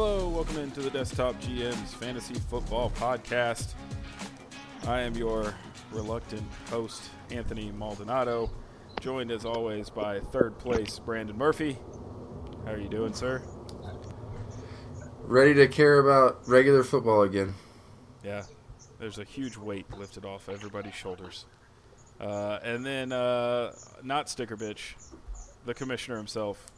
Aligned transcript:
Hello, 0.00 0.28
welcome 0.28 0.58
into 0.58 0.80
the 0.80 0.90
Desktop 0.90 1.34
GM's 1.40 1.92
Fantasy 1.92 2.34
Football 2.34 2.90
Podcast. 2.90 3.74
I 4.86 5.00
am 5.00 5.16
your 5.16 5.52
reluctant 5.90 6.44
host, 6.70 7.10
Anthony 7.32 7.72
Maldonado, 7.72 8.48
joined 9.00 9.32
as 9.32 9.44
always 9.44 9.90
by 9.90 10.20
third 10.20 10.56
place 10.56 11.00
Brandon 11.00 11.36
Murphy. 11.36 11.78
How 12.64 12.74
are 12.74 12.78
you 12.78 12.88
doing, 12.88 13.12
sir? 13.12 13.42
Ready 15.22 15.52
to 15.54 15.66
care 15.66 15.98
about 15.98 16.46
regular 16.46 16.84
football 16.84 17.22
again. 17.22 17.54
Yeah, 18.22 18.44
there's 19.00 19.18
a 19.18 19.24
huge 19.24 19.56
weight 19.56 19.90
lifted 19.98 20.24
off 20.24 20.48
everybody's 20.48 20.94
shoulders. 20.94 21.44
Uh, 22.20 22.60
and 22.62 22.86
then, 22.86 23.10
uh, 23.10 23.72
not 24.04 24.28
sticker 24.28 24.56
bitch, 24.56 24.94
the 25.64 25.74
commissioner 25.74 26.18
himself, 26.18 26.68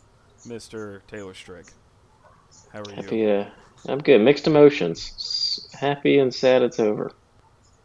Mr. 0.46 1.02
Taylor 1.06 1.34
Strigg. 1.34 1.70
How 2.72 2.80
are 2.80 2.90
you? 2.90 2.96
Happy, 2.96 3.30
uh, 3.30 3.44
I'm 3.88 4.00
good. 4.00 4.20
Mixed 4.20 4.46
emotions. 4.46 5.68
Happy 5.72 6.18
and 6.18 6.34
sad 6.34 6.62
it's 6.62 6.78
over. 6.78 7.12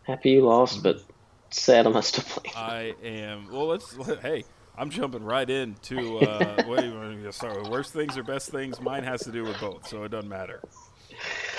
Happy 0.03 0.31
you 0.31 0.45
lost, 0.45 0.83
but 0.83 1.01
sad 1.49 1.87
I'm 1.87 2.01
still 2.01 2.23
playing. 2.23 2.55
I 2.55 2.93
am. 3.05 3.51
Well, 3.51 3.67
let's. 3.67 3.97
Let, 3.97 4.19
hey, 4.21 4.43
I'm 4.77 4.89
jumping 4.89 5.23
right 5.23 5.49
into. 5.49 6.19
Uh, 6.19 6.63
what 6.65 6.81
do 6.81 6.87
you 6.87 6.93
want 6.93 7.23
to 7.23 7.31
start 7.31 7.59
with? 7.61 7.69
Worst 7.69 7.93
things 7.93 8.17
or 8.17 8.23
best 8.23 8.49
things? 8.49 8.79
Mine 8.79 9.03
has 9.03 9.21
to 9.21 9.31
do 9.31 9.43
with 9.43 9.59
both, 9.59 9.87
so 9.87 10.03
it 10.03 10.09
doesn't 10.09 10.29
matter. 10.29 10.61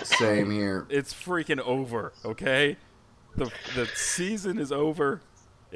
Same 0.02 0.50
here. 0.50 0.86
It's 0.90 1.14
freaking 1.14 1.60
over. 1.60 2.12
Okay, 2.24 2.76
the 3.36 3.50
the 3.74 3.86
season 3.94 4.58
is 4.58 4.70
over. 4.70 5.22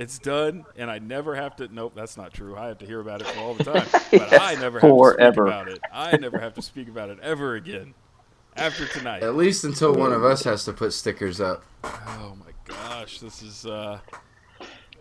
It's 0.01 0.19
done, 0.19 0.65
and 0.77 0.91
I 0.91 0.99
never 0.99 1.35
have 1.35 1.57
to. 1.57 1.69
Nope, 1.69 1.93
that's 1.95 2.17
not 2.17 2.33
true. 2.33 2.57
I 2.57 2.69
have 2.69 2.79
to 2.79 2.87
hear 2.87 3.01
about 3.01 3.21
it 3.21 3.37
all 3.37 3.53
the 3.53 3.65
time, 3.65 3.87
but 4.11 4.41
I 4.41 4.55
never 4.55 4.81
have 4.81 4.89
to 4.89 5.13
speak 5.13 5.29
about 5.37 5.69
it. 5.69 5.79
I 5.93 6.17
never 6.17 6.39
have 6.39 6.55
to 6.55 6.63
speak 6.63 6.89
about 6.89 7.11
it 7.11 7.19
ever 7.21 7.55
again 7.55 7.93
after 8.57 8.87
tonight. 8.87 9.23
At 9.23 9.37
least 9.37 9.63
until 9.63 9.95
one 9.95 10.15
of 10.15 10.25
us 10.25 10.43
has 10.45 10.65
to 10.65 10.73
put 10.73 10.95
stickers 10.95 11.39
up. 11.39 11.65
Oh 11.85 12.35
my 12.41 12.53
gosh, 12.65 13.21
this 13.21 13.43
is 13.43 13.67
uh, 13.67 13.99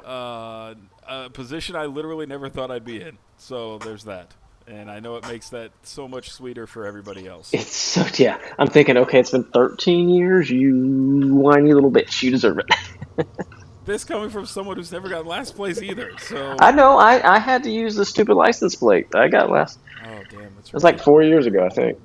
uh, 0.03 0.73
a 1.07 1.29
position 1.29 1.77
I 1.77 1.85
literally 1.85 2.25
never 2.25 2.49
thought 2.49 2.69
I'd 2.69 2.83
be 2.83 3.01
in. 3.01 3.17
So 3.37 3.77
there's 3.77 4.03
that, 4.03 4.33
and 4.67 4.91
I 4.91 4.99
know 4.99 5.15
it 5.15 5.25
makes 5.25 5.47
that 5.51 5.71
so 5.81 6.09
much 6.09 6.31
sweeter 6.31 6.67
for 6.67 6.85
everybody 6.85 7.25
else. 7.25 7.53
It's 7.53 7.73
so 7.73 8.05
yeah. 8.17 8.37
I'm 8.57 8.67
thinking, 8.67 8.97
okay, 8.97 9.21
it's 9.21 9.31
been 9.31 9.45
13 9.45 10.09
years. 10.09 10.49
You 10.49 11.35
whiny 11.35 11.73
little 11.73 11.89
bitch. 11.89 12.21
You 12.21 12.31
deserve 12.31 12.59
it. 12.59 13.27
This 13.85 14.03
coming 14.03 14.29
from 14.29 14.45
someone 14.45 14.77
who's 14.77 14.91
never 14.91 15.09
got 15.09 15.25
last 15.25 15.55
place 15.55 15.81
either. 15.81 16.11
So 16.19 16.55
I 16.59 16.71
know. 16.71 16.97
I, 16.97 17.35
I 17.35 17.39
had 17.39 17.63
to 17.63 17.71
use 17.71 17.95
the 17.95 18.05
stupid 18.05 18.35
license 18.35 18.75
plate. 18.75 19.07
I 19.15 19.27
got 19.29 19.49
last. 19.49 19.79
oh 20.05 20.21
damn, 20.29 20.53
that's 20.55 20.67
It 20.69 20.73
was 20.73 20.83
like 20.83 20.99
four 21.01 21.23
years 21.23 21.45
ago, 21.45 21.65
I 21.65 21.69
think. 21.69 21.97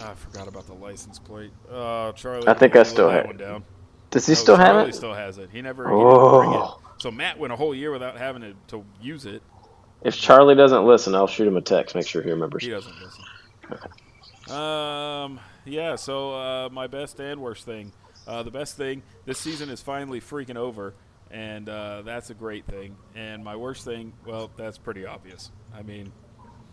I 0.00 0.14
forgot 0.14 0.48
about 0.48 0.66
the 0.66 0.74
license 0.74 1.18
plate. 1.18 1.52
Oh, 1.70 2.12
Charlie. 2.12 2.46
I 2.48 2.54
think 2.54 2.76
I 2.76 2.82
still 2.82 3.08
have- 3.08 3.26
one 3.26 3.36
down. 3.36 3.64
Does 4.10 4.26
he 4.26 4.32
Oh, 4.32 4.34
still 4.34 4.56
have 4.56 4.76
it? 4.76 4.78
Charlie 4.80 4.92
still 4.92 5.14
has 5.14 5.38
it. 5.38 5.48
He 5.50 5.62
never, 5.62 5.88
he 5.88 5.94
never 5.96 6.38
bring 6.40 6.52
it. 6.52 6.56
Oh. 6.60 6.80
So 6.98 7.10
Matt 7.10 7.38
went 7.38 7.52
a 7.52 7.56
whole 7.56 7.74
year 7.74 7.90
without 7.90 8.16
having 8.18 8.42
it 8.42 8.54
to 8.68 8.84
use 9.00 9.24
it. 9.26 9.42
If 10.02 10.14
Charlie 10.16 10.54
doesn't 10.54 10.84
listen, 10.84 11.14
I'll 11.14 11.26
shoot 11.26 11.48
him 11.48 11.56
a 11.56 11.60
text. 11.62 11.94
Make 11.94 12.06
sure 12.06 12.22
he 12.22 12.30
remembers. 12.30 12.62
He 12.62 12.70
doesn't 12.70 12.92
listen. 13.00 13.24
Um. 14.54 15.40
Yeah. 15.64 15.96
So 15.96 16.34
uh, 16.34 16.68
my 16.70 16.86
best 16.88 17.18
and 17.20 17.40
worst 17.40 17.64
thing. 17.64 17.92
Uh, 18.26 18.42
the 18.42 18.50
best 18.50 18.76
thing. 18.76 19.02
This 19.24 19.38
season 19.38 19.68
is 19.68 19.80
finally 19.80 20.20
freaking 20.20 20.56
over, 20.56 20.94
and 21.30 21.68
uh, 21.68 22.02
that's 22.02 22.30
a 22.30 22.34
great 22.34 22.66
thing. 22.66 22.96
And 23.14 23.42
my 23.44 23.56
worst 23.56 23.84
thing. 23.84 24.12
Well, 24.26 24.50
that's 24.56 24.78
pretty 24.78 25.06
obvious. 25.06 25.50
I 25.74 25.82
mean. 25.82 26.12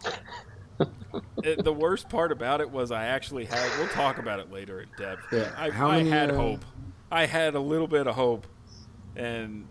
It, 1.43 1.63
the 1.63 1.73
worst 1.73 2.07
part 2.07 2.31
about 2.31 2.61
it 2.61 2.69
was 2.69 2.91
I 2.91 3.05
actually 3.05 3.43
had. 3.45 3.69
We'll 3.77 3.87
talk 3.89 4.17
about 4.17 4.39
it 4.39 4.51
later 4.51 4.79
in 4.81 4.87
depth. 4.97 5.23
Yeah, 5.31 5.51
I, 5.57 5.69
I 5.69 5.97
many, 5.97 6.09
had 6.09 6.31
uh, 6.31 6.35
hope. 6.35 6.65
I 7.11 7.25
had 7.25 7.55
a 7.55 7.59
little 7.59 7.87
bit 7.87 8.07
of 8.07 8.15
hope, 8.15 8.47
and 9.15 9.67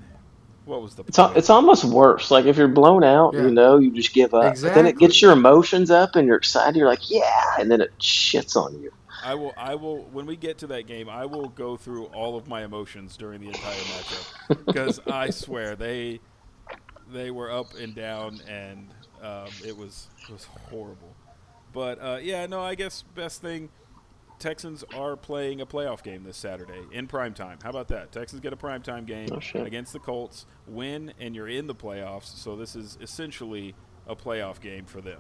what 0.67 0.83
was 0.83 0.95
the 0.97 1.05
It's, 1.05 1.19
al- 1.19 1.29
point? 1.29 1.39
it's 1.39 1.49
almost 1.49 1.85
worse. 1.85 2.31
Like 2.31 2.45
if 2.45 2.57
you're 2.59 2.69
blown 2.69 3.05
out, 3.05 3.33
Yeah. 3.35 3.43
you 3.43 3.51
know, 3.51 3.79
you 3.79 3.91
just 3.93 4.13
give 4.13 4.35
up. 4.35 4.57
But 4.61 4.75
then 4.75 4.87
it 4.87 4.99
gets 4.99 5.23
your 5.23 5.33
emotions 5.33 5.91
up, 5.91 6.17
and 6.17 6.27
you're 6.27 6.37
excited. 6.37 6.77
You're 6.77 6.89
like, 6.89 7.11
yeah, 7.11 7.55
and 7.59 7.71
then 7.71 7.81
it 7.81 7.97
shits 7.99 8.57
on 8.57 8.79
you. 8.83 8.93
I 9.31 9.35
will. 9.35 9.53
I 9.57 9.75
will. 9.75 10.05
When 10.13 10.27
we 10.27 10.37
get 10.37 10.59
to 10.59 10.67
that 10.69 10.87
game, 10.87 11.09
I 11.09 11.27
will 11.27 11.49
go 11.49 11.77
through 11.77 12.07
all 12.07 12.37
of 12.37 12.49
my 12.49 12.65
emotions 12.65 13.17
during 13.17 13.41
the 13.41 13.49
entire 13.49 13.75
matchup 13.75 14.59
because 14.67 15.01
I 15.07 15.31
swear 15.31 15.77
they 15.77 16.21
they 17.13 17.31
were 17.31 17.51
up 17.51 17.75
and 17.75 17.95
down, 17.95 18.41
and 18.49 18.89
um, 19.23 19.49
it 19.65 19.77
was 19.77 20.09
it 20.29 20.33
was 20.33 20.45
horrible. 20.71 21.15
But 21.73 21.99
uh, 22.03 22.19
yeah, 22.23 22.47
no, 22.47 22.61
I 22.63 22.75
guess 22.75 23.03
best 23.15 23.41
thing. 23.43 23.69
Texans 24.39 24.85
are 24.95 25.17
playing 25.17 25.61
a 25.61 25.67
playoff 25.67 26.03
game 26.05 26.23
this 26.23 26.37
Saturday 26.37 26.81
in 26.93 27.09
prime 27.09 27.35
time. 27.35 27.59
How 27.61 27.71
about 27.71 27.89
that? 27.89 28.13
Texans 28.13 28.41
get 28.41 28.53
a 28.53 28.57
prime 28.57 28.83
time 28.83 29.05
game 29.05 29.29
Oh, 29.33 29.63
against 29.65 29.93
the 29.93 29.99
Colts, 29.99 30.47
win, 30.69 31.13
and 31.19 31.35
you're 31.35 31.49
in 31.49 31.67
the 31.67 31.75
playoffs. 31.75 32.37
So 32.37 32.55
this 32.55 32.77
is 32.77 32.97
essentially 33.01 33.75
a 34.07 34.15
playoff 34.15 34.61
game 34.61 34.85
for 34.85 35.01
them. 35.01 35.19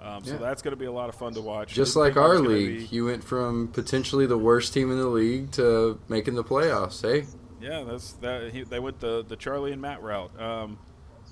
Um, 0.00 0.22
So 0.24 0.32
Yeah. 0.32 0.38
that's 0.38 0.62
going 0.62 0.72
to 0.72 0.76
be 0.76 0.84
a 0.86 0.92
lot 0.92 1.08
of 1.08 1.14
fun 1.16 1.34
to 1.34 1.40
watch. 1.40 1.74
Just 1.74 1.96
I 1.96 2.00
like 2.00 2.16
our 2.16 2.38
league, 2.38 2.88
be- 2.90 2.96
you 2.96 3.06
went 3.06 3.24
from 3.24 3.68
potentially 3.68 4.26
the 4.26 4.38
worst 4.38 4.72
team 4.72 4.90
in 4.92 4.98
the 4.98 5.08
league 5.08 5.50
to 5.52 5.98
making 6.08 6.34
the 6.34 6.44
playoffs. 6.44 7.02
Hey, 7.02 7.26
Yeah, 7.60 7.82
that's 7.82 8.12
that. 8.14 8.52
He, 8.52 8.62
they 8.62 8.78
went 8.78 9.00
the 9.00 9.24
the 9.26 9.34
Charlie 9.36 9.72
and 9.72 9.82
Matt 9.82 10.00
route. 10.02 10.30
Um, 10.40 10.78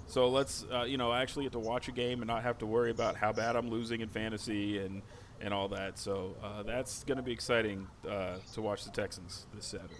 so 0.08 0.28
let's 0.28 0.64
uh, 0.72 0.82
you 0.82 0.96
know 0.96 1.12
actually 1.12 1.44
get 1.44 1.52
to 1.52 1.58
watch 1.60 1.86
a 1.88 1.92
game 1.92 2.20
and 2.22 2.26
not 2.26 2.42
have 2.42 2.58
to 2.58 2.66
worry 2.66 2.90
about 2.90 3.16
how 3.16 3.32
bad 3.32 3.54
I'm 3.56 3.70
losing 3.70 4.00
in 4.00 4.08
fantasy 4.08 4.78
and 4.78 5.02
and 5.40 5.54
all 5.54 5.68
that. 5.68 5.98
So 5.98 6.34
uh, 6.42 6.62
that's 6.64 7.04
going 7.04 7.18
to 7.18 7.22
be 7.22 7.30
exciting 7.32 7.86
uh, 8.08 8.38
to 8.54 8.62
watch 8.62 8.84
the 8.84 8.90
Texans 8.90 9.46
this 9.54 9.66
Saturday. 9.66 9.94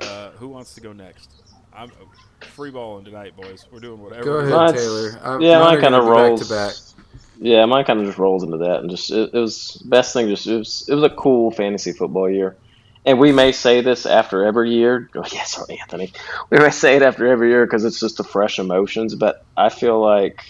Uh, 0.00 0.30
who 0.32 0.48
wants 0.48 0.74
to 0.74 0.80
go 0.80 0.92
next? 0.92 1.30
I'm 1.74 1.90
uh, 1.90 2.44
free 2.46 2.70
balling 2.70 3.04
tonight, 3.04 3.34
boys. 3.36 3.66
We're 3.72 3.80
doing 3.80 4.00
whatever. 4.02 4.24
go 4.24 4.36
ahead, 4.38 4.74
Taylor. 4.76 5.18
I'm, 5.22 5.40
yeah, 5.40 5.58
mine 5.60 5.68
mine 5.68 5.78
are 5.78 5.80
kind 5.80 5.94
of 5.94 6.04
gonna 6.04 6.14
be 6.14 6.28
rolls. 6.28 6.48
back 6.50 6.74
to 6.74 6.82
back. 7.04 7.11
Yeah, 7.42 7.66
mine 7.66 7.84
kind 7.86 8.00
of 8.00 8.06
just 8.06 8.18
rolls 8.18 8.44
into 8.44 8.58
that, 8.58 8.80
and 8.80 8.90
just 8.90 9.12
it, 9.12 9.32
it 9.34 9.38
was 9.40 9.82
best 9.90 10.14
thing. 10.14 10.28
Just 10.30 10.48
it 10.48 10.58
was 10.58 10.86
it 10.88 10.94
was 10.96 11.04
a 11.04 11.10
cool 11.10 11.52
fantasy 11.52 11.92
football 11.92 12.30
year, 12.30 12.58
and 13.06 13.20
we 13.20 13.32
may 13.32 13.52
say 13.52 13.82
this 13.82 14.06
after 14.06 14.44
every 14.46 14.72
year. 14.74 15.10
Oh, 15.16 15.24
sorry, 15.24 15.78
Anthony. 15.82 16.14
We 16.50 16.58
may 16.60 16.70
say 16.70 16.96
it 16.96 17.02
after 17.02 17.28
every 17.28 17.50
year 17.50 17.66
because 17.66 17.84
it's 17.84 18.00
just 18.00 18.18
the 18.18 18.24
fresh 18.24 18.58
emotions. 18.60 19.16
But 19.16 19.36
I 19.56 19.70
feel 19.70 20.02
like 20.02 20.40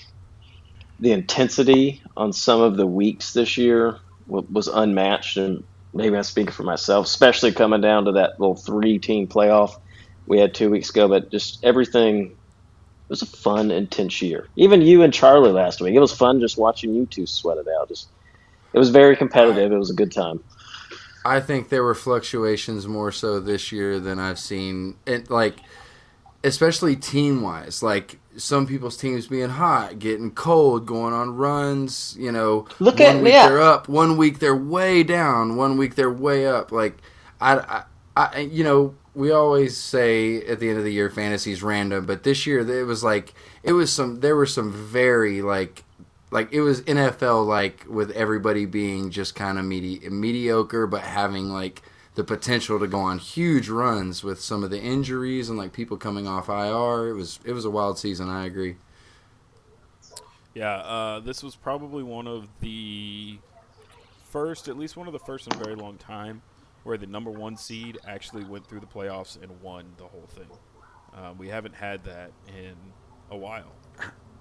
the 1.01 1.13
intensity 1.13 2.03
on 2.17 2.33
some 2.33 2.61
of 2.63 2.77
the 2.77 2.87
weeks 2.87 3.33
this 3.35 3.59
year 3.59 3.99
wa- 4.27 4.45
was 4.51 4.69
unmatched, 4.69 5.39
and 5.39 5.65
maybe 5.95 6.17
I'm 6.17 6.25
speaking 6.25 6.53
for 6.53 6.65
myself, 6.65 7.07
especially 7.07 7.53
coming 7.53 7.83
down 7.83 8.07
to 8.07 8.13
that 8.15 8.33
little 8.41 8.57
three-team 8.57 9.29
playoff 9.29 9.73
we 10.27 10.41
had 10.41 10.55
two 10.55 10.71
weeks 10.71 10.91
ago. 10.91 11.09
But 11.09 11.31
just 11.33 11.65
everything 11.65 12.37
was 13.13 13.23
a 13.23 13.27
fun, 13.27 13.71
intense 13.71 14.23
year. 14.23 14.49
Even 14.57 14.81
you 14.81 15.03
and 15.03 15.13
Charlie 15.13 15.53
last 15.53 15.81
week, 15.83 15.95
it 15.95 16.01
was 16.01 16.13
fun 16.13 16.41
just 16.41 16.57
watching 16.57 16.95
you 16.95 17.05
two 17.07 17.27
sweat 17.27 17.59
it 17.59 17.67
out. 17.79 17.89
Just, 17.89 18.09
it 18.73 18.79
was 18.79 18.89
very 18.91 19.15
competitive. 19.17 19.71
It 19.71 19.77
was 19.77 19.91
a 19.91 19.95
good 19.95 20.11
time. 20.11 20.43
I 21.25 21.39
think 21.41 21.69
there 21.69 21.85
were 21.85 21.95
fluctuations 21.95 22.87
more 22.89 23.13
so 23.13 23.39
this 23.39 23.71
year 23.71 24.01
than 24.01 24.19
I've 24.19 24.39
seen. 24.39 24.97
It 25.07 25.31
like, 25.31 25.57
especially 26.43 26.97
team 26.97 27.43
wise, 27.43 27.83
like 27.83 28.19
some 28.37 28.67
people's 28.67 28.97
teams 28.97 29.27
being 29.27 29.51
hot, 29.51 29.99
getting 29.99 30.31
cold, 30.31 30.87
going 30.87 31.13
on 31.13 31.37
runs. 31.37 32.17
You 32.19 32.33
know, 32.33 32.67
Look 32.81 32.99
one 32.99 33.19
at- 33.19 33.23
week 33.23 33.33
yeah. 33.35 33.49
they're 33.49 33.61
up, 33.61 33.89
one 33.89 34.17
week 34.17 34.39
they're 34.39 34.57
way 34.57 35.03
down, 35.03 35.57
one 35.57 35.77
week 35.77 35.95
they're 35.97 36.11
way 36.11 36.47
up. 36.47 36.73
Like, 36.73 36.97
I, 37.41 37.59
I, 37.59 37.85
I, 38.17 38.39
you 38.41 38.65
know, 38.65 38.95
we 39.15 39.31
always 39.31 39.77
say 39.77 40.43
at 40.47 40.59
the 40.61 40.69
end 40.69 40.79
of 40.79 40.85
the 40.85 40.93
year 40.93 41.11
fantasy's 41.11 41.63
random, 41.63 42.07
but 42.07 42.23
this 42.23 42.47
year 42.47 42.61
it 42.61 42.85
was 42.85 43.05
like 43.05 43.35
it 43.63 43.73
was 43.73 43.93
some. 43.93 44.21
There 44.21 44.37
were 44.37 44.47
some 44.47 44.73
very 44.73 45.43
like 45.43 45.85
like 46.31 46.53
it 46.53 46.63
was 46.63 46.81
NFL 46.83 47.47
like 47.47 47.85
with 47.89 48.11
everybody 48.13 48.65
being 48.65 49.11
just 49.11 49.35
kind 49.35 49.59
of 49.59 49.65
medi- 49.65 50.09
mediocre, 50.09 50.87
but 50.87 51.03
having 51.03 51.51
like 51.51 51.83
the 52.15 52.25
potential 52.25 52.79
to 52.79 52.87
go 52.87 53.01
on 53.01 53.19
huge 53.19 53.69
runs 53.69 54.23
with 54.23 54.41
some 54.41 54.63
of 54.63 54.71
the 54.71 54.81
injuries 54.81 55.49
and 55.49 55.59
like 55.59 55.73
people 55.73 55.97
coming 55.97 56.27
off 56.27 56.49
IR. 56.49 57.09
It 57.09 57.15
was 57.15 57.39
it 57.45 57.53
was 57.53 57.65
a 57.65 57.71
wild 57.71 57.99
season. 57.99 58.29
I 58.29 58.47
agree. 58.47 58.77
Yeah, 60.55 60.77
uh, 60.77 61.21
this 61.21 61.43
was 61.43 61.57
probably 61.57 62.03
one 62.03 62.27
of 62.27 62.47
the 62.61 63.39
first, 64.29 64.69
at 64.69 64.77
least 64.77 64.97
one 64.97 65.07
of 65.07 65.15
the 65.15 65.19
first 65.19 65.47
in 65.47 65.59
a 65.59 65.65
very 65.65 65.75
long 65.75 65.97
time, 65.97 66.43
where 66.85 66.97
the 66.99 67.07
number 67.07 67.31
one 67.31 67.57
seed 67.57 67.99
actually 68.07 68.45
went 68.45 68.67
through 68.67 68.81
the 68.81 68.87
playoffs 68.87 69.41
and 69.43 69.51
won 69.61 69.85
the 69.99 70.05
whole 70.05 70.27
thing. 70.35 70.49
Um, 71.15 71.39
we 71.39 71.49
haven't 71.49 71.75
had 71.75 72.05
that 72.05 72.31
in 72.49 72.75
a 73.31 73.37
while. 73.37 73.73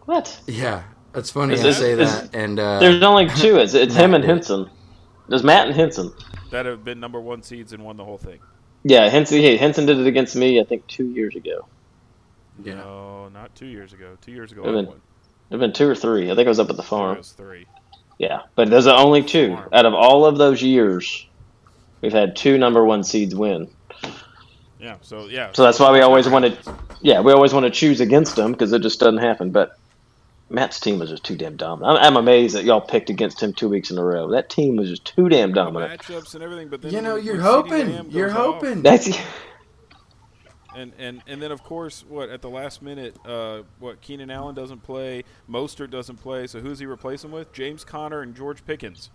What? 0.06 0.40
Yeah, 0.48 0.84
it's 1.14 1.30
funny 1.32 1.54
Is 1.54 1.62
to 1.62 1.68
this- 1.68 1.78
say 1.78 1.92
is- 1.92 2.00
that. 2.22 2.36
And 2.36 2.60
uh, 2.60 2.80
There's 2.80 3.04
only 3.04 3.28
two. 3.30 3.58
It's, 3.58 3.74
it's 3.74 3.96
him 3.96 4.14
and 4.14 4.24
Henson. 4.32 4.70
There's 5.28 5.44
Matt 5.44 5.68
and 5.68 5.76
Henson. 5.76 6.12
That 6.52 6.66
have 6.66 6.84
been 6.84 7.00
number 7.00 7.20
one 7.22 7.44
seeds 7.44 7.72
and 7.74 7.84
won 7.86 7.96
the 7.98 8.04
whole 8.04 8.18
thing. 8.18 8.40
Yeah, 8.84 9.08
Henson. 9.10 9.38
Hey, 9.40 9.56
Henson 9.58 9.86
did 9.86 10.00
it 10.00 10.08
against 10.08 10.36
me. 10.36 10.60
I 10.60 10.64
think 10.64 10.86
two 10.88 11.06
years 11.06 11.36
ago. 11.36 11.68
yeah, 12.64 12.74
No, 12.76 13.30
not 13.30 13.54
two 13.56 13.68
years 13.68 13.94
ago. 13.94 14.18
Two 14.22 14.32
years 14.32 14.52
ago, 14.52 14.64
Wait 14.64 14.70
a 14.70 14.72
I 14.72 14.76
minute. 14.76 14.90
won. 14.90 15.02
It'd 15.52 15.60
been 15.60 15.72
two 15.74 15.88
or 15.88 15.96
three. 15.96 16.32
I 16.32 16.36
think 16.36 16.48
I 16.48 16.50
was 16.50 16.60
up 16.60 16.70
at 16.70 16.78
the 16.78 16.84
farm. 16.84 17.04
It 17.04 17.14
farm. 17.14 17.18
was 17.20 17.32
three. 17.34 17.66
Yeah, 18.18 18.42
but 18.56 18.70
those 18.70 18.88
are 18.88 18.98
only 18.98 19.22
two 19.24 19.58
out 19.72 19.86
of 19.86 19.94
all 19.94 20.26
of 20.26 20.38
those 20.38 20.62
years. 20.62 21.28
We've 22.02 22.12
had 22.14 22.36
two 22.36 22.58
number 22.58 22.84
one 22.84 23.04
seeds 23.04 23.36
win. 23.36 23.70
Yeah. 24.80 24.98
So 25.02 25.28
yeah. 25.28 25.52
So 25.54 25.64
that's 25.64 25.80
why 25.80 25.92
we 25.92 26.02
always 26.02 26.28
want 26.28 26.46
to. 26.46 26.76
Yeah, 27.02 27.22
we 27.22 27.32
always 27.32 27.54
want 27.54 27.66
to 27.66 27.70
choose 27.72 28.00
against 28.02 28.36
them 28.36 28.52
because 28.52 28.74
it 28.74 28.82
just 28.82 29.00
doesn't 29.00 29.20
happen. 29.20 29.52
But 29.52 29.78
Matt's 30.50 30.80
team 30.80 31.00
was 31.00 31.10
just 31.10 31.24
too 31.24 31.36
damn 31.38 31.56
dominant. 31.56 32.00
I'm, 32.00 32.08
I'm 32.08 32.18
amazed 32.18 32.56
that 32.56 32.64
y'all 32.64 32.82
picked 32.82 33.10
against 33.10 33.42
him 33.42 33.54
two 33.54 33.70
weeks 33.70 33.92
in 33.92 33.98
a 33.98 34.04
row. 34.04 34.30
That 34.32 34.50
team 34.50 34.76
was 34.76 34.90
just 34.90 35.06
too 35.06 35.30
damn 35.30 35.54
dominant. 35.54 36.02
matchups 36.02 36.34
and 36.34 36.44
everything, 36.44 36.68
but 36.70 36.82
then 36.82 36.92
You 36.94 37.02
know, 37.02 37.16
you're 37.16 37.40
hoping. 37.40 38.10
You're 38.10 38.28
goes 38.28 38.38
off- 38.38 38.56
hoping. 38.56 38.82
That's 38.82 39.10
And 40.76 40.94
and 40.98 41.22
and 41.28 41.42
then 41.42 41.52
of 41.52 41.64
course, 41.64 42.04
what 42.08 42.30
at 42.30 42.42
the 42.42 42.50
last 42.50 42.82
minute, 42.82 43.16
uh, 43.26 43.64
what 43.80 44.02
Keenan 44.02 44.32
Allen 44.32 44.56
doesn't 44.56 44.84
play, 44.84 45.24
Mostert 45.50 45.90
doesn't 45.92 46.18
play. 46.18 46.48
So 46.48 46.60
who's 46.60 46.80
he 46.80 46.86
replacing 46.86 47.32
with? 47.32 47.52
James 47.54 47.84
Conner 47.84 48.22
and 48.22 48.36
George 48.36 48.66
Pickens, 48.66 49.10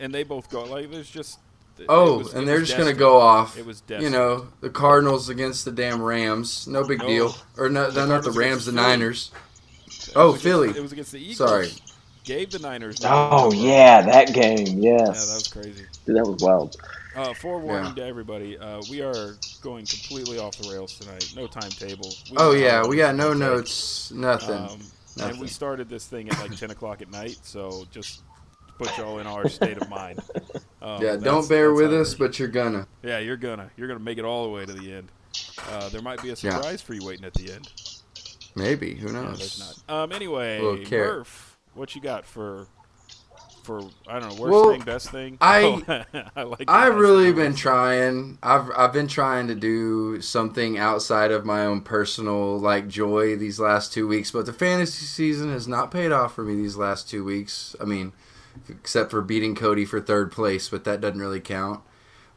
and 0.00 0.12
they 0.14 0.24
both 0.24 0.50
go 0.50 0.64
like 0.64 0.90
there's 0.90 1.10
just. 1.10 1.38
It 1.78 1.86
Oh, 1.88 2.18
was- 2.18 2.28
it 2.28 2.34
and 2.38 2.48
they're 2.48 2.60
was 2.60 2.68
just 2.68 2.78
gonna 2.78 2.92
go 2.92 3.18
off. 3.20 3.56
It 3.58 3.66
was 3.66 3.82
you 3.88 4.10
know 4.10 4.48
the 4.60 4.70
Cardinals 4.70 5.28
against 5.28 5.64
the 5.64 5.72
damn 5.72 6.00
Rams. 6.02 6.66
No 6.66 6.84
big 6.84 6.98
No. 7.00 7.06
deal. 7.06 7.36
Or 7.56 7.68
no, 7.68 7.90
The 7.90 8.06
no, 8.06 8.14
not 8.14 8.24
the 8.24 8.30
Rams. 8.32 8.66
The 8.66 8.72
Philly. 8.72 8.82
Niners. 8.86 9.30
It 9.86 10.12
Oh, 10.16 10.28
against- 10.30 10.42
Philly. 10.44 10.68
It 10.70 10.80
was 10.82 10.92
against 10.92 11.12
the 11.12 11.18
Eagles. 11.20 11.36
Sorry. 11.38 11.72
Gave 12.24 12.50
the 12.50 12.58
Niners. 12.58 12.96
oh 13.04 13.52
yeah, 13.52 14.02
that 14.02 14.32
game. 14.34 14.80
Yeah, 14.82 14.96
that 14.98 15.08
was 15.10 15.48
crazy. 15.52 15.84
Dude, 16.06 16.16
that 16.16 16.24
was 16.26 16.42
wild. 16.42 16.76
Uh, 17.14 17.32
forewarning 17.34 17.86
Yeah. 17.96 18.02
to 18.02 18.04
everybody, 18.04 18.58
uh, 18.58 18.82
we 18.90 19.00
are 19.00 19.36
going 19.62 19.86
completely 19.86 20.38
off 20.38 20.56
the 20.58 20.68
rails 20.70 20.98
tonight. 20.98 21.32
No 21.36 21.46
timetable. 21.46 22.12
We 22.30 22.36
Oh 22.36 22.52
yeah, 22.52 22.84
we 22.86 22.96
got 22.96 23.14
no 23.14 23.32
notes. 23.32 24.10
Nothing. 24.10 24.54
Um, 24.56 24.80
and 25.18 25.40
we 25.40 25.46
started 25.46 25.88
this 25.88 26.04
thing 26.06 26.28
at 26.28 26.38
like 26.40 26.54
10 26.58 26.70
o'clock 26.72 27.00
at 27.00 27.10
night, 27.10 27.38
so 27.42 27.86
just 27.90 28.18
to 28.18 28.22
put 28.78 28.96
y'all 28.98 29.18
in 29.18 29.26
our 29.26 29.48
state 29.48 29.76
of 29.76 29.88
mind. 29.88 30.20
Um, 30.82 31.02
yeah, 31.02 31.16
don't 31.16 31.48
bear 31.48 31.72
with 31.72 31.92
us, 31.92 32.14
but 32.14 32.38
you're 32.38 32.48
gonna. 32.48 32.86
yeah, 33.02 33.18
you're 33.18 33.36
gonna 33.36 33.70
you're 33.76 33.88
gonna 33.88 34.00
make 34.00 34.18
it 34.18 34.24
all 34.24 34.44
the 34.44 34.50
way 34.50 34.64
to 34.66 34.72
the 34.72 34.92
end. 34.92 35.08
Uh, 35.70 35.88
there 35.88 36.02
might 36.02 36.22
be 36.22 36.28
a 36.28 36.34
Yeah. 36.40 36.50
surprise 36.54 36.80
for 36.82 36.94
you 36.94 37.04
waiting 37.04 37.24
at 37.24 37.34
the 37.34 37.52
end. 37.52 37.70
Maybe. 38.54 38.94
Who 38.94 39.12
knows? 39.12 39.82
not. 39.88 39.94
Um, 40.04 40.12
anyway, 40.12 40.60
Murph, 40.90 41.56
what 41.74 41.94
you 41.94 42.00
got 42.00 42.24
for 42.24 42.66
for 43.64 43.80
I 44.06 44.20
don't 44.20 44.28
know 44.36 44.40
worst 44.40 44.52
Well, 44.52 44.70
thing, 44.70 44.82
best 44.82 45.10
thing? 45.10 45.38
I- 45.40 45.82
Oh, 46.14 46.20
I 46.36 46.42
like. 46.44 46.64
I've 46.68 46.94
really 46.94 47.32
been 47.32 47.54
trying. 47.54 48.38
I've 48.42 48.70
I've 48.76 48.92
been 48.92 49.08
trying 49.08 49.48
to 49.48 49.54
do 49.56 50.20
something 50.20 50.78
outside 50.78 51.32
of 51.32 51.44
my 51.44 51.66
own 51.66 51.80
personal 51.80 52.58
like 52.60 52.86
joy 52.88 53.36
these 53.36 53.58
last 53.58 53.92
two 53.92 54.06
weeks, 54.06 54.30
but 54.30 54.46
the 54.46 54.52
fantasy 54.52 55.04
season 55.04 55.50
has 55.52 55.66
not 55.66 55.90
paid 55.90 56.12
off 56.12 56.34
for 56.34 56.44
me 56.44 56.54
these 56.54 56.76
last 56.76 57.10
two 57.10 57.24
weeks. 57.24 57.74
I 57.80 57.84
mean, 57.84 58.12
except 58.68 59.10
for 59.10 59.22
beating 59.22 59.54
Cody 59.54 59.84
for 59.84 60.00
third 60.00 60.32
place, 60.32 60.68
but 60.68 60.84
that 60.84 61.00
doesn't 61.00 61.20
really 61.20 61.40
count. 61.40 61.80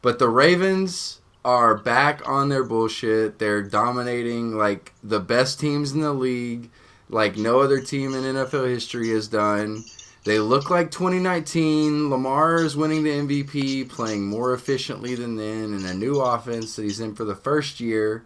But 0.02 0.18
the 0.18 0.28
Ravens 0.28 1.20
are 1.44 1.76
back 1.76 2.26
on 2.28 2.48
their 2.48 2.64
bullshit. 2.64 3.38
They're 3.38 3.62
dominating 3.62 4.56
like 4.56 4.92
the 5.02 5.20
best 5.20 5.60
teams 5.60 5.92
in 5.92 6.00
the 6.00 6.12
league, 6.12 6.70
like 7.08 7.36
no 7.36 7.60
other 7.60 7.80
team 7.80 8.14
in 8.14 8.22
NFL 8.22 8.68
history 8.68 9.10
has 9.10 9.28
done. 9.28 9.84
They 10.24 10.38
look 10.38 10.68
like 10.68 10.90
2019. 10.90 12.10
Lamar 12.10 12.56
is 12.56 12.76
winning 12.76 13.04
the 13.04 13.10
MVP, 13.10 13.88
playing 13.88 14.26
more 14.26 14.52
efficiently 14.52 15.14
than 15.14 15.36
then, 15.36 15.72
in 15.74 15.86
a 15.86 15.94
new 15.94 16.20
offense 16.20 16.76
that 16.76 16.82
he's 16.82 17.00
in 17.00 17.14
for 17.14 17.24
the 17.24 17.34
first 17.34 17.80
year. 17.80 18.24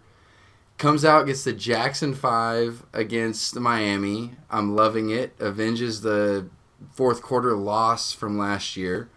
Comes 0.77 1.05
out, 1.05 1.25
gets 1.25 1.45
the 1.45 1.53
Jackson 1.53 2.13
5 2.13 2.83
against 2.91 3.57
Miami. 3.57 4.31
I'm 4.49 4.75
loving 4.75 5.09
it. 5.09 5.37
Avenges 5.39 6.01
the 6.01 6.49
fourth 6.93 7.21
quarter 7.21 7.55
loss 7.55 8.13
from 8.13 8.37
last 8.37 8.77
year. 8.77 9.09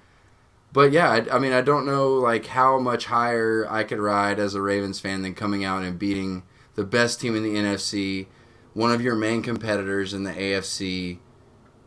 But 0.72 0.92
yeah, 0.92 1.10
I, 1.10 1.36
I 1.36 1.38
mean, 1.38 1.52
I 1.52 1.60
don't 1.60 1.86
know 1.86 2.12
like 2.14 2.46
how 2.46 2.78
much 2.78 3.06
higher 3.06 3.66
I 3.68 3.84
could 3.84 3.98
ride 3.98 4.38
as 4.38 4.54
a 4.54 4.62
Ravens 4.62 5.00
fan 5.00 5.22
than 5.22 5.34
coming 5.34 5.64
out 5.64 5.82
and 5.82 5.98
beating 5.98 6.42
the 6.74 6.84
best 6.84 7.20
team 7.20 7.34
in 7.34 7.42
the 7.42 7.54
NFC, 7.54 8.26
one 8.74 8.92
of 8.92 9.00
your 9.00 9.14
main 9.14 9.42
competitors 9.42 10.12
in 10.12 10.24
the 10.24 10.32
AFC, 10.32 11.18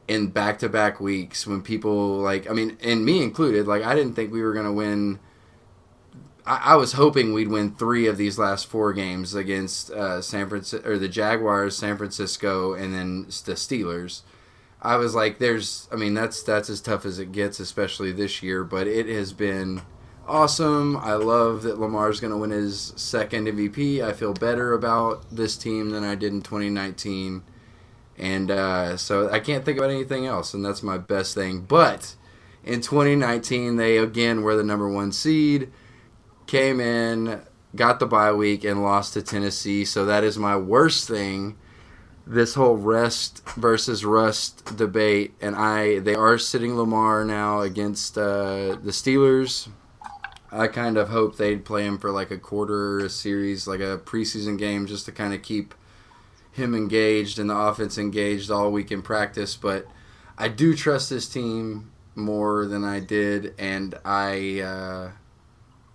in 0.08 0.28
back 0.28 0.60
to 0.60 0.68
back 0.68 1.00
weeks 1.00 1.48
when 1.48 1.62
people 1.62 2.18
like 2.18 2.50
I 2.50 2.54
mean 2.54 2.78
and 2.84 3.06
me 3.06 3.24
included 3.24 3.68
like 3.68 3.84
I 3.84 3.96
didn't 3.96 4.14
think 4.14 4.32
we 4.32 4.42
were 4.42 4.54
gonna 4.54 4.74
win 4.74 5.20
I, 6.46 6.74
I 6.74 6.76
was 6.76 6.94
hoping 6.94 7.34
we'd 7.34 7.48
win 7.48 7.76
three 7.76 8.08
of 8.08 8.18
these 8.18 8.38
last 8.38 8.68
four 8.68 8.94
games 8.94 9.34
against 9.36 9.92
uh, 9.92 10.22
San 10.22 10.50
Francisco 10.50 10.90
or 10.90 10.98
the 10.98 11.08
Jaguars, 11.08 11.78
San 11.78 11.98
Francisco, 11.98 12.74
and 12.74 12.94
then 12.94 13.24
the 13.24 13.54
Steelers. 13.54 14.22
I 14.82 14.96
was 14.98 15.14
like, 15.14 15.38
"There's, 15.40 15.88
I 15.92 15.96
mean, 15.96 16.14
that's 16.14 16.42
that's 16.44 16.70
as 16.70 16.82
tough 16.82 17.06
as 17.06 17.20
it 17.20 17.32
gets, 17.32 17.60
especially 17.60 18.12
this 18.12 18.42
year." 18.42 18.64
But 18.64 18.88
it 18.88 19.08
has 19.08 19.34
been 19.34 19.82
awesome. 20.28 20.98
I 20.98 21.14
love 21.14 21.64
that 21.64 21.80
Lamar's 21.80 22.20
going 22.20 22.32
to 22.32 22.38
win 22.38 22.52
his 22.52 22.94
second 22.96 23.48
MVP. 23.48 24.02
I 24.02 24.14
feel 24.14 24.34
better 24.34 24.74
about 24.74 25.26
this 25.32 25.58
team 25.58 25.90
than 25.90 26.04
I 26.04 26.16
did 26.16 26.32
in 26.34 26.42
2019. 26.42 27.44
And 28.18 28.52
uh, 28.52 28.98
so 28.98 29.30
I 29.32 29.40
can't 29.40 29.66
think 29.66 29.78
about 29.78 29.90
anything 29.90 30.26
else, 30.26 30.54
and 30.54 30.64
that's 30.64 30.84
my 30.84 30.98
best 30.98 31.34
thing. 31.34 31.62
But 31.62 32.16
in 32.64 32.82
2019, 32.82 33.76
they 33.76 33.98
again 33.98 34.44
were 34.44 34.56
the 34.56 34.64
number 34.64 34.88
one 34.88 35.12
seed, 35.12 35.72
came 36.46 36.80
in, 36.80 37.42
got 37.76 38.00
the 38.00 38.06
bye 38.06 38.32
week, 38.32 38.64
and 38.64 38.84
lost 38.84 39.14
to 39.14 39.22
Tennessee. 39.22 39.86
So 39.86 40.06
that 40.06 40.24
is 40.24 40.38
my 40.38 40.56
worst 40.56 41.08
thing. 41.08 41.58
This 42.26 42.54
whole 42.54 42.78
rest 42.78 43.44
versus 43.58 44.06
rust 44.06 44.78
debate, 44.78 45.34
and 45.42 45.56
I 45.56 46.00
they 46.00 46.16
are 46.16 46.38
sitting 46.38 46.78
Lamar 46.78 47.26
now 47.26 47.62
against 47.62 48.18
uh, 48.18 48.78
the 48.82 48.92
Steelers. 48.92 49.70
I 50.52 50.68
kind 50.68 50.98
of 50.98 51.10
hope 51.10 51.38
they'd 51.38 51.66
play 51.66 51.86
him 51.86 51.98
for 51.98 52.12
like 52.12 52.30
a 52.30 52.38
quarter 52.38 53.00
a 53.00 53.10
series, 53.10 53.68
like 53.68 53.80
a 53.80 53.98
preseason 53.98 54.58
game, 54.58 54.86
just 54.86 55.06
to 55.06 55.12
kind 55.12 55.34
of 55.34 55.42
keep 55.42 55.74
him 56.52 56.76
engaged 56.76 57.40
and 57.40 57.50
the 57.50 57.58
offense 57.58 57.98
engaged 57.98 58.52
all 58.52 58.72
week 58.72 58.92
in 58.92 59.02
practice. 59.02 59.56
But 59.56 59.88
I 60.38 60.50
do 60.50 60.76
trust 60.76 61.10
this 61.10 61.28
team 61.28 61.92
more 62.16 62.66
than 62.66 62.84
I 62.84 63.00
did, 63.00 63.54
and 63.58 63.96
I, 64.04 64.60
uh, 64.60 65.12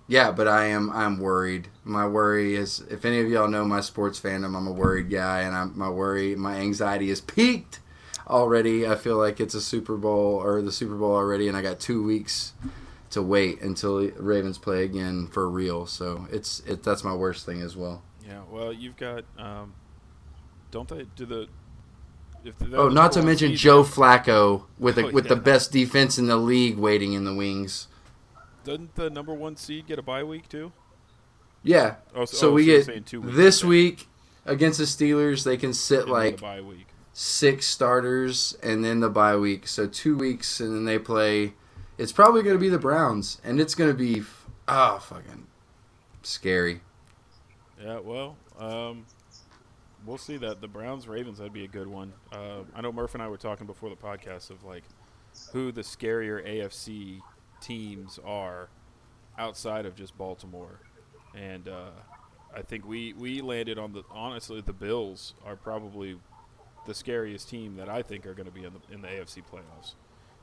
yeah, 0.09 0.31
but 0.31 0.47
I 0.47 0.67
am 0.67 0.91
I'm 0.91 1.19
worried. 1.19 1.69
My 1.85 2.07
worry 2.07 2.55
is 2.55 2.81
if 2.91 3.05
any 3.05 3.21
of 3.21 3.29
y'all 3.29 3.49
know 3.49 3.65
my 3.65 3.81
sports 3.81 4.21
fandom, 4.21 4.57
I'm 4.57 4.67
a 4.67 4.73
worried 4.73 5.11
guy, 5.11 5.41
and 5.41 5.55
I'm 5.55 5.77
my 5.77 5.89
worry, 5.91 6.37
my 6.37 6.57
anxiety 6.57 7.11
is 7.11 7.21
peaked 7.21 7.81
already. 8.29 8.87
I 8.87 8.95
feel 8.95 9.17
like 9.17 9.41
it's 9.41 9.55
a 9.55 9.61
Super 9.61 9.97
Bowl 9.97 10.41
or 10.43 10.63
the 10.63 10.73
Super 10.73 10.95
Bowl 10.95 11.15
already, 11.15 11.49
and 11.49 11.57
I 11.57 11.63
got 11.63 11.81
two 11.81 12.03
weeks 12.03 12.53
to 13.11 13.23
wait 13.23 13.61
until 13.63 13.99
the 13.99 14.13
Ravens 14.17 14.59
play 14.59 14.85
again 14.85 15.27
for 15.27 15.49
real. 15.49 15.87
So 15.87 16.27
it's 16.31 16.61
it 16.61 16.83
that's 16.83 17.03
my 17.03 17.15
worst 17.15 17.47
thing 17.47 17.61
as 17.61 17.77
well. 17.77 18.03
Yeah, 18.27 18.43
well, 18.51 18.73
you've 18.73 18.97
got. 18.97 19.25
Um, 19.39 19.75
don't 20.71 20.89
they 20.89 21.07
do 21.17 21.27
the? 21.27 21.49
Oh, 22.75 22.89
not 22.89 23.11
to 23.13 23.23
mention 23.23 23.51
seed, 23.51 23.59
Joe 23.59 23.83
Flacco 23.83 24.65
with 24.79 24.99
a, 24.99 25.07
Oh, 25.07 25.11
with 25.11 25.29
the 25.29 25.35
best 25.35 25.73
defense 25.73 26.17
in 26.17 26.29
the 26.29 26.37
league 26.37 26.77
waiting 26.77 27.13
in 27.13 27.25
the 27.25 27.35
wings. 27.35 27.89
Doesn't 28.67 28.97
the 28.97 29.09
number 29.09 29.33
one 29.33 29.57
seed 29.57 29.87
get 29.87 30.01
a 30.01 30.03
bye 30.03 30.25
week 30.25 30.49
too? 30.49 30.73
Yeah. 31.63 31.97
Oh, 32.17 32.25
So 32.25 32.51
oh, 32.51 32.53
we 32.55 32.65
you're 32.65 32.83
get 32.83 33.07
this 33.13 33.61
okay. 33.61 33.69
week 33.69 34.09
against 34.45 34.79
the 34.79 34.85
Steelers, 34.85 35.45
they 35.45 35.57
can 35.57 35.73
sit 35.73 36.03
And 36.03 36.11
like 36.11 36.41
six 37.13 37.67
starters 37.67 38.59
and 38.65 38.85
then 38.85 38.99
the 38.99 39.09
bye 39.09 39.37
week. 39.37 39.69
So 39.69 39.87
two 39.87 40.17
weeks 40.17 40.59
and 40.59 40.75
then 40.75 40.85
they 40.85 40.99
play. 40.99 41.55
It's 41.97 42.11
probably 42.11 42.43
going 42.43 42.57
to 42.57 42.61
be 42.61 42.69
the 42.69 42.79
Browns 42.79 43.41
and 43.45 43.61
it's 43.61 43.77
going 43.77 43.91
to 43.91 43.97
be 43.97 44.25
oh 44.67 44.99
fucking 44.99 45.47
scary. 46.23 46.81
Yeah, 47.81 48.01
well, 48.01 48.37
um, 48.59 49.07
we'll 50.05 50.19
see 50.19 50.39
that 50.39 50.61
the 50.61 50.69
Browns 50.69 51.07
Ravens 51.07 51.39
that'd 51.39 51.53
be 51.53 51.65
a 51.65 51.69
good 51.69 51.87
one. 51.87 52.13
Uh, 52.33 52.63
I 52.75 52.81
know 52.81 52.91
Murph 52.91 53.15
and 53.15 53.23
I 53.23 53.29
were 53.29 53.37
talking 53.37 53.67
before 53.69 53.91
the 53.91 53.97
podcast 53.97 54.51
of 54.51 54.65
like 54.65 54.83
who 55.53 55.71
the 55.71 55.83
scarier 55.83 56.45
AFC 56.45 57.21
teams 57.67 58.21
are 58.25 58.69
outside 59.39 59.87
of 59.87 59.95
just 59.97 60.17
Baltimore, 60.17 60.81
and 61.35 61.69
uh, 61.69 61.91
I 62.55 62.63
think 62.63 62.87
we 62.87 63.13
we 63.15 63.41
landed 63.41 63.79
on 63.79 63.93
the 63.93 64.03
honestly 64.11 64.61
the 64.61 64.73
Bills 64.73 65.35
are 65.45 65.57
probably 65.57 66.19
the 66.87 66.95
scariest 66.95 67.49
team 67.49 67.77
that 67.77 67.89
I 67.89 68.03
think 68.03 68.27
are 68.27 68.35
going 68.35 68.47
to 68.47 68.53
be 68.53 68.65
in 68.65 68.73
the 68.73 68.95
in 68.95 69.03
the 69.03 69.09
AFC 69.09 69.43
playoffs. 69.43 69.95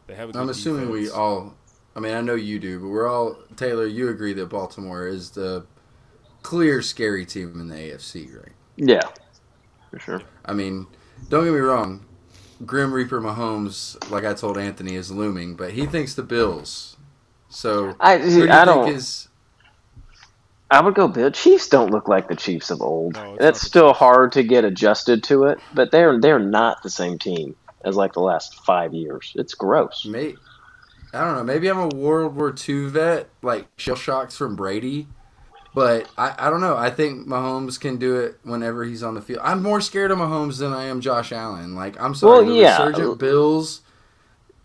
They 0.08 0.15
have. 0.15 0.30
A 0.30 0.32
good 0.34 0.42
I'm 0.42 0.50
assuming 0.50 0.89
we 0.89 1.10
all. 1.10 1.56
I 1.96 2.00
mean, 2.00 2.13
I 2.13 2.22
know 2.22 2.36
you 2.36 2.60
do, 2.60 2.80
but 2.80 2.88
we're 2.88 3.08
all 3.08 3.38
Taylor. 3.56 3.86
You 3.86 4.10
agree 4.10 4.34
that 4.34 4.48
Baltimore 4.48 5.08
is 5.08 5.32
the 5.32 5.65
clear 6.42 6.82
scary 6.82 7.25
team 7.25 7.60
in 7.60 7.68
the 7.70 7.75
AFC, 7.75 8.36
right? 8.36 8.53
Yeah, 8.75 9.08
for 9.89 10.00
sure. 10.00 10.22
I 10.46 10.53
mean, 10.53 10.88
don't 11.30 11.46
get 11.46 11.53
me 11.53 11.60
wrong. 11.60 12.06
Grim 12.65 12.94
Reaper 12.94 13.20
Mahomes, 13.20 14.10
like 14.10 14.25
I 14.25 14.34
told 14.34 14.58
Anthony, 14.58 14.96
is 14.96 15.12
looming, 15.12 15.56
but 15.56 15.72
he 15.72 15.86
thinks 15.86 16.13
the 16.13 16.24
Bills. 16.24 16.98
So 17.53 18.00
I 18.00 18.17
who 18.19 18.48
do 18.48 18.51
you 18.51 18.51
I 18.51 18.65
think 18.65 18.65
don't. 18.65 18.88
is? 18.88 19.29
I 20.72 20.81
would 20.81 20.95
go 20.95 21.07
Bill. 21.07 21.31
Chiefs 21.31 21.69
don't 21.69 21.91
look 21.91 22.07
like 22.07 22.27
the 22.27 22.36
Chiefs 22.36 22.72
of 22.72 22.81
old. 22.81 23.15
No, 23.15 23.36
it's 23.36 23.48
That's 23.48 23.62
still 23.62 23.93
Chiefs. 23.93 23.93
hard 23.93 24.33
to 24.33 24.43
get 24.43 24.65
adjusted 24.65 25.24
to 25.25 25.45
it, 25.45 25.60
but 25.74 25.91
they're 25.91 26.19
they're 26.19 26.39
not 26.39 26.83
the 26.83 26.89
same 26.89 27.19
team. 27.19 27.55
as 27.86 27.95
like 27.98 28.13
the 28.13 28.22
last 28.22 28.55
five 28.65 28.93
years. 28.93 29.33
It's 29.36 29.53
gross. 29.55 30.05
May 30.05 30.36
I 31.13 31.24
don't 31.25 31.36
know. 31.36 31.43
Maybe 31.43 31.69
I'm 31.69 31.79
a 31.79 31.89
World 31.89 32.36
War 32.36 32.55
II 32.67 32.88
vet, 32.89 33.31
like 33.43 33.69
shell 33.77 33.95
shocks 33.95 34.38
from 34.38 34.55
Brady. 34.55 35.10
But 35.74 36.10
I, 36.17 36.36
I 36.39 36.51
don't 36.51 36.62
know. 36.62 36.77
I 36.77 36.91
think 36.91 37.27
Mahomes 37.27 37.79
can 37.79 37.98
do 37.98 38.17
it 38.19 38.39
whenever 38.43 38.86
he's 38.86 39.03
on 39.03 39.15
the 39.15 39.22
field. 39.22 39.41
I'm 39.43 39.63
more 39.63 39.81
scared 39.81 40.12
of 40.12 40.19
Mahomes 40.19 40.60
than 40.60 40.74
I 40.74 40.86
am 40.86 41.01
Josh 41.01 41.31
Allen. 41.33 41.75
Like 41.75 42.00
I'm 42.01 42.15
sorry, 42.15 42.43
Well, 42.43 42.45
the 42.45 42.55
yeah. 42.55 42.77
resurgent 42.79 43.19
Bills, 43.19 43.83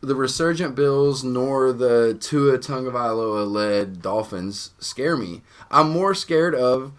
the 0.00 0.14
resurgent 0.14 0.74
Bills, 0.74 1.24
nor 1.24 1.72
the 1.72 2.16
Tua 2.20 2.58
Tagovailoa 2.58 3.50
led 3.50 4.00
Dolphins 4.00 4.70
scare 4.78 5.16
me. 5.16 5.42
I'm 5.70 5.90
more 5.90 6.14
scared 6.14 6.54
of 6.54 6.92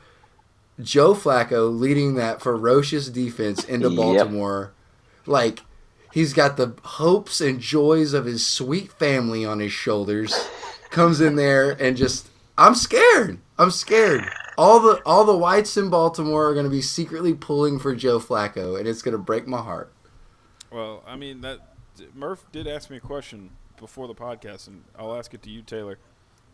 Joe 0.82 1.14
Flacco 1.14 1.78
leading 1.78 2.16
that 2.16 2.42
ferocious 2.42 3.10
defense 3.10 3.64
into 3.64 3.90
Yep. 3.90 3.98
Baltimore. 3.98 4.74
Like 5.26 5.62
he's 6.12 6.34
got 6.34 6.58
the 6.58 6.74
hopes 6.84 7.40
and 7.42 7.60
joys 7.60 8.14
of 8.14 8.26
his 8.26 8.46
sweet 8.46 8.92
family 8.92 9.46
on 9.46 9.60
his 9.60 9.72
shoulders. 9.72 10.34
Comes 10.90 11.22
in 11.22 11.36
there 11.36 11.72
and 11.72 11.96
just 11.96 12.28
I'm 12.58 12.76
scared. 12.76 13.40
I'm 13.58 13.72
scared. 13.72 14.26
All 14.58 14.80
the 14.82 15.02
all 15.06 15.24
the 15.24 15.38
whites 15.38 15.78
in 15.78 15.90
Baltimore 15.90 16.48
are 16.50 16.54
going 16.54 16.66
to 16.66 16.70
be 16.70 16.82
secretly 16.82 17.34
pulling 17.34 17.80
for 17.80 17.96
Joe 17.96 18.20
Flacco 18.20 18.78
and 18.78 18.88
it's 18.88 19.02
going 19.02 19.14
to 19.14 19.18
break 19.18 19.48
my 19.48 19.62
heart. 19.62 19.94
Well, 20.72 21.04
I 21.08 21.16
mean 21.16 21.42
that 21.42 21.60
Murph 22.14 22.46
did 22.52 22.68
ask 22.68 22.90
me 22.90 22.98
a 22.98 23.02
question 23.02 23.52
before 23.78 24.08
the 24.08 24.16
podcast, 24.16 24.68
and 24.68 24.84
I'll 24.98 25.16
ask 25.16 25.34
it 25.34 25.42
to 25.44 25.50
you, 25.50 25.62
Taylor. 25.62 25.98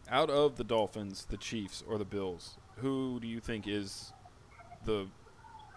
Out 0.10 0.30
of 0.30 0.58
the 0.58 0.64
Dolphins, 0.64 1.26
the 1.30 1.38
Chiefs, 1.38 1.84
or 1.88 1.98
the 1.98 2.06
Bills, 2.06 2.58
who 2.78 3.20
do 3.20 3.28
you 3.28 3.40
think 3.40 3.68
is 3.68 4.14
the 4.86 5.08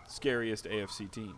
scariest 0.06 0.66
AFC 0.66 1.10
team? 1.10 1.36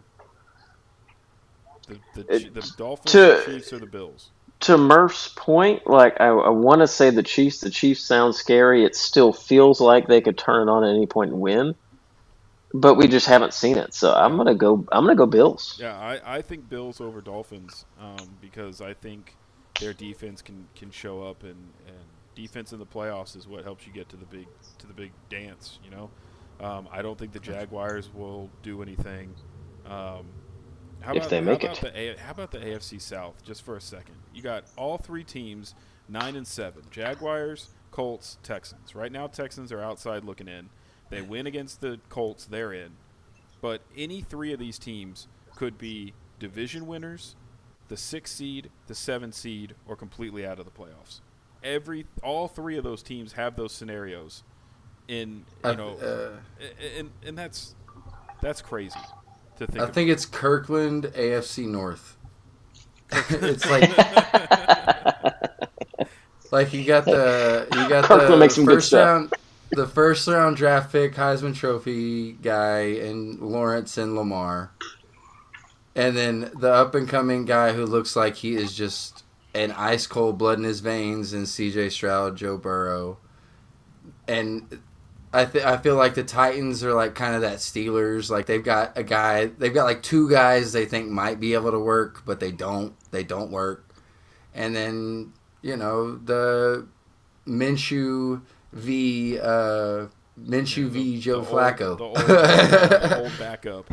The 1.86 1.98
the, 2.14 2.24
Chi- 2.24 2.50
the 2.52 2.72
Dolphins, 2.76 3.12
to- 3.12 3.18
the 3.18 3.42
Chiefs, 3.46 3.72
or 3.72 3.78
the 3.78 3.86
Bills? 3.86 4.30
To 4.60 4.76
Murph's 4.76 5.28
point, 5.36 5.86
like 5.86 6.20
I, 6.20 6.26
I 6.26 6.50
want 6.50 6.82
to 6.82 6.86
say 6.86 7.08
the 7.08 7.22
Chiefs. 7.22 7.60
The 7.60 7.70
Chiefs 7.70 8.02
sound 8.02 8.34
scary. 8.34 8.84
It 8.84 8.94
still 8.94 9.32
feels 9.32 9.80
like 9.80 10.06
they 10.06 10.20
could 10.20 10.36
turn 10.36 10.68
it 10.68 10.70
on 10.70 10.84
at 10.84 10.90
any 10.94 11.06
point 11.06 11.30
and 11.30 11.40
win, 11.40 11.74
but 12.72 12.94
we 12.94 13.08
just 13.08 13.26
haven't 13.26 13.54
seen 13.54 13.76
it. 13.78 13.94
So 13.94 14.12
I'm 14.14 14.36
gonna 14.36 14.54
go. 14.54 14.86
I'm 14.92 15.04
gonna 15.04 15.16
go 15.16 15.26
Bills. 15.26 15.78
Yeah, 15.80 15.98
I, 15.98 16.36
I 16.36 16.42
think 16.42 16.68
Bills 16.68 17.00
over 17.00 17.20
Dolphins 17.20 17.84
um, 18.00 18.36
because 18.40 18.80
I 18.80 18.94
think 18.94 19.36
their 19.80 19.92
defense 19.92 20.42
can, 20.42 20.68
can 20.76 20.90
show 20.90 21.22
up 21.22 21.42
and, 21.42 21.72
and 21.86 21.96
defense 22.34 22.72
in 22.72 22.78
the 22.78 22.86
playoffs 22.86 23.36
is 23.36 23.48
what 23.48 23.64
helps 23.64 23.86
you 23.86 23.92
get 23.92 24.08
to 24.10 24.16
the 24.16 24.26
big 24.26 24.46
to 24.78 24.86
the 24.86 24.92
big 24.92 25.12
dance. 25.28 25.78
You 25.84 25.90
know, 25.90 26.10
um, 26.60 26.88
I 26.92 27.02
don't 27.02 27.18
think 27.18 27.32
the 27.32 27.40
Jaguars 27.40 28.10
will 28.14 28.50
do 28.62 28.82
anything. 28.82 29.34
Um, 29.86 30.26
how 31.00 31.12
If 31.12 31.16
about, 31.16 31.30
they 31.30 31.40
make 31.40 31.62
how 31.62 31.72
about 31.72 31.84
it. 31.96 32.16
The 32.16 32.22
how 32.22 32.30
about 32.32 32.50
the 32.50 32.58
AFC 32.58 33.00
South? 33.00 33.42
Just 33.42 33.62
for 33.62 33.76
a 33.76 33.80
second, 33.80 34.16
you 34.34 34.42
got 34.42 34.64
all 34.76 34.98
three 34.98 35.24
teams 35.24 35.74
nine 36.08 36.36
and 36.36 36.46
seven: 36.46 36.82
Jaguars, 36.90 37.70
Colts, 37.90 38.38
Texans. 38.42 38.94
Right 38.94 39.10
now, 39.10 39.26
Texans 39.26 39.72
are 39.72 39.80
outside 39.80 40.24
looking 40.24 40.46
in. 40.48 40.68
They 41.10 41.22
win 41.22 41.46
against 41.46 41.80
the 41.80 42.00
Colts, 42.08 42.46
they're 42.46 42.72
in. 42.72 42.92
But 43.60 43.82
any 43.96 44.22
three 44.22 44.52
of 44.52 44.58
these 44.58 44.78
teams 44.78 45.28
could 45.56 45.76
be 45.76 46.14
division 46.38 46.86
winners, 46.86 47.36
the 47.88 47.96
six 47.96 48.32
seed, 48.32 48.70
the 48.86 48.94
seven 48.94 49.32
seed, 49.32 49.74
or 49.86 49.96
completely 49.96 50.46
out 50.46 50.58
of 50.58 50.64
the 50.64 50.70
playoffs. 50.70 51.20
Every 51.62 52.06
all 52.22 52.48
three 52.48 52.78
of 52.78 52.84
those 52.84 53.02
teams 53.02 53.34
have 53.34 53.56
those 53.56 53.72
scenarios. 53.72 54.44
In 55.08 55.44
you 55.64 55.70
I- 55.70 55.74
know, 55.74 55.96
uh, 55.98 56.64
and 56.96 57.10
and 57.26 57.36
that's 57.36 57.74
that's 58.40 58.62
crazy 58.62 59.00
to 59.58 59.66
think. 59.66 59.80
I 59.80 59.84
of. 59.88 59.92
think 59.92 60.08
it's 60.08 60.24
Kirkland 60.24 61.06
AFC 61.16 61.66
North. 61.66 62.16
it's 63.12 63.68
like 63.68 63.90
like 66.52 66.72
you 66.72 66.84
got 66.84 67.04
the 67.04 67.66
you 67.72 67.88
got 67.88 68.04
Kirkland 68.04 68.32
the 68.32 68.36
makes 68.38 68.54
some 68.54 68.64
good 68.64 68.76
first 68.76 68.88
stuff. 68.88 69.06
round 69.06 69.34
the 69.70 69.86
first 69.86 70.26
round 70.26 70.56
draft 70.56 70.92
pick 70.92 71.14
Heisman 71.14 71.54
Trophy 71.54 72.32
guy 72.32 72.80
and 72.80 73.40
Lawrence 73.40 73.96
and 73.96 74.14
Lamar, 74.14 74.72
and 75.94 76.16
then 76.16 76.50
the 76.58 76.72
up 76.72 76.94
and 76.94 77.08
coming 77.08 77.44
guy 77.44 77.72
who 77.72 77.86
looks 77.86 78.16
like 78.16 78.36
he 78.36 78.54
is 78.54 78.74
just 78.74 79.24
an 79.54 79.72
ice 79.72 80.06
cold 80.06 80.38
blood 80.38 80.58
in 80.58 80.64
his 80.64 80.80
veins 80.80 81.32
and 81.32 81.48
C.J. 81.48 81.90
Stroud, 81.90 82.36
Joe 82.36 82.56
Burrow, 82.56 83.18
and 84.26 84.80
I 85.32 85.44
th- 85.44 85.64
I 85.64 85.76
feel 85.76 85.96
like 85.96 86.14
the 86.14 86.24
Titans 86.24 86.82
are 86.82 86.94
like 86.94 87.14
kind 87.14 87.34
of 87.36 87.42
that 87.42 87.58
Steelers. 87.58 88.30
Like 88.30 88.46
they've 88.46 88.64
got 88.64 88.98
a 88.98 89.04
guy, 89.04 89.46
they've 89.46 89.74
got 89.74 89.84
like 89.84 90.02
two 90.02 90.28
guys 90.28 90.72
they 90.72 90.86
think 90.86 91.08
might 91.08 91.38
be 91.38 91.54
able 91.54 91.70
to 91.70 91.78
work, 91.78 92.22
but 92.26 92.40
they 92.40 92.50
don't. 92.50 92.94
They 93.12 93.22
don't 93.22 93.50
work. 93.50 93.88
And 94.52 94.74
then 94.74 95.32
you 95.62 95.76
know 95.76 96.16
the 96.16 96.88
Minshew 97.46 98.42
v 98.72 99.38
uh, 99.38 100.06
Minshew 100.40 100.88
v 100.88 101.16
The- 101.16 101.20
Joe 101.20 101.40
the 101.42 101.48
old- 101.50 101.58
Flacco 101.58 101.98
the 101.98 102.04
old, 102.04 102.16
the 102.16 103.18
old 103.22 103.32
backup. 103.38 103.86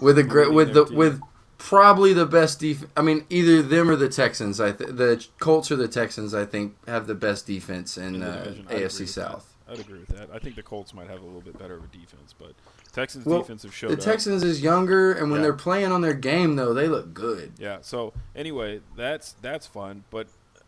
with 0.00 0.18
a 0.18 0.22
great 0.22 0.52
with 0.52 0.74
the 0.74 0.84
team. 0.86 0.96
with 0.96 1.20
probably 1.58 2.12
the 2.12 2.26
best 2.26 2.58
def. 2.60 2.84
I 2.96 3.02
mean, 3.02 3.24
either 3.30 3.62
them 3.62 3.88
or 3.88 3.96
the 3.96 4.08
Texans. 4.08 4.60
I 4.60 4.72
th- 4.72 4.90
the 4.90 5.24
Colts 5.38 5.70
or 5.70 5.76
the 5.76 5.88
Texans. 5.88 6.34
I 6.34 6.44
think 6.44 6.74
have 6.88 7.06
the 7.06 7.14
best 7.14 7.46
defense 7.46 7.96
in, 7.96 8.16
in 8.16 8.20
the 8.20 8.28
uh, 8.28 8.54
AFC 8.70 9.06
South. 9.08 9.48
I'd 9.68 9.78
agree 9.78 10.00
with 10.00 10.08
that. 10.08 10.28
I 10.34 10.38
think 10.38 10.56
the 10.56 10.62
Colts 10.62 10.92
might 10.92 11.08
have 11.08 11.22
a 11.22 11.24
little 11.24 11.40
bit 11.40 11.56
better 11.58 11.74
of 11.76 11.84
a 11.84 11.86
defense, 11.86 12.34
but 12.38 12.52
Texans 12.92 13.24
Well, 13.24 13.38
defense 13.38 13.62
have 13.62 13.72
showed 13.74 13.90
The 13.90 13.94
up. 13.96 14.00
Texans 14.00 14.42
is 14.42 14.60
younger, 14.60 15.12
and 15.12 15.30
when 15.30 15.40
Yeah. 15.40 15.44
they're 15.44 15.52
playing 15.54 15.92
on 15.92 16.02
their 16.02 16.12
game, 16.14 16.56
though, 16.56 16.74
they 16.74 16.88
look 16.88 17.14
good. 17.14 17.52
Yeah. 17.58 17.78
So 17.80 18.12
anyway, 18.36 18.80
that's 18.96 19.32
that's 19.40 19.66
fun. 19.66 20.04
But 20.10 20.26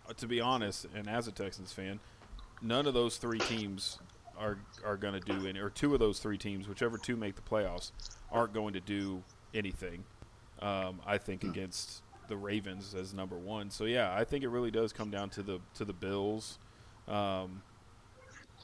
uh, 0.08 0.12
to 0.14 0.26
be 0.28 0.40
honest, 0.40 0.86
and 0.94 1.06
as 1.08 1.26
a 1.28 1.32
Texans 1.32 1.72
fan, 1.72 1.98
none 2.64 2.86
of 2.86 2.94
those 2.94 3.18
three 3.18 3.42
teams 3.42 4.00
are 4.36 4.60
are 4.84 4.96
going 4.98 5.14
to 5.14 5.20
do 5.20 5.46
any, 5.46 5.60
or 5.60 5.70
two 5.70 5.94
of 5.94 6.00
those 6.00 6.20
three 6.20 6.38
teams, 6.38 6.68
whichever 6.68 6.98
two 6.98 7.16
make 7.16 7.36
the 7.36 7.42
playoffs, 7.42 7.92
aren't 8.30 8.54
going 8.54 8.74
to 8.74 8.80
do 8.80 9.24
anything. 9.54 10.06
Um, 10.60 11.02
I 11.06 11.18
think 11.18 11.42
Hmm. 11.42 11.50
against 11.50 12.02
the 12.28 12.36
Ravens 12.38 12.94
as 12.94 13.14
number 13.14 13.38
one. 13.38 13.70
So 13.70 13.84
yeah, 13.84 14.14
I 14.14 14.24
think 14.24 14.44
it 14.44 14.48
really 14.50 14.70
does 14.72 14.92
come 14.92 15.10
down 15.10 15.30
to 15.30 15.42
the 15.42 15.60
to 15.74 15.84
the 15.84 15.94
Bills. 15.94 16.58
Um, 17.08 17.62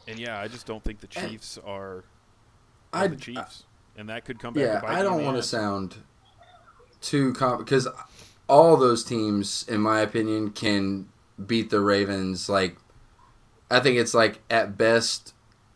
and 0.07 0.19
yeah, 0.19 0.39
I 0.41 0.49
just 0.49 0.67
don't 0.67 0.85
think 0.85 1.01
the 1.01 1.07
And 1.17 1.27
Chiefs 1.31 1.59
are, 1.59 2.05
I 2.93 3.05
are 3.05 3.09
the 3.09 3.17
Chiefs, 3.17 3.67
and 3.97 4.09
that 4.09 4.25
could 4.25 4.39
come 4.39 4.55
back. 4.55 4.71
yeah, 4.71 4.81
I 4.87 5.03
don't 5.03 5.25
want 5.25 5.37
to 5.37 5.43
sound 5.43 5.97
too 7.01 7.33
com 7.35 7.59
because 7.59 7.89
all 8.49 8.77
those 8.77 9.05
teams, 9.05 9.65
in 9.69 9.81
my 9.81 10.01
opinion, 10.01 10.51
can 10.51 11.09
beat 11.47 11.71
the 11.71 11.81
Ravens. 11.81 12.49
Like, 12.49 12.77
I 13.71 13.81
think 13.81 13.97
it's 13.97 14.15
like 14.15 14.41
at 14.51 14.77
best 14.77 15.35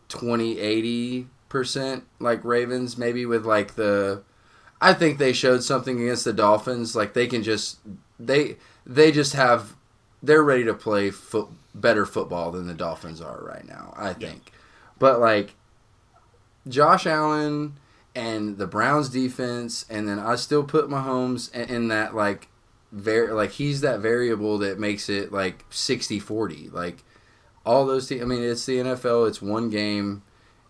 20, 0.09 0.59
80 0.59 1.29
percent 1.55 2.05
like 2.19 2.45
Ravens, 2.45 2.99
maybe 2.99 3.25
with 3.25 3.47
like 3.47 3.77
the. 3.77 4.25
I 4.81 4.93
think 4.93 5.19
they 5.19 5.33
showed 5.33 5.63
something 5.63 6.03
against 6.03 6.25
the 6.25 6.33
Dolphins. 6.33 6.97
Like 6.97 7.15
they 7.15 7.29
can 7.29 7.45
just 7.45 7.79
they 8.19 8.57
they 8.85 9.13
just 9.13 9.35
have 9.35 9.77
they're 10.21 10.43
ready 10.43 10.65
to 10.65 10.75
play 10.75 11.11
foot 11.11 11.49
better 11.75 12.07
football 12.07 12.51
than 12.51 12.67
the 12.67 12.75
Dolphins 12.75 13.21
are 13.21 13.41
right 13.41 13.65
now. 13.67 13.95
I 13.97 14.15
think, 14.15 14.51
but 14.99 15.21
like 15.21 15.55
Josh 16.67 17.07
Allen 17.07 17.79
and 18.17 18.59
the 18.59 18.67
Browns 18.67 19.09
defense, 19.09 19.87
and 19.89 20.09
then 20.09 20.19
I 20.19 20.35
still 20.35 20.65
put 20.65 20.89
Mahomes 20.89 21.55
in, 21.55 21.69
in 21.69 21.89
that 21.89 22.17
like 22.17 22.49
very 22.91 23.33
like 23.33 23.53
he's 23.53 23.81
that 23.83 24.01
variable 24.01 24.59
that 24.59 24.81
makes 24.81 25.09
it 25.09 25.33
like 25.33 25.69
60-40. 25.71 26.73
Like 26.73 27.05
all 27.65 27.87
those 27.87 28.09
teams. 28.09 28.23
I 28.23 28.25
mean, 28.27 28.43
it's 28.43 28.67
the 28.67 28.79
NFL. 28.79 29.29
It's 29.29 29.43
one 29.43 29.71
game, 29.71 30.23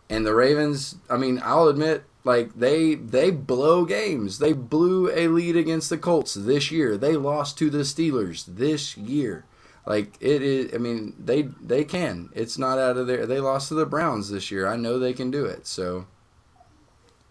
and 0.09 0.25
the 0.25 0.35
Ravens. 0.35 0.97
I 1.11 1.17
mean, 1.17 1.41
I'll 1.43 1.69
admit. 1.69 2.05
Like 2.27 2.55
they 2.55 2.95
they 2.95 3.31
blow 3.31 3.85
games. 3.85 4.39
They 4.39 4.55
blew 4.55 5.11
a 5.11 5.29
lead 5.29 5.57
against 5.57 5.91
the 5.91 5.99
Colts 5.99 6.33
this 6.33 6.71
year. 6.71 6.97
They 6.97 7.17
lost 7.17 7.59
to 7.59 7.69
the 7.69 7.81
Steelers 7.81 8.47
this 8.47 8.97
year. 8.97 9.45
Like 9.87 10.17
it 10.21 10.41
is. 10.41 10.73
I 10.75 10.79
mean, 10.79 11.15
they 11.19 11.43
they 11.43 11.85
can. 11.85 12.31
It's 12.33 12.57
not 12.57 12.79
out 12.79 12.97
of 12.97 13.07
there. 13.07 13.27
They 13.27 13.41
lost 13.41 13.69
to 13.69 13.75
the 13.75 13.85
Browns 13.85 14.31
this 14.31 14.51
year. 14.51 14.67
I 14.67 14.77
know 14.77 14.99
they 14.99 15.13
can 15.13 15.31
do 15.31 15.45
it. 15.45 15.67
So 15.67 16.07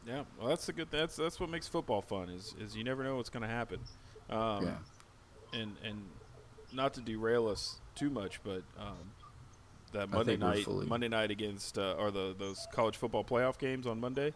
Yeah, 0.05 0.23
well, 0.39 0.49
that's 0.49 0.67
the 0.67 0.73
good. 0.73 0.89
That's 0.91 1.15
that's 1.15 1.39
what 1.39 1.49
makes 1.49 1.67
football 1.67 2.03
fun. 2.03 2.29
Is 2.29 2.53
is 2.59 2.75
you 2.75 2.83
never 2.83 3.03
know 3.03 3.15
what's 3.15 3.29
going 3.29 3.41
to 3.41 3.49
happen. 3.49 3.79
Um, 4.29 4.65
Yeah. 4.65 5.59
And 5.59 5.75
and 5.83 6.05
not 6.71 6.93
to 6.95 7.01
derail 7.01 7.47
us 7.47 7.79
too 7.95 8.11
much, 8.11 8.43
but 8.43 8.61
um, 8.77 9.12
that 9.93 10.09
Monday 10.11 10.37
night 10.37 10.63
fully- 10.65 10.85
Monday 10.85 11.07
night 11.07 11.31
against 11.31 11.77
uh, 11.77 11.95
or 11.97 12.11
the 12.11 12.35
those 12.37 12.67
college 12.73 12.97
football 12.97 13.23
playoff 13.23 13.57
games 13.57 13.87
on 13.87 13.99
Monday. 13.99 14.33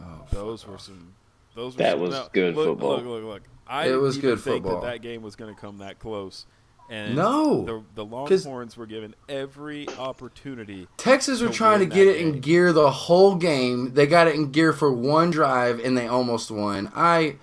oh, 0.00 0.04
Those 0.30 0.66
were 0.66 0.74
off. 0.74 0.80
some. 0.82 1.12
Those 1.54 1.74
were 1.74 1.78
That 1.84 1.92
some, 1.92 2.00
was 2.00 2.10
no, 2.10 2.28
good 2.32 2.54
look, 2.56 2.66
football. 2.66 2.96
Look, 2.96 3.04
look, 3.06 3.24
look. 3.24 3.42
I 3.66 3.88
It 3.88 3.94
was 3.94 4.18
good 4.18 4.40
think 4.40 4.64
football. 4.64 4.82
that 4.82 4.92
that 4.94 5.02
game 5.02 5.22
was 5.22 5.36
going 5.36 5.54
to 5.54 5.60
come 5.60 5.78
that 5.78 5.98
close. 5.98 6.46
And 6.90 7.16
No, 7.16 7.64
the 7.64 7.82
the 7.94 8.04
'cause- 8.04 8.44
Longhorns 8.44 8.76
were 8.76 8.84
given 8.86 9.14
every 9.28 9.88
opportunity. 9.98 10.86
Texas 10.98 11.40
were 11.40 11.48
trying 11.48 11.78
to 11.80 11.86
get 11.86 12.04
that 12.04 12.16
it 12.18 12.20
in 12.20 12.40
gear 12.40 12.72
the 12.74 12.90
whole 12.90 13.36
game. 13.36 13.94
They 13.94 14.06
got 14.06 14.26
it 14.26 14.34
in 14.34 14.50
gear 14.52 14.72
for 14.74 14.92
one 14.92 15.30
drive 15.30 15.78
and 15.80 15.96
they 15.96 16.06
almost 16.08 16.50
won. 16.50 16.92
I 16.94 17.36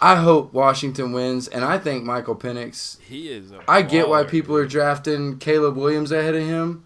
I 0.00 0.16
hope 0.16 0.52
Washington 0.52 1.12
wins, 1.12 1.48
and 1.48 1.64
I 1.64 1.78
think 1.78 2.04
Michael 2.04 2.36
Penix. 2.36 3.00
He 3.00 3.28
is. 3.28 3.52
A 3.52 3.62
I 3.68 3.82
get 3.82 4.08
why 4.08 4.24
people 4.24 4.56
are 4.56 4.66
drafting 4.66 5.38
Caleb 5.38 5.76
Williams 5.76 6.12
ahead 6.12 6.34
of 6.34 6.42
him, 6.42 6.84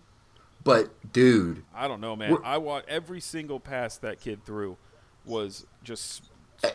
but 0.63 0.91
dude, 1.13 1.65
I 1.75 1.89
don't 1.89 2.01
know, 2.01 2.15
man. 2.15 2.37
I 2.45 2.59
want 2.59 2.85
every 2.89 3.21
single 3.21 3.61
pass 3.61 3.97
that 3.99 4.21
kid 4.21 4.45
threw 4.45 4.77
was 5.25 5.67
just 5.83 6.23
Eh, 6.63 6.71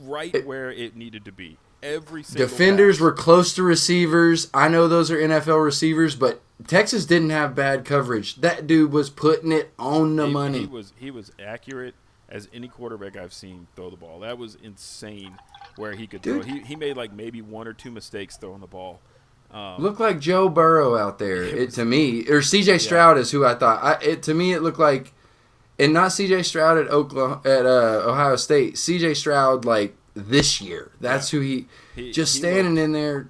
right 0.00 0.46
where 0.46 0.70
it 0.70 0.96
needed 0.96 1.24
to 1.24 1.32
be. 1.32 1.58
Every 1.82 2.22
single 2.22 2.48
defenders 2.48 2.96
pass. 2.96 3.02
were 3.02 3.12
close 3.12 3.54
to 3.54 3.62
receivers. 3.62 4.48
I 4.54 4.68
know 4.68 4.88
those 4.88 5.10
are 5.10 5.18
NFL 5.18 5.64
receivers, 5.64 6.14
but 6.14 6.40
Texas 6.66 7.06
didn't 7.06 7.30
have 7.30 7.54
bad 7.54 7.84
coverage. 7.84 8.36
That 8.36 8.66
dude 8.66 8.92
was 8.92 9.10
putting 9.10 9.52
it 9.52 9.72
on 9.78 10.16
the 10.16 10.26
he, 10.26 10.32
money. 10.32 10.58
He 10.60 10.66
was 10.66 10.92
he 10.96 11.10
was 11.10 11.32
accurate 11.44 11.94
as 12.32 12.48
any 12.52 12.66
quarterback 12.66 13.16
I've 13.16 13.32
seen 13.32 13.68
throw 13.76 13.90
the 13.90 13.96
ball. 13.96 14.20
That 14.20 14.38
was 14.38 14.56
insane 14.56 15.36
where 15.76 15.92
he 15.92 16.06
could 16.08 16.22
Dude. 16.22 16.44
throw. 16.44 16.52
He, 16.54 16.60
he 16.62 16.74
made 16.76 16.96
like 16.96 17.12
maybe 17.12 17.40
one 17.42 17.68
or 17.68 17.72
two 17.74 17.90
mistakes 17.92 18.36
throwing 18.36 18.60
the 18.60 18.66
ball. 18.66 19.00
Um, 19.52 19.76
Looked 19.82 20.00
like 20.00 20.18
Joe 20.18 20.48
Burrow 20.48 20.96
out 20.96 21.18
there. 21.18 21.44
It 21.44 21.54
It, 21.54 21.64
was- 21.66 21.74
to 21.76 21.84
me, 21.84 22.26
or 22.28 22.40
C.J. 22.42 22.78
Stroud 22.78 23.18
is 23.18 23.30
who 23.30 23.44
I 23.44 23.54
thought. 23.54 23.82
I, 23.84 24.02
it 24.02 24.22
to 24.24 24.34
me, 24.34 24.54
it 24.54 24.62
looked 24.62 24.78
like, 24.78 25.12
and 25.78 25.92
not 25.92 26.12
C.J. 26.12 26.42
Stroud 26.44 26.78
at 26.78 26.88
Oklahoma 26.88 27.42
at 27.44 27.66
uh, 27.66 28.02
Ohio 28.06 28.36
State. 28.36 28.78
C.J. 28.78 29.12
Stroud 29.14 29.64
like 29.66 29.94
this 30.14 30.60
year. 30.62 30.90
That's 31.00 31.30
who 31.30 31.40
he, 31.40 31.66
He- 31.94 32.12
just 32.12 32.32
he 32.34 32.38
standing 32.40 32.78
in 32.82 32.92
there. 32.92 33.28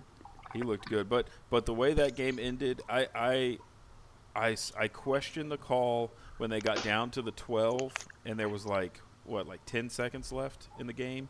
he 0.55 0.63
looked 0.63 0.89
good, 0.89 1.09
but 1.09 1.27
but 1.51 1.67
the 1.67 1.75
way 1.75 1.93
that 1.95 2.15
game 2.15 2.39
ended, 2.41 2.83
I 2.89 3.09
I 3.15 3.59
I, 4.37 4.57
I 4.79 4.87
questioned 4.89 5.51
the 5.51 5.59
call 5.59 6.13
when 6.39 6.51
they 6.51 6.61
got 6.61 6.83
down 6.85 7.11
to 7.11 7.23
the 7.23 7.33
12 7.33 7.93
and 8.25 8.39
there 8.39 8.49
was 8.49 8.65
like 8.67 9.01
what 9.25 9.47
like 9.47 9.65
10 9.67 9.89
seconds 9.89 10.33
left 10.33 10.69
in 10.79 10.87
the 10.87 10.93
game 10.93 11.29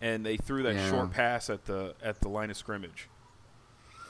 and 0.00 0.24
they 0.24 0.36
threw 0.36 0.62
that 0.62 0.74
Yeah. 0.74 0.90
short 0.90 1.10
pass 1.10 1.50
at 1.50 1.64
the 1.64 1.94
at 2.02 2.20
the 2.20 2.28
line 2.28 2.50
of 2.50 2.56
scrimmage. 2.56 3.08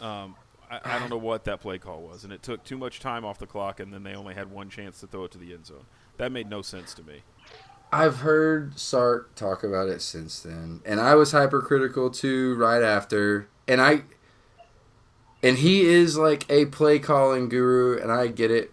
Um, 0.00 0.36
I, 0.70 0.80
I 0.84 0.98
don't 0.98 1.08
know 1.10 1.16
what 1.16 1.44
that 1.44 1.60
play 1.60 1.78
call 1.78 2.02
was, 2.02 2.24
and 2.24 2.32
it 2.32 2.42
took 2.42 2.62
too 2.62 2.76
much 2.76 3.00
time 3.00 3.24
off 3.24 3.38
the 3.38 3.46
clock, 3.46 3.80
and 3.80 3.92
then 3.92 4.02
they 4.02 4.14
only 4.14 4.34
had 4.34 4.50
one 4.50 4.68
chance 4.68 5.00
to 5.00 5.06
throw 5.06 5.24
it 5.24 5.30
to 5.32 5.38
the 5.38 5.52
end 5.54 5.64
zone. 5.66 5.86
That 6.18 6.30
made 6.30 6.50
no 6.50 6.60
sense 6.62 6.92
to 6.94 7.02
me. 7.02 7.22
I've 7.90 8.18
heard 8.18 8.78
Sark 8.78 9.34
talk 9.34 9.64
about 9.64 9.88
it 9.88 10.02
since 10.02 10.40
then, 10.40 10.82
and 10.84 11.00
I 11.00 11.14
was 11.14 11.32
hypercritical 11.32 12.10
too 12.10 12.54
right 12.56 12.82
after. 12.82 13.48
And 13.66 13.80
I, 13.80 14.02
and 15.42 15.56
he 15.58 15.86
is 15.86 16.18
like 16.18 16.44
a 16.50 16.66
play 16.66 16.98
calling 16.98 17.48
guru, 17.48 17.98
and 17.98 18.12
I 18.12 18.26
get 18.26 18.50
it. 18.50 18.72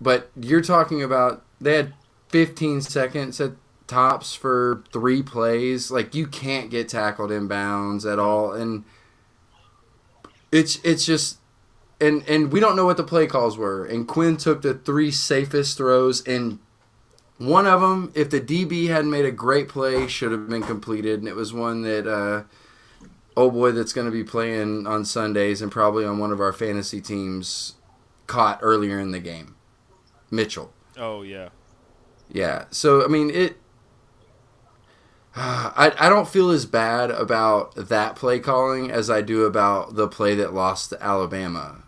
But 0.00 0.30
you're 0.40 0.60
talking 0.62 1.02
about 1.02 1.44
they 1.60 1.74
had 1.74 1.92
15 2.36 2.82
seconds 2.82 3.40
at 3.40 3.52
tops 3.86 4.34
for 4.34 4.84
three 4.92 5.22
plays. 5.22 5.90
Like 5.90 6.14
you 6.14 6.26
can't 6.26 6.68
get 6.68 6.86
tackled 6.86 7.32
in 7.32 7.48
bounds 7.48 8.04
at 8.04 8.18
all, 8.18 8.52
and 8.52 8.84
it's 10.52 10.78
it's 10.84 11.06
just. 11.06 11.38
And, 11.98 12.28
and 12.28 12.52
we 12.52 12.60
don't 12.60 12.76
know 12.76 12.84
what 12.84 12.98
the 12.98 13.04
play 13.04 13.26
calls 13.26 13.56
were. 13.56 13.86
And 13.86 14.06
Quinn 14.06 14.36
took 14.36 14.60
the 14.60 14.74
three 14.74 15.10
safest 15.10 15.78
throws, 15.78 16.22
and 16.26 16.58
one 17.38 17.66
of 17.66 17.80
them, 17.80 18.12
if 18.14 18.28
the 18.28 18.38
DB 18.38 18.88
hadn't 18.88 19.10
made 19.10 19.24
a 19.24 19.30
great 19.30 19.66
play, 19.66 20.06
should 20.06 20.30
have 20.30 20.46
been 20.46 20.62
completed, 20.62 21.20
and 21.20 21.26
it 21.26 21.34
was 21.34 21.54
one 21.54 21.80
that 21.84 22.06
uh, 22.06 22.42
oh 23.34 23.50
boy, 23.50 23.72
that's 23.72 23.94
going 23.94 24.04
to 24.04 24.10
be 24.10 24.24
playing 24.24 24.86
on 24.86 25.06
Sundays 25.06 25.62
and 25.62 25.72
probably 25.72 26.04
on 26.04 26.18
one 26.18 26.32
of 26.32 26.40
our 26.40 26.52
fantasy 26.52 27.00
teams 27.00 27.76
caught 28.26 28.58
earlier 28.60 29.00
in 29.00 29.12
the 29.12 29.20
game. 29.20 29.56
Mitchell, 30.30 30.74
Oh 30.98 31.22
yeah, 31.22 31.48
yeah. 32.30 32.64
So 32.70 33.04
I 33.04 33.08
mean 33.08 33.30
it. 33.30 33.56
I, 35.38 35.92
I 35.98 36.08
don't 36.08 36.28
feel 36.28 36.50
as 36.50 36.64
bad 36.64 37.10
about 37.10 37.74
that 37.76 38.16
play 38.16 38.38
calling 38.38 38.90
as 38.90 39.10
I 39.10 39.20
do 39.20 39.44
about 39.44 39.94
the 39.94 40.08
play 40.08 40.34
that 40.36 40.54
lost 40.54 40.90
to 40.90 41.02
Alabama 41.02 41.82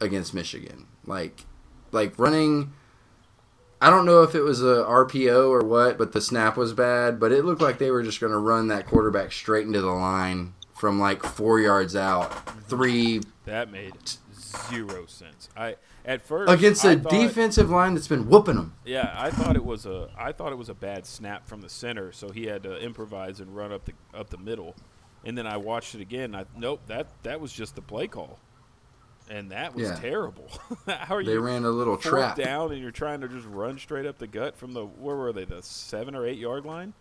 against 0.00 0.34
Michigan. 0.34 0.86
Like, 1.06 1.44
like 1.92 2.18
running. 2.18 2.72
I 3.80 3.90
don't 3.90 4.04
know 4.04 4.22
if 4.22 4.34
it 4.34 4.40
was 4.40 4.60
a 4.60 4.84
RPO 4.84 5.48
or 5.48 5.64
what, 5.64 5.96
but 5.96 6.12
the 6.12 6.20
snap 6.20 6.56
was 6.56 6.72
bad. 6.72 7.20
But 7.20 7.30
it 7.30 7.44
looked 7.44 7.62
like 7.62 7.78
they 7.78 7.92
were 7.92 8.02
just 8.02 8.20
going 8.20 8.32
to 8.32 8.38
run 8.38 8.66
that 8.68 8.86
quarterback 8.86 9.30
straight 9.30 9.66
into 9.66 9.80
the 9.80 9.86
line 9.86 10.54
from 10.74 10.98
like 10.98 11.22
four 11.22 11.60
yards 11.60 11.94
out, 11.94 12.28
three 12.68 13.20
that 13.44 13.70
made 13.70 13.94
zero 14.70 15.06
sense. 15.06 15.48
I 15.56 15.76
at 16.08 16.22
first 16.22 16.50
against 16.52 16.84
a 16.84 16.98
thought- 16.98 17.10
defensive 17.12 17.70
line 17.70 17.94
that's 17.94 18.08
been 18.08 18.28
whooping 18.28 18.56
them. 18.56 18.74
Yeah, 18.84 19.14
I 19.16 19.30
thought 19.30 19.54
it 19.54 19.64
was 19.64 19.86
a 19.86 20.08
I 20.18 20.32
thought 20.32 20.50
it 20.52 20.58
was 20.58 20.68
a 20.68 20.74
bad 20.74 21.06
snap 21.06 21.46
from 21.46 21.60
the 21.60 21.68
center, 21.68 22.10
so 22.10 22.30
he 22.30 22.46
had 22.46 22.64
to 22.64 22.76
improvise 22.78 23.38
and 23.40 23.54
run 23.54 23.70
up 23.72 23.84
the 23.84 23.92
up 24.12 24.30
the 24.30 24.38
middle. 24.38 24.74
And 25.24 25.36
then 25.38 25.46
I 25.46 25.56
watched 25.58 25.94
it 25.94 26.00
again. 26.00 26.34
I 26.34 26.46
nope 26.56 26.80
that 26.88 27.06
that 27.22 27.40
was 27.40 27.52
just 27.52 27.74
the 27.76 27.82
play 27.82 28.06
call, 28.08 28.38
and 29.28 29.50
that 29.50 29.74
was 29.74 29.88
Yeah. 29.90 29.96
terrible. 29.96 30.48
How 30.88 31.16
are 31.16 31.22
They 31.24 31.32
you 31.32 31.40
ran 31.40 31.64
a 31.64 31.70
little 31.70 31.96
trap. 31.96 32.36
down 32.36 32.72
and 32.72 32.80
you're 32.80 32.90
trying 32.90 33.20
to 33.20 33.28
just 33.28 33.46
run 33.46 33.78
straight 33.78 34.06
up 34.06 34.18
the 34.18 34.26
gut 34.26 34.56
from 34.56 34.72
the 34.72 34.84
where 34.86 35.16
were 35.16 35.32
they 35.32 35.44
the 35.44 35.62
seven 35.62 36.14
or 36.14 36.26
eight 36.26 36.38
yard 36.38 36.64
line? 36.64 36.94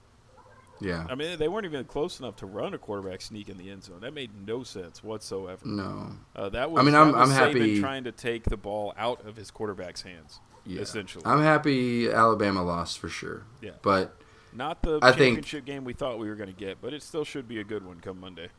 Yeah. 0.80 1.06
I 1.10 1.16
mean 1.16 1.38
they 1.40 1.48
weren't 1.48 1.66
even 1.66 1.84
close 1.86 2.20
enough 2.20 2.36
to 2.38 2.46
run 2.46 2.74
a 2.74 2.78
quarterback 2.78 3.22
sneak 3.22 3.50
in 3.50 3.58
the 3.58 3.70
end 3.70 3.84
zone. 3.84 4.00
That 4.02 4.14
made 4.14 4.32
no 4.46 4.64
sense 4.64 5.04
whatsoever. 5.04 5.62
No. 5.66 6.12
Uh, 6.36 6.50
that 6.50 6.70
was 6.72 6.86
mean, 6.86 6.96
I'm- 6.96 7.16
I'm 7.16 7.30
happy- 7.32 7.80
trying 7.80 8.04
to 8.06 8.12
take 8.12 8.44
the 8.44 8.58
ball 8.58 8.94
out 8.98 9.26
of 9.26 9.36
his 9.36 9.50
quarterback's 9.52 10.02
hands. 10.04 10.40
Yeah. 10.66 10.82
Essentially, 10.82 11.24
I'm 11.26 11.42
happy 11.42 12.12
Alabama 12.12 12.62
lost 12.64 13.00
for 13.00 13.08
sure. 13.10 13.44
Yeah. 13.62 13.72
But 13.82 14.16
Not 14.54 14.82
the 14.84 15.00
I 15.02 15.12
think- 15.14 15.38
championship 15.38 15.66
game 15.66 15.84
we 15.86 15.94
thought 15.94 16.20
we 16.20 16.28
were 16.30 16.36
going 16.36 16.54
to 16.54 16.60
get, 16.60 16.82
but 16.82 16.94
it 16.94 17.02
still 17.04 17.24
should 17.24 17.48
be 17.48 17.60
a 17.60 17.64
good 17.64 17.86
one 17.86 18.00
come 18.02 18.20
Monday. 18.20 18.50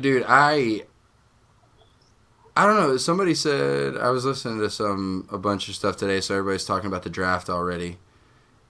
dude, 0.00 0.24
I 0.28 0.82
I 2.56 2.66
don't 2.66 2.76
know. 2.76 2.96
Somebody 2.96 3.34
said 3.34 3.96
I 3.96 4.10
was 4.10 4.24
listening 4.24 4.58
to 4.60 4.70
some 4.70 5.28
a 5.30 5.38
bunch 5.38 5.68
of 5.68 5.74
stuff 5.76 5.96
today, 5.96 6.20
so 6.20 6.34
everybody's 6.36 6.64
talking 6.64 6.88
about 6.88 7.04
the 7.04 7.10
draft 7.10 7.48
already, 7.48 7.98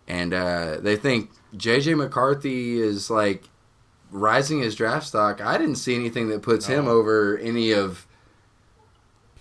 and 0.06 0.34
uh, 0.34 0.76
they 0.80 0.96
think 0.96 1.30
JJ 1.56 1.96
McCarthy 1.96 2.80
is 2.80 3.10
like 3.10 3.44
rising 4.10 4.60
his 4.60 4.74
draft 4.74 5.06
stock. 5.06 5.40
I 5.40 5.58
didn't 5.58 5.76
see 5.76 5.94
anything 5.94 6.28
that 6.28 6.42
puts 6.42 6.66
him 6.66 6.86
over 6.88 7.38
any 7.38 7.72
of 7.72 8.06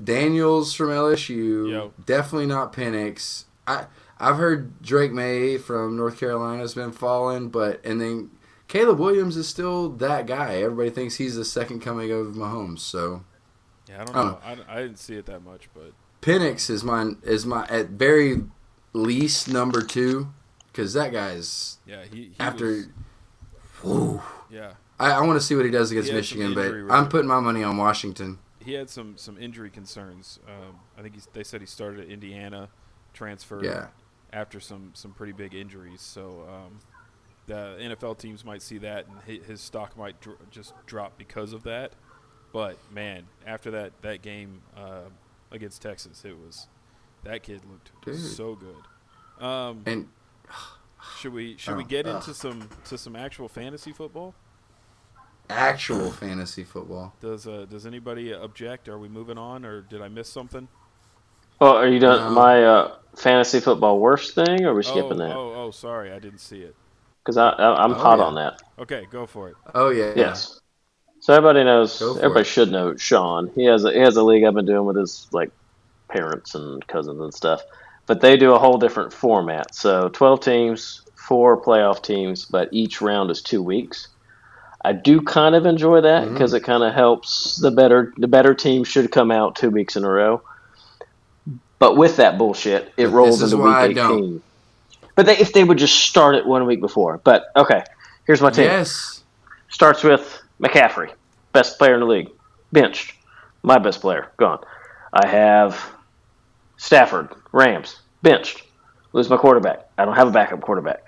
Daniels 0.03 0.73
from 0.73 0.89
LSU. 0.89 1.69
Yo. 1.71 1.93
Definitely 2.05 2.47
not 2.47 2.73
Penix. 2.73 3.45
I 3.65 3.87
I've 4.19 4.37
heard 4.37 4.81
Drake 4.81 5.11
Maye 5.11 5.57
from 5.57 5.95
North 5.95 6.19
Carolina 6.19 6.59
has 6.59 6.73
been 6.73 6.91
falling, 6.91 7.49
but 7.49 7.83
and 7.85 7.99
then 7.99 8.31
Caleb 8.67 8.99
Williams 8.99 9.37
is 9.37 9.47
still 9.47 9.89
that 9.89 10.27
guy. 10.27 10.55
Everybody 10.61 10.89
thinks 10.89 11.15
he's 11.15 11.35
the 11.35 11.45
second 11.45 11.81
coming 11.81 12.11
of 12.11 12.27
Mahomes. 12.35 12.79
So 12.79 13.23
Yeah, 13.89 14.01
I 14.01 14.05
don't 14.05 14.15
Oh. 14.15 14.23
know. 14.23 14.39
I, 14.43 14.57
I 14.77 14.81
didn't 14.81 14.99
see 14.99 15.15
it 15.15 15.25
that 15.27 15.43
much, 15.43 15.69
but 15.73 15.93
Penix 16.21 16.69
is 16.69 16.83
my 16.83 17.11
is 17.23 17.45
my 17.45 17.65
at 17.69 17.89
very 17.89 18.43
least 18.93 19.47
number 19.47 19.81
two 19.81 20.27
because 20.77 20.93
that 20.93 21.11
guy's 21.11 21.77
yeah, 21.87 22.03
he, 22.05 22.15
he 22.15 22.31
after. 22.39 22.85
was- 23.83 24.19
yeah, 24.49 24.73
I, 24.99 25.11
I 25.11 25.21
want 25.21 25.39
to 25.39 25.45
see 25.45 25.55
what 25.55 25.65
he 25.65 25.71
does 25.71 25.91
against 25.91 26.09
He 26.09 26.15
Michigan, 26.15 26.53
but 26.53 26.93
I'm 26.93 27.09
putting 27.09 27.27
my 27.27 27.39
money 27.39 27.63
on 27.63 27.77
Washington. 27.77 28.39
he 28.63 28.73
had 28.73 28.89
some 28.89 29.17
some 29.17 29.37
injury 29.37 29.69
concerns. 29.69 30.39
Um, 30.47 30.75
I 30.97 31.01
think 31.01 31.15
they 31.33 31.43
said 31.43 31.61
he 31.61 31.67
started 31.67 31.99
at 32.01 32.07
Indiana, 32.07 32.69
transferred 33.13 33.65
Yeah. 33.65 33.87
after 34.33 34.59
some 34.59 34.91
some 34.93 35.13
pretty 35.13 35.33
big 35.33 35.53
injuries. 35.53 36.01
So 36.01 36.47
um, 36.49 36.79
the 37.47 37.77
NFL 37.79 38.17
teams 38.19 38.43
might 38.45 38.61
see 38.61 38.77
that, 38.79 39.05
and 39.07 39.43
his 39.43 39.61
stock 39.61 39.97
might 39.97 40.19
dr- 40.21 40.37
just 40.51 40.73
drop 40.85 41.17
because 41.17 41.53
of 41.53 41.63
that. 41.63 41.93
But 42.53 42.77
man, 42.91 43.25
after 43.45 43.69
that 43.71 43.93
that 44.01 44.21
game 44.21 44.61
uh, 44.75 45.09
against 45.51 45.81
Texas, 45.81 46.23
it 46.25 46.35
was 46.37 46.67
that 47.23 47.43
kid 47.43 47.61
looked 47.69 47.91
Dude. 48.05 48.17
so 48.19 48.55
good. 48.55 49.43
Um, 49.45 49.83
And 49.85 50.07
Should 51.13 51.33
we 51.33 51.57
should 51.57 51.75
we 51.75 51.83
Oh, 51.83 51.85
get 51.85 52.05
ugh. 52.05 52.23
into 52.23 52.33
some 52.33 52.69
to 52.85 52.97
some 52.97 53.15
actual 53.15 53.49
fantasy 53.49 53.91
football? 53.91 54.35
actual 55.49 56.11
fantasy 56.11 56.63
football. 56.63 57.13
Does 57.19 57.47
uh, 57.47 57.65
does 57.65 57.85
anybody 57.85 58.33
object? 58.33 58.87
Are 58.89 58.97
we 58.99 59.07
moving 59.07 59.37
on, 59.37 59.65
or 59.65 59.81
did 59.81 60.01
I 60.01 60.07
miss 60.07 60.29
something? 60.29 60.67
Well, 61.59 61.73
are 61.75 61.87
you 61.87 61.99
done 61.99 62.33
No. 62.33 62.33
my 62.33 62.63
uh, 62.63 62.97
fantasy 63.15 63.59
football 63.59 63.99
worst 63.99 64.33
thing, 64.35 64.65
or 64.65 64.71
are 64.71 64.75
we 64.75 64.83
Oh, 64.83 64.89
skipping 64.89 65.19
that? 65.19 65.39
oh, 65.39 65.53
oh, 65.65 65.71
sorry, 65.71 66.11
I 66.11 66.19
didn't 66.19 66.39
see 66.39 66.61
it. 66.61 66.75
Because 67.23 67.37
I, 67.37 67.49
I, 67.49 67.83
I'm 67.83 67.93
Oh, 67.93 67.93
hot 67.93 68.19
yeah. 68.19 68.19
on 68.19 68.35
that. 68.35 68.55
Okay, 68.79 69.05
go 69.05 69.25
for 69.25 69.49
it. 69.49 69.57
Oh 69.73 69.89
yeah. 69.89 70.13
Yes. 70.13 70.59
So 71.21 71.33
everybody 71.33 71.63
knows. 71.65 72.17
Everybody 72.17 72.45
it. 72.45 72.47
should 72.47 72.71
know 72.71 72.95
Sean. 72.97 73.51
He 73.55 73.65
has 73.65 73.85
a 73.85 73.93
he 73.93 73.99
has 73.99 74.17
a 74.17 74.23
league 74.23 74.43
I've 74.45 74.53
been 74.55 74.65
doing 74.65 74.85
with 74.85 74.97
his 74.97 75.27
like 75.31 75.51
parents 76.11 76.55
and 76.55 76.85
cousins 76.87 77.21
and 77.21 77.33
stuff. 77.33 77.61
But 78.07 78.21
they 78.21 78.37
do 78.37 78.53
a 78.53 78.59
whole 78.59 78.77
different 78.77 79.13
format. 79.13 79.75
So 79.75 80.09
twelve 80.09 80.39
teams, 80.39 81.01
four 81.15 81.61
playoff 81.61 82.01
teams, 82.01 82.45
but 82.45 82.69
each 82.71 83.01
round 83.01 83.29
is 83.29 83.41
two 83.41 83.61
weeks. 83.61 84.07
I 84.83 84.93
do 84.93 85.21
kind 85.21 85.53
of 85.53 85.65
enjoy 85.65 86.01
that 86.01 86.23
mm-hmm. 86.23 86.33
because 86.33 86.53
it 86.53 86.61
kind 86.61 86.83
of 86.83 86.93
helps 86.93 87.57
the 87.57 87.71
better 87.71 88.13
the 88.17 88.27
better 88.27 88.53
team 88.53 88.83
should 88.83 89.11
come 89.11 89.29
out 89.29 89.55
two 89.55 89.69
weeks 89.69 89.95
in 89.95 90.03
a 90.03 90.09
row. 90.09 90.41
But 91.79 91.97
with 91.97 92.15
that 92.15 92.37
bullshit, 92.37 92.91
it 92.97 93.09
rolls 93.09 93.39
this 93.39 93.47
is 93.47 93.53
into 93.53 93.65
why 93.65 93.83
I 93.83 93.87
week 93.87 93.97
don't. 93.97 94.17
eighteen. 94.17 94.41
But 95.15 95.25
they, 95.25 95.37
if 95.37 95.53
they 95.53 95.63
would 95.63 95.77
just 95.77 95.97
start 95.99 96.35
it 96.35 96.45
one 96.45 96.65
week 96.65 96.79
before. 96.79 97.19
But 97.23 97.51
okay, 97.55 97.83
here's 98.25 98.41
my 98.41 98.49
team. 98.49 98.65
Yes. 98.65 99.23
starts 99.69 100.03
with 100.03 100.41
McCaffrey, 100.61 101.11
best 101.53 101.77
player 101.77 101.95
in 101.95 101.99
the 101.99 102.05
league, 102.05 102.29
benched. 102.71 103.13
My 103.63 103.77
best 103.79 104.01
player, 104.01 104.31
gone. 104.37 104.63
I 105.13 105.27
have 105.27 105.91
Stafford, 106.77 107.29
Rams, 107.51 107.99
benched. 108.21 108.63
Lose 109.13 109.29
my 109.29 109.37
quarterback. 109.37 109.89
I 109.97 110.05
don't 110.05 110.15
have 110.15 110.27
a 110.27 110.31
backup 110.31 110.61
quarterback. 110.61 111.03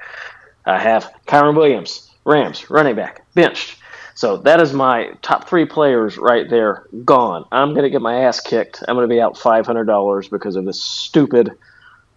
I 0.66 0.80
have 0.80 1.12
Kyren 1.28 1.56
Williams, 1.56 2.10
Rams, 2.26 2.70
running 2.70 2.96
back, 2.96 3.26
benched. 3.34 3.78
So 4.16 4.38
that 4.38 4.60
is 4.60 4.74
my 4.74 5.12
top 5.22 5.48
three 5.48 5.66
players 5.66 6.18
right 6.18 6.50
there, 6.50 6.86
gone. 7.06 7.46
I'm 7.52 7.70
going 7.70 7.84
to 7.84 7.90
get 7.90 8.02
my 8.02 8.26
ass 8.26 8.42
kicked. 8.42 8.84
I'm 8.88 8.96
going 8.96 9.08
to 9.08 9.14
be 9.14 9.22
out 9.22 9.36
$500 9.36 10.30
because 10.30 10.56
of 10.58 10.66
this 10.66 10.84
stupid 10.84 11.52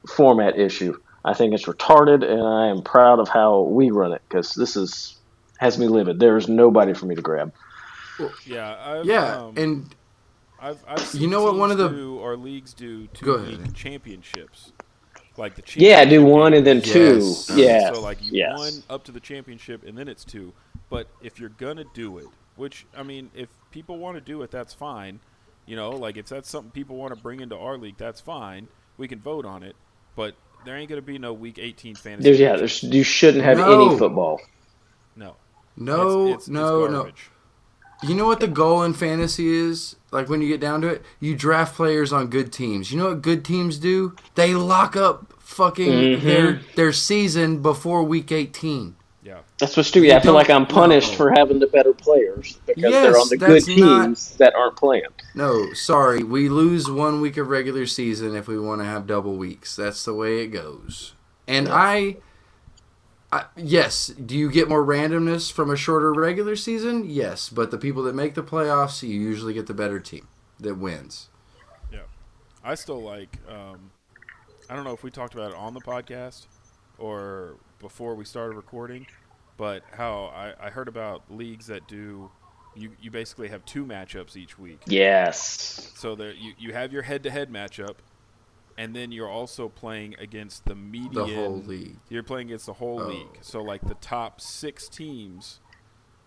format 0.09 0.59
issue. 0.59 0.99
I 1.25 1.35
think 1.35 1.55
it's 1.55 1.67
retarded, 1.67 2.25
and 2.25 2.43
I 2.43 2.67
am 2.67 2.83
proud 2.83 3.21
of 3.21 3.29
how 3.29 3.61
we 3.61 3.91
run 3.91 4.12
it 4.12 4.23
because 4.29 4.55
this 4.55 4.77
is 4.77 5.17
has 5.59 5.79
me 5.79 5.87
livid. 5.87 6.19
There's 6.19 6.49
nobody 6.49 6.93
for 6.93 7.07
me 7.07 7.15
to 7.15 7.23
grab. 7.23 7.53
Yeah, 8.45 8.77
I've, 8.85 9.05
Yeah, 9.05 9.37
um, 9.37 9.55
and 9.57 9.95
I've, 10.62 10.85
I've 10.87 11.01
seen 11.01 11.22
You 11.22 11.29
know 11.29 11.42
what, 11.42 11.57
one 11.57 11.70
of 11.70 11.79
the- 11.79 11.88
do, 11.88 12.18
or 12.18 12.37
leagues 12.37 12.72
do 12.72 13.07
two 13.09 13.27
Go 13.27 13.33
ahead. 13.35 13.75
championships, 13.75 14.72
like 15.37 15.55
the 15.57 15.62
Yeah, 15.77 16.05
do 16.05 16.25
one 16.25 16.55
and 16.55 16.66
then 16.66 16.81
two. 16.81 17.16
Yes. 17.16 17.51
Uh, 17.51 17.55
yeah. 17.57 17.92
So 17.92 18.01
like 18.01 18.22
you 18.22 18.31
yes. 18.33 18.57
won 18.59 18.72
up 18.88 19.05
to 19.05 19.12
the 19.12 19.20
championship 19.20 19.83
and 19.87 19.98
then 19.98 20.09
it's 20.09 20.25
two. 20.25 20.53
But 20.88 21.09
if 21.22 21.40
you're 21.40 21.48
gonna 21.51 21.85
do 21.94 22.18
it, 22.18 22.27
which 22.57 22.87
I 22.96 23.03
mean, 23.03 23.31
if 23.35 23.48
people 23.70 23.98
want 23.98 24.16
to 24.16 24.20
do 24.20 24.42
it, 24.42 24.51
that's 24.51 24.72
fine. 24.75 25.20
You 25.66 25.77
know, 25.77 25.90
like 25.90 26.16
if 26.16 26.27
that's 26.27 26.48
something 26.48 26.70
people 26.70 26.96
want 26.96 27.14
to 27.14 27.20
bring 27.20 27.40
into 27.40 27.57
our 27.57 27.77
league, 27.77 27.96
that's 27.98 28.20
fine. 28.20 28.68
We 28.98 29.09
can 29.09 29.20
vote 29.20 29.44
on 29.44 29.62
it. 29.62 29.75
But 30.16 30.35
there 30.64 30.77
ain't 30.77 30.88
gonna 30.90 31.03
be 31.03 31.18
no 31.18 31.33
week 31.33 31.59
18 31.59 31.94
fantasy. 31.96 32.29
There's 32.29 32.38
yeah. 32.40 32.57
There's 32.57 32.83
you 32.83 33.03
shouldn't 33.03 33.42
have 33.44 33.59
No. 33.59 33.88
any 33.88 33.98
football. 33.98 34.40
no, 35.16 35.37
no, 35.77 36.27
it's, 36.29 36.35
it's, 36.42 36.48
no, 36.48 36.85
it's 36.85 36.92
no. 36.92 37.11
Garbage. 38.03 38.11
You 38.11 38.17
know 38.17 38.27
what 38.27 38.41
the 38.41 38.49
goal 38.49 38.83
in 38.83 38.95
fantasy 38.95 39.49
is? 39.55 39.97
Like 40.11 40.29
when 40.29 40.43
you 40.43 40.49
get 40.49 40.61
down 40.61 40.81
to 40.83 40.88
it, 40.88 41.03
you 41.21 41.35
draft 41.35 41.75
players 41.75 42.12
on 42.12 42.29
good 42.29 42.53
teams. 42.53 42.93
You 42.93 42.99
know 42.99 43.09
what 43.09 43.23
good 43.23 43.45
teams 43.45 43.79
do? 43.79 44.15
They 44.35 44.55
lock 44.55 44.97
up 44.97 45.33
fucking 45.38 45.91
Mhm. 46.19 46.23
their 46.23 46.61
their 46.77 46.93
season 46.93 47.61
before 47.62 48.03
week 48.03 48.31
18. 48.33 48.97
Yeah, 49.25 49.38
That's 49.59 49.77
what's 49.77 49.88
stupid. 49.88 50.11
I 50.11 50.19
feel 50.21 50.33
like 50.33 50.51
I'm 50.51 50.67
punished 50.67 51.12
know. 51.12 51.17
for 51.19 51.31
having 51.31 51.61
the 51.61 51.69
better 51.69 51.93
players 51.93 52.59
because 52.67 52.91
they're 52.91 53.17
on 53.19 53.29
the 53.29 53.37
good 53.37 53.51
that's 53.62 53.69
not- 53.69 54.05
teams 54.07 54.37
that 54.38 54.53
aren't 54.57 54.75
playing. 54.77 55.05
No, 55.37 55.73
sorry. 55.75 56.25
We 56.25 56.49
lose 56.49 56.91
one 56.91 57.21
week 57.21 57.37
of 57.37 57.49
regular 57.49 57.87
season 57.87 58.35
if 58.35 58.49
we 58.49 58.59
want 58.59 58.81
to 58.81 58.85
have 58.85 59.07
double 59.07 59.37
weeks. 59.37 59.77
That's 59.77 60.05
the 60.05 60.12
way 60.12 60.41
it 60.41 60.49
goes. 60.49 61.12
And 61.47 61.69
I, 61.69 62.17
I 63.33 63.47
yes, 63.57 64.09
do 64.09 64.37
you 64.37 64.51
get 64.51 64.68
more 64.68 64.85
randomness 64.85 65.51
from 65.51 65.71
a 65.71 65.77
shorter 65.77 66.12
regular 66.12 66.55
season? 66.55 67.05
Yes, 67.09 67.49
but 67.49 67.71
the 67.71 67.79
people 67.79 68.03
that 68.03 68.14
make 68.14 68.35
the 68.35 68.42
playoffs, 68.42 69.03
you 69.03 69.18
usually 69.18 69.55
get 69.55 69.66
the 69.66 69.75
better 69.75 69.99
team 69.99 70.29
that 70.61 70.75
wins. 70.75 71.31
Yeah, 71.90 72.01
I 72.62 72.75
still 72.75 73.03
like. 73.03 73.38
Um, 73.49 73.90
I 74.68 74.77
don't 74.77 74.85
know 74.85 74.92
if 74.92 75.03
we 75.03 75.11
talked 75.11 75.33
about 75.33 75.51
it 75.53 75.57
on 75.57 75.73
the 75.73 75.81
podcast 75.81 76.47
or 76.99 77.57
before 77.81 78.14
we 78.14 78.27
started 78.27 78.55
recording, 78.55 79.07
but 79.57 79.83
how 79.92 80.33
I, 80.35 80.66
I 80.66 80.71
heard 80.71 80.88
about 80.88 81.23
leagues 81.31 81.66
that 81.66 81.88
do. 81.88 82.31
You, 82.75 82.92
you 83.03 83.11
basically 83.11 83.49
have 83.49 83.62
two 83.66 83.85
matchups 83.85 84.35
each 84.35 84.59
week. 84.59 84.81
Yes. 84.87 85.92
So 85.95 86.14
there 86.14 86.33
you, 86.33 86.55
you 86.59 86.73
have 86.73 86.90
your 86.90 87.03
head 87.03 87.23
to 87.25 87.31
head 87.31 87.53
matchup, 87.53 87.97
and 88.79 88.95
then 88.97 89.13
you're 89.13 89.29
also 89.29 89.69
playing 89.69 90.15
against 90.19 90.65
the 90.65 90.75
median. 90.75 91.13
The 91.15 91.35
whole 91.35 91.63
league. 91.63 91.97
You're 92.09 92.23
playing 92.23 92.49
against 92.49 92.67
the 92.67 92.73
whole 92.75 93.01
Oh. 93.03 93.07
league. 93.09 93.39
So 93.41 93.63
like 93.63 93.87
the 93.87 93.95
top 93.95 94.41
six 94.41 94.89
teams 94.89 95.61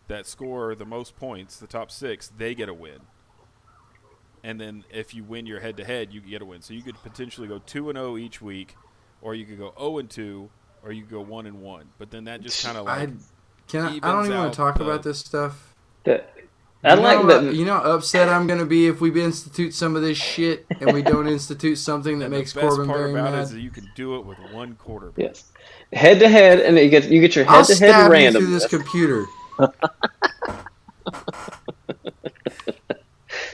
that 0.08 0.25
score 0.27 0.75
the 0.75 0.86
most 0.86 1.15
points, 1.15 1.58
the 1.58 1.67
top 1.67 1.89
six, 1.91 2.27
they 2.38 2.53
get 2.55 2.69
a 2.69 2.73
win. 2.73 2.99
And 4.43 4.62
then 4.62 4.84
if 4.91 5.13
you 5.15 5.23
win 5.23 5.45
your 5.47 5.60
head 5.60 5.77
to 5.77 5.84
head, 5.86 6.13
you 6.13 6.21
get 6.21 6.41
a 6.41 6.45
win. 6.45 6.62
So 6.62 6.73
you 6.73 6.84
could 6.84 7.01
potentially 7.01 7.47
go 7.47 7.60
two 7.65 7.89
and 7.89 7.97
zero 7.97 8.15
each 8.17 8.41
week, 8.41 8.75
or 9.21 9.34
you 9.34 9.45
could 9.45 9.58
go 9.58 9.73
zero 9.77 9.97
and 9.97 10.10
two, 10.10 10.49
or 10.84 10.91
you 10.91 11.01
could 11.01 11.12
go 11.12 11.21
one 11.21 11.47
and 11.47 11.62
one. 11.62 11.89
But 11.97 12.12
then 12.12 12.25
that 12.25 12.41
just 12.41 12.63
kind 12.63 12.77
of 12.77 12.86
like 12.86 13.10
I 13.10 13.13
can 13.67 13.81
I, 13.81 13.88
I 13.88 13.99
don't 13.99 14.25
even 14.27 14.38
want 14.38 14.53
to 14.53 14.58
talk 14.58 14.77
the- 14.77 14.84
about 14.84 15.01
this 15.03 15.17
stuff. 15.19 15.73
That- 16.03 16.31
I 16.85 16.95
you 16.95 17.01
like 17.01 17.23
know, 17.23 17.27
that. 17.27 17.53
You 17.53 17.65
know, 17.65 17.79
how 17.79 17.93
upset 17.95 18.29
I'm 18.29 18.47
going 18.47 18.59
to 18.59 18.65
be 18.65 18.87
if 18.87 19.01
we 19.01 19.09
institute 19.23 19.73
some 19.73 19.95
of 19.95 20.03
this 20.03 20.17
shit 20.17 20.67
and 20.79 20.93
we 20.93 21.01
don't 21.03 21.27
institute 21.27 21.77
something 21.79 22.19
that 22.19 22.29
and 22.33 22.33
makes 22.33 22.53
the 22.53 22.61
best 22.61 22.61
Corbin 22.61 22.87
part 22.87 22.99
very 22.99 23.11
about 23.11 23.33
it 23.33 23.37
mad. 23.37 23.39
is 23.39 23.51
that 23.51 23.61
you 23.61 23.71
can 23.71 23.89
do 23.95 24.17
it 24.17 24.25
with 24.25 24.39
one 24.39 24.75
quarterback. 24.75 25.35
Yes. 25.35 25.45
Head 25.93 26.19
to 26.19 26.29
head, 26.29 26.59
and 26.61 26.77
you 26.77 26.89
get 26.89 27.05
you 27.05 27.21
get 27.21 27.35
your 27.35 27.45
I'll 27.47 27.65
head 27.65 27.67
to 27.67 27.75
head 27.75 27.97
stab 27.97 28.11
you 28.11 28.11
random. 28.11 28.43
through 28.43 28.51
this 28.51 28.65
computer. 28.67 29.25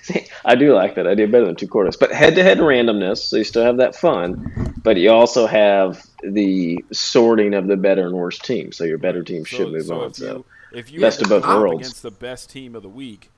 See, 0.01 0.27
I 0.45 0.55
do 0.55 0.73
like 0.73 0.95
that 0.95 1.07
idea 1.07 1.27
better 1.27 1.45
than 1.45 1.55
two 1.55 1.67
quarters. 1.67 1.95
But 1.97 2.11
head 2.11 2.35
to 2.35 2.43
head 2.43 2.59
randomness, 2.59 3.19
so 3.19 3.37
you 3.37 3.43
still 3.43 3.63
have 3.63 3.77
that 3.77 3.95
fun, 3.95 4.75
but 4.83 4.97
you 4.97 5.11
also 5.11 5.47
have 5.47 6.03
the 6.23 6.83
sorting 6.91 7.53
of 7.53 7.67
the 7.67 7.77
better 7.77 8.05
and 8.07 8.15
worse 8.15 8.39
teams. 8.39 8.77
So 8.77 8.83
your 8.83 8.97
better 8.97 9.23
team 9.23 9.43
should 9.45 9.69
move 9.69 9.87
so 9.87 9.95
on. 9.95 10.11
If 10.11 10.15
So 10.15 10.25
you, 10.27 10.45
if 10.73 10.91
you 10.91 10.99
Best 10.99 11.21
of 11.21 11.29
both 11.29 11.43
to 11.43 11.47
go 11.47 11.53
up 11.53 11.59
worlds. 11.61 11.79
against 11.87 12.03
the 12.03 12.11
best 12.11 12.49
team 12.49 12.75
of 12.75 12.83
the 12.83 12.89
week, 12.89 13.29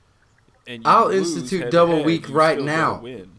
and 0.66 0.82
you 0.84 0.88
I'll 0.90 1.10
institute 1.10 1.50
head-to-head, 1.64 1.70
double 1.72 2.02
week 2.04 2.28
right 2.30 2.54
still 2.54 2.66
get 2.66 2.72
a 2.74 2.76
now. 2.76 3.00
Win. 3.00 3.30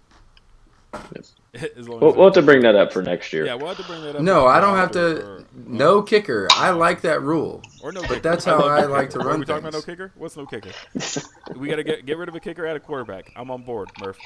Yes. 1.16 1.34
We'll, 1.78 2.00
we'll 2.00 2.26
have 2.26 2.34
to 2.34 2.42
bring 2.42 2.62
that 2.64 2.76
up 2.76 2.92
for 2.92 3.02
next 3.02 3.32
year. 3.32 3.46
Yeah, 3.46 3.54
we'll 3.56 3.68
have 3.70 3.78
to 3.78 3.84
bring 3.86 4.02
that 4.02 4.18
up. 4.18 4.22
No, 4.22 4.46
I 4.46 4.60
don't 4.60 4.76
have 4.76 4.92
to. 4.92 5.26
or- 5.26 5.46
No 5.56 6.02
kicker. 6.02 6.50
I 6.52 6.72
like 6.72 7.00
that 7.02 7.22
rule. 7.22 7.62
or 7.82 7.94
no 7.94 8.02
but 8.10 8.22
that's 8.22 8.44
how 8.44 8.60
love 8.60 8.72
I 8.72 8.84
like 8.84 9.08
kicker. 9.12 9.20
to 9.20 9.26
Are 9.26 9.30
run 9.30 9.40
we 9.40 9.46
talking 9.46 9.64
about 9.64 9.72
no 9.74 9.82
kicker? 9.82 10.12
What's 10.16 10.36
no 10.36 10.46
kicker? 10.46 10.72
we 11.56 11.70
got 11.70 11.78
to 11.78 11.84
get 11.86 12.06
get 12.06 12.18
rid 12.18 12.28
of 12.28 12.36
a 12.36 12.42
kicker 12.42 12.66
at 12.66 12.76
a 12.76 12.80
quarterback. 12.82 13.32
I'm 13.38 13.50
on 13.52 13.62
board, 13.62 13.90
Murph. 14.02 14.18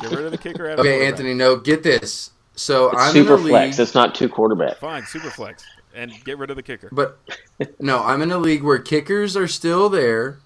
Get 0.00 0.12
rid 0.12 0.26
of 0.26 0.30
the 0.30 0.38
kicker 0.38 0.66
at 0.68 0.78
a 0.78 0.80
Okay, 0.80 0.90
quarterback. 0.90 1.08
Anthony. 1.12 1.34
No, 1.34 1.56
get 1.56 1.82
this. 1.82 2.30
So 2.54 2.90
It's 2.92 3.02
I'm 3.02 3.12
super 3.12 3.34
in 3.34 3.42
league, 3.42 3.50
flex. 3.50 3.78
It's 3.80 3.94
not 3.96 4.14
two 4.14 4.28
quarterback. 4.28 4.76
Fine, 4.76 5.06
super 5.06 5.30
flex, 5.30 5.64
and 5.96 6.12
get 6.24 6.38
rid 6.38 6.50
of 6.50 6.56
the 6.56 6.62
kicker. 6.62 6.88
but 6.92 7.18
no, 7.80 8.02
I'm 8.02 8.22
in 8.22 8.30
a 8.30 8.38
league 8.38 8.62
where 8.62 8.78
kickers 8.78 9.36
are 9.36 9.48
still 9.48 9.88
there, 9.88 10.38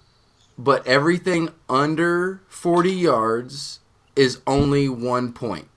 but 0.57 0.85
everything 0.87 1.49
under 1.69 2.41
40 2.47 2.91
yards 2.91 3.79
is 4.15 4.41
only 4.47 4.89
one 4.89 5.33
point. 5.33 5.67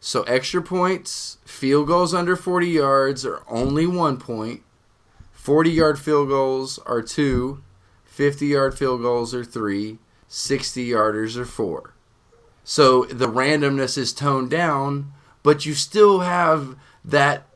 So 0.00 0.22
extra 0.22 0.62
points, 0.62 1.38
field 1.44 1.88
goals 1.88 2.14
under 2.14 2.34
40 2.34 2.66
yards 2.68 3.26
are 3.26 3.42
only 3.48 3.86
one 3.86 4.16
point. 4.16 4.62
40 5.32 5.70
yard 5.70 5.98
field 5.98 6.28
goals 6.28 6.78
are 6.86 7.02
two. 7.02 7.62
50 8.04 8.46
yard 8.46 8.76
field 8.76 9.02
goals 9.02 9.34
are 9.34 9.44
three. 9.44 9.98
60 10.28 10.88
yarders 10.88 11.36
are 11.36 11.44
four. 11.44 11.94
So 12.64 13.04
the 13.04 13.28
randomness 13.28 13.98
is 13.98 14.12
toned 14.12 14.50
down, 14.50 15.12
but 15.42 15.66
you 15.66 15.74
still 15.74 16.20
have 16.20 16.76
that 17.04 17.46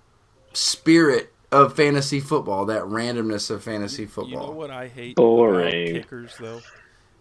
spirit 0.52 1.33
of 1.54 1.74
fantasy 1.74 2.20
football, 2.20 2.66
that 2.66 2.82
randomness 2.82 3.50
of 3.50 3.62
fantasy 3.62 4.06
football. 4.06 4.30
You 4.30 4.36
know 4.36 4.50
what 4.50 4.70
I 4.70 4.88
hate 4.88 5.16
Boring. 5.16 5.90
about 5.90 6.02
kickers 6.02 6.36
though, 6.38 6.60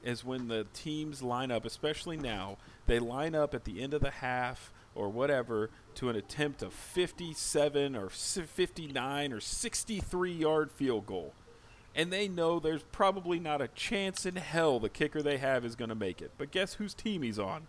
is 0.04 0.26
when 0.26 0.48
the 0.48 0.66
teams 0.74 1.22
line 1.22 1.52
up, 1.52 1.66
especially 1.66 2.18
now, 2.18 2.58
they 2.88 3.00
line 3.00 3.36
up 3.36 3.54
at 3.54 3.64
the 3.64 3.82
end 3.82 3.94
of 3.94 4.02
the 4.02 4.12
half 4.12 4.74
or 4.96 5.10
whatever 5.10 5.70
to 5.96 6.10
an 6.10 6.16
attempt 6.16 6.62
of 6.62 6.74
57 6.74 7.96
or 7.96 8.10
59 8.10 9.34
or 9.34 9.40
63 9.40 10.32
yard 10.32 10.72
field 10.72 11.06
goal. 11.06 11.34
And 11.96 12.12
they 12.12 12.28
know 12.28 12.60
there's 12.60 12.84
probably 12.84 13.40
not 13.40 13.62
a 13.62 13.68
chance 13.68 14.26
in 14.26 14.36
hell 14.36 14.80
the 14.80 14.90
kicker 14.90 15.22
they 15.22 15.38
have 15.38 15.64
is 15.64 15.76
going 15.76 15.90
to 15.90 15.96
make 15.96 16.22
it. 16.22 16.32
But 16.38 16.52
guess 16.52 16.76
whose 16.76 16.96
team 16.96 17.22
he's 17.22 17.38
on? 17.38 17.68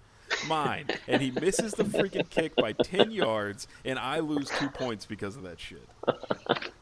Mine. 0.49 0.87
and 1.09 1.21
he 1.23 1.31
misses 1.31 1.73
the 1.73 1.85
freaking 1.85 2.29
kick 2.29 2.55
by 2.57 2.73
10 2.73 3.11
yards, 3.11 3.67
and 3.85 3.99
I 3.99 4.19
lose 4.21 4.49
two 4.59 4.69
points 4.69 5.07
because 5.07 5.37
of 5.37 5.43
that 5.45 5.59
shit. 5.61 5.87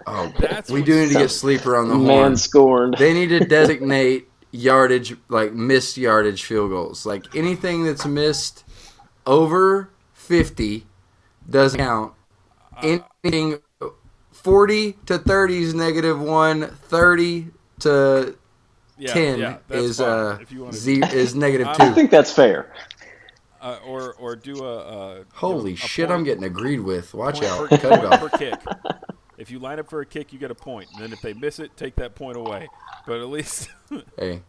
Oh, 0.06 0.32
That's 0.38 0.70
we 0.70 0.82
do 0.82 1.00
need 1.00 1.08
to 1.12 1.18
get 1.18 1.30
sleeper 1.30 1.76
on 1.76 1.88
the 1.88 1.94
Man 1.94 2.06
horn. 2.06 2.36
scorned. 2.36 2.96
They 2.98 3.12
need 3.14 3.28
to 3.28 3.40
designate 3.40 4.28
yardage, 4.50 5.16
like 5.28 5.52
missed 5.52 5.96
yardage 5.96 6.44
field 6.44 6.70
goals. 6.70 7.06
Like 7.06 7.34
anything 7.36 7.84
that's 7.84 8.04
missed 8.04 8.64
over 9.26 9.88
50 10.14 10.86
doesn't 11.48 11.78
count. 11.78 12.12
Anything 12.82 13.58
40 14.32 14.92
to 15.06 15.18
30 15.18 15.62
is 15.62 15.74
negative 15.74 16.20
1, 16.20 16.66
30 16.68 17.46
to 17.80 18.36
Yeah, 18.98 19.12
10 19.12 19.38
yeah, 19.38 19.56
is 19.70 19.98
fine, 19.98 20.08
uh 20.08 20.38
if 20.40 20.74
Z 20.74 21.02
is 21.12 21.34
negative 21.34 21.68
I'm- 21.68 21.76
I 21.80 21.88
2. 21.90 21.94
think 21.94 22.10
that's 22.10 22.32
fair. 22.32 22.72
Uh, 23.62 23.78
or 23.86 24.14
or 24.14 24.36
do 24.36 24.64
a, 24.64 24.78
uh 24.78 25.24
Holy 25.34 25.72
a 25.72 25.76
shit, 25.76 26.08
point- 26.08 26.18
I'm 26.18 26.24
getting 26.24 26.44
agreed 26.44 26.80
with. 26.80 27.14
Watch 27.14 27.42
out. 27.42 27.70
per, 27.70 27.78
Cut 27.78 27.98
it 28.00 28.04
off. 28.04 28.20
per 28.20 28.28
kick. 28.38 28.58
If 29.38 29.50
you 29.50 29.58
line 29.58 29.78
up 29.78 29.88
for 29.88 30.00
a 30.00 30.06
kick, 30.06 30.32
you 30.32 30.38
get 30.38 30.50
a 30.50 30.54
point. 30.54 30.88
And 30.94 31.02
then 31.02 31.12
if 31.12 31.20
they 31.22 31.32
miss 31.32 31.58
it, 31.58 31.76
take 31.76 31.96
that 31.96 32.14
point 32.14 32.36
away. 32.36 32.68
But 33.06 33.20
at 33.20 33.28
least 33.28 33.70
Hey, 34.18 34.42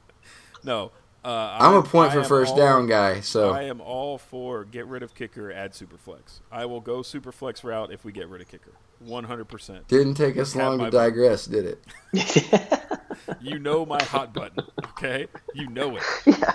no. 0.63 0.91
Uh, 1.26 1.58
I'm 1.60 1.71
a 1.73 1.76
I'm- 1.78 1.84
point 1.84 2.12
I 2.12 2.15
for 2.15 2.23
first 2.26 2.52
all- 2.52 2.58
down 2.58 2.86
guy, 2.88 3.21
so 3.21 3.52
I 3.52 3.63
am 3.63 3.80
all 3.80 4.17
for 4.17 4.65
get 4.65 4.86
rid 4.88 5.04
of 5.04 5.15
kicker, 5.15 5.52
add 5.52 5.71
superflex. 5.71 6.41
I 6.52 6.65
will 6.65 6.82
go 6.82 6.97
superflex 6.99 7.63
route 7.63 7.91
if 7.93 8.04
we 8.04 8.12
get 8.12 8.28
rid 8.28 8.41
of 8.41 8.49
kicker. 8.49 8.73
100%. 9.06 9.88
didn't 9.88 10.13
take 10.15 10.38
us 10.38 10.56
long 10.56 10.78
to 10.80 10.86
vote. 10.86 10.91
digress, 10.91 11.45
did 11.45 11.65
it? 11.65 12.80
you 13.41 13.60
know 13.60 13.86
my 13.86 14.02
hot 14.04 14.34
button, 14.34 14.63
okay? 14.91 15.28
You 15.56 15.67
know 15.69 15.97
it. 15.97 16.04
Yeah. 16.26 16.54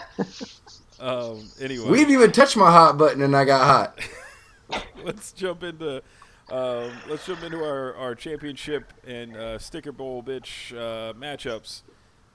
Um, 1.01 1.49
anyway, 1.61 1.89
We 1.89 1.99
didn't 1.99 2.15
even 2.15 2.33
touch 2.33 2.57
my 2.57 2.71
hot 2.71 2.99
button, 2.99 3.23
and 3.23 3.37
I 3.37 3.45
got 3.45 3.67
hot. 3.67 4.85
let's 5.05 5.33
jump 5.33 5.63
into 5.63 6.03
um, 6.51 6.91
let's 7.09 7.27
jump 7.27 7.43
into 7.43 7.63
our, 7.63 7.95
our 7.95 8.15
championship 8.15 8.93
and 9.07 9.37
uh, 9.37 9.59
sticker 9.59 9.93
bowl 9.93 10.23
bitch 10.23 10.73
uh, 10.73 11.13
matchups. 11.13 11.83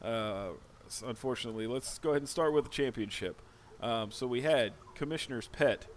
Uh, 0.02 0.50
unfortunately, 1.06 1.66
let's 1.66 1.98
go 1.98 2.12
ahead 2.12 2.22
and 2.22 2.30
start 2.30 2.54
with 2.54 2.66
the 2.66 2.70
championship. 2.70 3.42
Um, 3.82 4.12
so 4.12 4.28
we 4.28 4.42
had 4.42 4.74
Commissioner's 4.96 5.48
Pet 5.48 5.88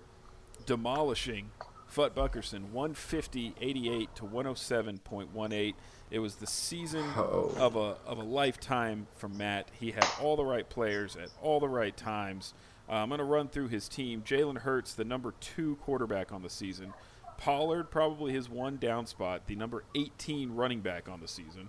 demolishing 0.64 1.50
Futt 1.86 2.14
Buckerson 2.14 2.70
150.88 2.74 4.08
to 4.14 4.22
107.18. 4.22 5.74
It 6.10 6.20
was 6.20 6.36
the 6.36 6.46
season 6.46 7.04
Oh. 7.16 7.52
of 7.58 7.74
a 7.76 7.96
of 8.06 8.18
a 8.18 8.22
lifetime 8.22 9.06
from 9.16 9.36
Matt. 9.36 9.70
He 9.78 9.90
had 9.92 10.06
all 10.20 10.36
the 10.36 10.44
right 10.44 10.68
players 10.68 11.16
at 11.16 11.30
all 11.42 11.58
the 11.60 11.68
right 11.68 11.96
times. 11.96 12.54
Uh, 12.88 12.92
I'm 12.94 13.08
going 13.08 13.18
to 13.18 13.24
run 13.24 13.48
through 13.48 13.68
his 13.68 13.88
team. 13.88 14.22
Jalen 14.22 14.58
Hurts, 14.58 14.94
the 14.94 15.04
number 15.04 15.34
two 15.40 15.74
quarterback 15.82 16.32
on 16.32 16.42
the 16.42 16.50
season. 16.50 16.94
Pollard, 17.36 17.90
probably 17.90 18.32
his 18.32 18.48
one 18.48 18.76
down 18.76 19.06
spot, 19.06 19.46
the 19.48 19.56
number 19.56 19.82
18 19.96 20.52
running 20.54 20.80
back 20.80 21.08
on 21.08 21.20
the 21.20 21.26
season. 21.28 21.68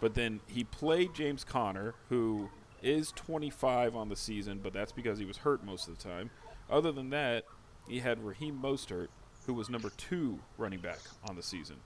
But 0.00 0.14
then 0.14 0.40
he 0.48 0.64
played 0.64 1.14
James 1.14 1.44
Conner, 1.44 1.94
who 2.08 2.50
is 2.82 3.12
25 3.12 3.94
on 3.94 4.08
the 4.08 4.16
season, 4.16 4.58
but 4.62 4.72
that's 4.72 4.92
because 4.92 5.18
he 5.20 5.24
was 5.24 5.38
hurt 5.38 5.64
most 5.64 5.88
of 5.88 5.96
the 5.96 6.02
time. 6.02 6.30
Other 6.68 6.90
than 6.92 7.10
that, 7.10 7.44
he 7.88 8.00
had 8.00 8.22
Raheem 8.22 8.58
Mostert, 8.60 9.08
who 9.46 9.54
was 9.54 9.70
number 9.70 9.90
two 9.96 10.40
running 10.58 10.80
back 10.80 10.98
on 11.28 11.36
the 11.36 11.42
season. 11.42 11.76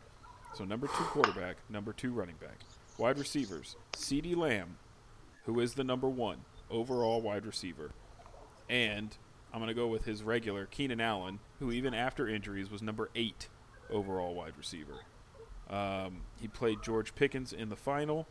So 0.55 0.65
number 0.65 0.87
two 0.87 1.05
quarterback, 1.05 1.57
number 1.69 1.93
two 1.93 2.13
running 2.13 2.37
back. 2.41 2.59
Wide 2.99 3.19
receivers, 3.19 3.77
CeeDee 3.93 4.37
Lamb, 4.37 4.77
who 5.45 5.61
is 5.61 5.75
the 5.75 5.85
number 5.85 6.09
one 6.09 6.39
overall 6.71 7.21
wide 7.21 7.47
receiver. 7.47 7.93
And 8.69 9.17
I'm 9.53 9.61
going 9.61 9.69
to 9.69 9.75
go 9.75 9.87
with 9.87 10.05
his 10.05 10.23
regular, 10.23 10.67
Keenan 10.67 11.01
Allen, 11.01 11.41
who 11.59 11.73
even 11.73 11.95
after 11.95 12.29
injuries 12.29 12.71
was 12.71 12.83
number 12.83 13.11
eight 13.15 13.49
overall 13.91 14.35
wide 14.35 14.53
receiver. 14.57 15.01
Um, 15.69 16.23
he 16.41 16.49
played 16.49 16.83
George 16.83 17.15
Pickens 17.15 17.53
in 17.53 17.69
the 17.69 17.77
final, 17.77 18.27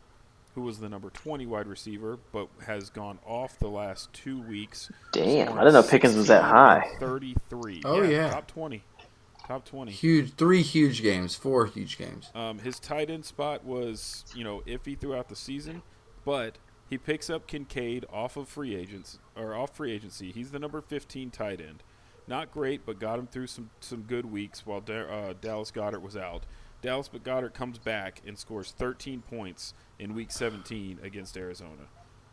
who 0.54 0.62
was 0.62 0.78
the 0.78 0.88
number 0.88 1.10
20 1.10 1.46
wide 1.46 1.66
receiver, 1.66 2.18
but 2.32 2.48
has 2.66 2.90
gone 2.90 3.18
off 3.26 3.58
the 3.58 3.68
last 3.68 4.12
two 4.12 4.40
weeks. 4.42 4.90
Damn, 5.12 5.54
I 5.54 5.64
didn't 5.64 5.74
know 5.74 5.82
Pickens 5.82 6.16
was 6.16 6.28
that 6.28 6.44
high. 6.44 6.86
33. 6.98 7.82
Oh, 7.84 8.02
yeah. 8.02 8.30
Top 8.30 8.46
20. 8.46 8.82
Top 9.50 9.64
20. 9.64 9.90
Huge, 9.90 10.34
three 10.34 10.62
huge 10.62 11.02
games, 11.02 11.34
four 11.34 11.66
huge 11.66 11.98
games. 11.98 12.30
Um, 12.36 12.60
his 12.60 12.78
tight 12.78 13.10
end 13.10 13.24
spot 13.24 13.64
was, 13.64 14.24
you 14.32 14.44
know, 14.44 14.62
iffy 14.64 14.96
throughout 14.96 15.28
the 15.28 15.34
season, 15.34 15.82
but 16.24 16.58
he 16.88 16.96
picks 16.96 17.28
up 17.28 17.48
Kincaid 17.48 18.06
off 18.12 18.36
of 18.36 18.46
free 18.46 18.76
agents 18.76 19.18
or 19.34 19.56
off 19.56 19.74
free 19.74 19.90
agency. 19.90 20.30
He's 20.30 20.52
the 20.52 20.60
number 20.60 20.80
15 20.80 21.32
tight 21.32 21.60
end. 21.60 21.82
Not 22.28 22.52
great, 22.52 22.86
but 22.86 23.00
got 23.00 23.18
him 23.18 23.26
through 23.26 23.48
some 23.48 23.70
some 23.80 24.02
good 24.02 24.26
weeks 24.30 24.64
while 24.64 24.80
Da- 24.80 25.08
uh, 25.08 25.34
Dallas 25.40 25.72
Goedert 25.72 26.00
was 26.00 26.16
out. 26.16 26.46
Dallas 26.80 27.08
but 27.08 27.24
Goedert 27.24 27.52
comes 27.52 27.80
back 27.80 28.22
and 28.24 28.38
scores 28.38 28.70
13 28.70 29.20
points 29.20 29.74
in 29.98 30.14
Week 30.14 30.30
17 30.30 31.00
against 31.02 31.36
Arizona. 31.36 31.88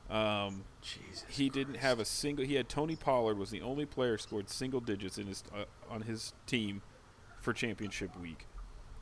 Um, 0.08 0.66
Jesus. 0.84 1.26
he 1.30 1.50
didn't 1.50 1.78
have 1.78 2.00
a 2.00 2.06
single. 2.06 2.46
He 2.46 2.54
had 2.54 2.70
Tony 2.70 2.96
Pollard 2.96 3.40
was 3.40 3.50
the 3.50 3.62
only 3.62 3.88
player 3.88 4.20
scored 4.20 4.52
single 4.52 4.82
digits 4.82 5.18
in 5.18 5.26
his 5.26 5.44
uh, 5.52 5.66
on 5.92 6.04
his 6.04 6.34
team 6.46 6.84
for 7.48 7.54
championship 7.54 8.10
week. 8.20 8.46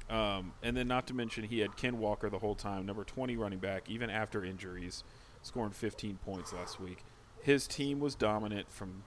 Um, 0.07 0.53
and 0.61 0.77
then 0.77 0.87
not 0.87 1.07
to 1.07 1.15
mention 1.15 1.45
he 1.45 1.61
had 1.61 1.75
Ken 1.77 1.97
Walker 1.97 2.29
the 2.29 2.37
whole 2.37 2.53
time, 2.53 2.85
number 2.85 3.03
20 3.03 3.35
running 3.37 3.57
back, 3.57 3.89
even 3.89 4.11
after 4.11 4.45
injuries, 4.45 5.03
scoring 5.41 5.71
15 5.71 6.19
points 6.23 6.53
last 6.53 6.79
week. 6.79 6.99
His 7.41 7.65
team 7.65 7.99
was 7.99 8.13
dominant 8.13 8.71
from 8.71 9.01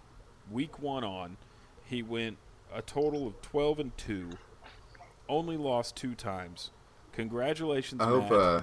week 0.51 0.81
one 0.81 1.05
on. 1.05 1.37
He 1.85 2.03
went 2.03 2.37
a 2.75 2.83
total 2.83 3.29
of 3.29 3.41
12 3.43 3.79
and 3.79 3.97
two, 3.97 4.31
only 5.29 5.57
lost 5.57 5.95
two 5.95 6.17
times. 6.17 6.73
Congratulations, 7.13 8.01
I 8.01 8.07
hope 8.07 8.31
Matt. 8.31 8.33
uh 8.33 8.61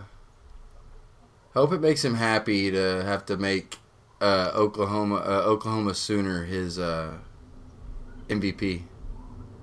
hope 1.54 1.72
it 1.72 1.80
makes 1.80 2.04
him 2.04 2.16
happy 2.16 2.70
to 2.70 3.02
have 3.06 3.26
to 3.28 3.38
make 3.38 3.78
uh 4.20 4.52
Oklahoma 4.54 5.24
uh, 5.26 5.44
Oklahoma 5.46 5.94
Sooner 5.94 6.44
his 6.44 6.78
uh 6.78 7.14
MVP. 8.28 8.82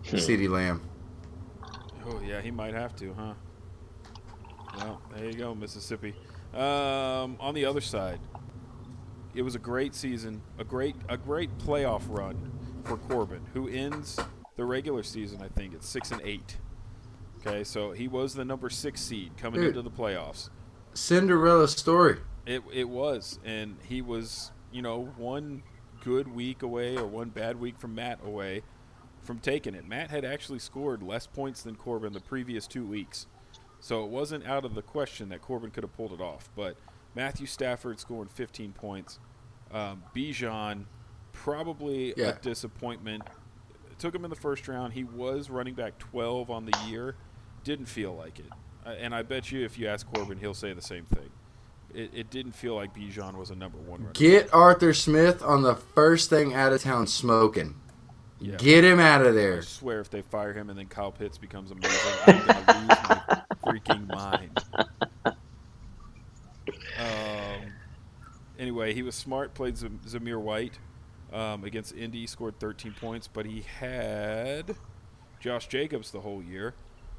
Hmm. 0.07 0.16
CeeDee 0.16 0.48
Lamb. 0.48 0.81
Oh 2.12 2.20
yeah, 2.20 2.40
he 2.40 2.51
might 2.51 2.75
have 2.75 2.94
to, 2.96 3.14
huh? 3.14 3.35
Well, 4.77 5.03
there 5.14 5.27
you 5.27 5.35
go, 5.35 5.55
Mississippi. 5.55 6.14
Um, 6.55 7.37
on 7.40 7.55
the 7.55 7.64
other 7.64 7.81
side, 7.81 8.20
it 9.35 9.42
was 9.42 9.55
a 9.55 9.59
great 9.59 9.94
season, 9.94 10.42
a 10.59 10.64
great 10.64 10.96
a 11.09 11.16
great 11.16 11.57
playoff 11.59 12.03
run 12.09 12.53
for 12.85 12.96
Corbin, 12.96 13.42
who 13.55 13.68
ends 13.68 14.18
the 14.57 14.64
regular 14.64 15.03
season, 15.03 15.40
I 15.42 15.48
think, 15.48 15.75
at 15.75 15.83
six 15.83 16.11
and 16.11 16.20
eight. 16.25 16.59
Okay, 17.38 17.64
so 17.64 17.92
he 17.92 18.09
was 18.09 18.35
the 18.35 18.44
number 18.44 18.68
six 18.70 19.01
seed 19.01 19.37
coming 19.37 19.61
Dude. 19.61 19.77
into 19.77 19.83
the 19.83 19.90
playoffs. 19.90 20.51
Cinderella 20.94 21.68
story. 21.68 22.18
It 22.44 22.62
it 22.72 22.88
was, 22.88 23.38
and 23.44 23.77
he 23.88 24.03
was, 24.03 24.53
you 24.70 24.83
know, 24.83 25.07
one 25.16 25.62
good 26.05 26.29
week 26.29 26.62
away 26.62 26.96
or 26.96 27.07
one 27.07 27.31
bad 27.31 27.59
week 27.59 27.79
from 27.79 27.94
Matt 27.94 28.18
away 28.25 28.62
from 29.23 29.39
taking 29.39 29.75
it. 29.75 29.87
Matt 29.87 30.11
had 30.11 30.25
actually 30.25 30.59
scored 30.59 31.03
less 31.03 31.27
points 31.27 31.63
than 31.63 31.77
Corbin 31.77 32.13
the 32.13 32.21
previous 32.21 32.67
two 32.67 32.85
weeks, 32.87 33.27
so 33.81 34.05
it 34.05 34.11
wasn't 34.11 34.47
out 34.47 34.65
of 34.65 34.75
the 34.75 34.83
question 34.83 35.29
that 35.31 35.41
Corbin 35.43 35.71
could 35.71 35.85
have 35.85 35.97
pulled 35.97 36.13
it 36.13 36.21
off. 36.21 36.51
But 36.57 36.77
Matthew 37.15 37.47
Stafford 37.47 38.01
scoring 38.01 38.29
15 38.29 38.73
points. 38.73 39.19
Um, 39.73 40.03
Bijan, 40.15 40.85
probably 41.33 42.15
Yeah. 42.17 42.29
a 42.29 42.39
disappointment. 42.39 43.23
Took 43.99 44.15
him 44.15 44.25
in 44.25 44.31
the 44.31 44.37
first 44.37 44.67
round. 44.69 44.93
He 44.95 45.05
was 45.05 45.49
running 45.51 45.75
back 45.75 45.99
12 45.99 46.51
on 46.51 46.65
the 46.65 46.77
year. 46.87 47.17
Didn't 47.65 47.87
feel 47.87 48.15
like 48.15 48.39
it. 48.39 48.47
Uh, 48.85 48.91
and 48.91 49.15
I 49.15 49.23
bet 49.23 49.53
you 49.53 49.65
if 49.65 49.79
you 49.79 49.87
ask 49.87 50.07
Corbin, 50.13 50.39
he'll 50.39 50.55
say 50.55 50.73
the 50.73 50.83
same 50.83 51.05
thing. 51.05 51.31
It, 51.95 52.11
it 52.15 52.31
didn't 52.31 52.53
feel 52.53 52.75
like 52.75 52.95
Bijan 52.95 53.37
was 53.37 53.51
a 53.51 53.55
number 53.55 53.79
one 53.79 54.01
running 54.01 54.13
Get 54.15 54.53
Arthur 54.53 54.93
Smith 54.95 55.43
on 55.43 55.63
the 55.63 55.75
first 55.77 56.31
thing 56.31 56.55
out 56.55 56.73
of 56.73 56.83
town 56.83 57.07
smoking. 57.07 57.77
Yeah. 58.42 58.57
Get 58.57 58.83
him 58.85 58.98
out 58.98 59.24
of 59.24 59.35
there. 59.35 59.59
I 59.59 59.61
swear 59.61 60.00
if 60.00 60.11
they 60.11 60.22
fire 60.22 60.52
him 60.52 60.68
and 60.68 60.78
then 60.78 60.87
Kyle 60.87 61.12
Pitts 61.12 61.38
becomes 61.38 61.70
amazing, 61.70 62.12
I'm 62.26 62.46
going 62.46 62.64
to 62.64 62.72
lose 62.72 62.88
my 62.88 63.42
freaking 63.64 64.09
mind. 64.09 64.59
Um, 66.98 67.72
anyway, 68.59 68.94
he 68.94 69.02
was 69.02 69.14
smart, 69.14 69.55
played 69.55 69.76
Zam- 69.76 70.00
Zamir 70.07 70.40
White 70.40 70.78
um, 71.33 71.62
against 71.64 71.94
Indy, 71.94 72.26
scored 72.26 72.59
13 72.59 72.94
points, 73.00 73.28
but 73.28 73.46
he 73.46 73.64
had 73.78 74.74
Josh 75.40 75.68
Jacobs 75.68 76.11
the 76.11 76.20
whole 76.20 76.42
year, 76.42 76.74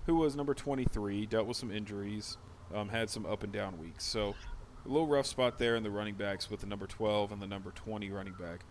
who 0.06 0.16
was 0.16 0.36
number 0.36 0.54
23, 0.54 1.26
dealt 1.26 1.48
with 1.48 1.58
some 1.58 1.72
injuries, 1.72 2.38
um, 2.74 2.90
had 2.90 3.10
some 3.10 3.26
up 3.26 3.44
and 3.44 3.54
down 3.54 3.80
weeks. 3.80 4.04
So 4.04 4.36
a 4.86 4.90
little 4.90 5.08
rough 5.08 5.26
spot 5.26 5.58
there 5.58 5.76
in 5.76 5.84
the 5.84 5.92
running 5.92 6.16
backs 6.16 6.50
with 6.50 6.60
the 6.60 6.68
number 6.68 6.86
12 6.88 7.32
and 7.32 7.42
the 7.42 7.48
number 7.48 7.72
20 7.72 8.10
running 8.12 8.34
back. 8.34 8.66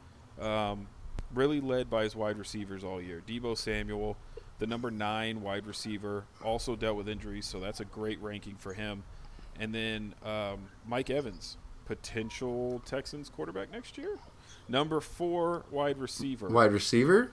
Um, 0.45 0.89
really 1.35 1.61
led 1.61 1.89
by 1.91 2.05
his 2.05 2.15
wide 2.17 2.39
receivers 2.39 2.85
all 2.85 3.01
year. 3.01 3.23
Deebo 3.27 3.57
Samuel, 3.57 4.17
the 4.59 4.67
number 4.67 4.91
nine 4.91 5.43
wide 5.43 5.67
receiver, 5.67 6.25
also 6.45 6.77
dealt 6.77 6.97
with 6.97 7.09
injuries, 7.09 7.47
so 7.47 7.61
that's 7.61 7.81
a 7.81 7.85
great 7.85 8.21
ranking 8.23 8.55
for 8.57 8.73
him. 8.75 9.03
And 9.61 9.75
then 9.75 10.15
um, 10.25 10.61
Mike 10.87 11.11
Evans, 11.11 11.57
potential 11.85 12.81
Texans 12.87 13.29
quarterback 13.29 13.71
next 13.73 13.99
year. 13.99 14.19
Number 14.69 15.01
four 15.01 15.65
wide 15.71 15.99
receiver. 15.99 16.49
Wide 16.49 16.73
receiver? 16.73 17.33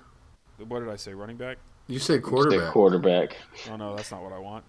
What 0.68 0.80
did 0.80 0.90
I 0.90 0.96
say? 0.98 1.14
Running 1.14 1.38
back? 1.38 1.58
You 1.88 2.00
said 2.00 2.18
The 2.18 2.22
quarterback. 2.24 2.72
quarterback. 2.74 3.38
Oh 3.72 3.76
no, 3.78 3.96
that's 3.96 4.12
not 4.12 4.22
what 4.22 4.34
I 4.34 4.40
want. 4.40 4.64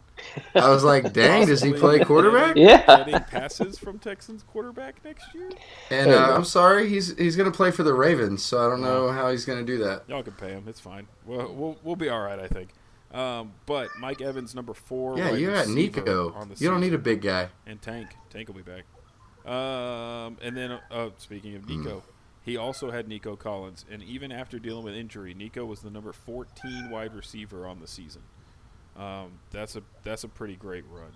I 0.55 0.69
was 0.71 0.85
like, 0.85 1.13
dang, 1.13 1.47
does 1.47 1.63
he 1.63 1.73
play 1.73 1.99
quarterback? 2.05 2.55
Getting, 2.55 2.69
Yeah. 2.69 3.05
getting 3.05 3.21
passes 3.21 3.79
from 3.79 3.99
Texans 3.99 4.43
quarterback 4.43 5.05
next 5.05 5.35
year. 5.35 5.51
And 5.91 6.11
uh. 6.11 6.35
I'm 6.35 6.45
sorry, 6.45 6.89
he's 6.89 7.17
he's 7.17 7.37
gonna 7.37 7.51
play 7.51 7.71
for 7.71 7.83
the 7.83 7.95
Ravens, 7.95 8.43
so 8.45 8.65
I 8.65 8.69
don't 8.69 8.83
know 8.83 9.11
how 9.11 9.31
he's 9.31 9.45
gonna 9.45 9.65
do 9.65 9.79
that. 9.79 10.05
Y'all 10.09 10.23
can 10.23 10.33
pay 10.35 10.51
him. 10.51 10.65
It's 10.67 10.81
fine. 10.81 11.07
We'll 11.25 11.53
we'll, 11.55 11.79
we'll 11.83 11.97
be 11.97 12.09
all 12.09 12.21
right, 12.21 12.39
I 12.39 12.49
think. 12.49 12.71
Um, 13.13 13.53
but 13.67 13.89
Mike 13.99 14.21
Evans, 14.21 14.55
number 14.55 14.73
four. 14.75 15.19
Yeah, 15.19 15.31
wide 15.31 15.41
you 15.41 15.51
got 15.51 15.69
Nico. 15.69 16.33
On 16.33 16.49
the 16.49 16.55
You 16.57 16.71
don't 16.71 16.81
need 16.81 16.95
a 16.95 16.99
big 16.99 17.23
guy. 17.23 17.49
and 17.67 17.81
Tank. 17.83 18.11
Tank 18.31 18.49
will 18.49 18.55
be 18.55 18.63
back. 18.63 18.85
Um, 19.51 20.37
and 20.43 20.57
then, 20.57 20.79
uh, 20.91 21.11
speaking 21.19 21.57
of. 21.57 21.69
Nico, 21.69 22.03
he 22.43 22.57
also 22.57 22.91
had 22.91 23.09
Nico 23.09 23.37
Collins, 23.37 23.85
and 23.91 24.03
even 24.03 24.31
after 24.31 24.59
dealing 24.59 24.85
with 24.85 24.95
injury, 24.95 25.35
Nico 25.35 25.65
was 25.65 25.81
the 25.81 25.91
number 25.91 26.13
14 26.13 26.89
wide 26.91 27.15
receiver 27.15 27.67
on 27.67 27.81
the 27.81 27.87
season. 27.89 28.23
Um, 28.97 29.33
that's 29.51 29.77
a 29.77 29.83
that's 30.05 30.25
a 30.25 30.29
pretty 30.29 30.57
great 30.57 30.85
run. 30.91 31.11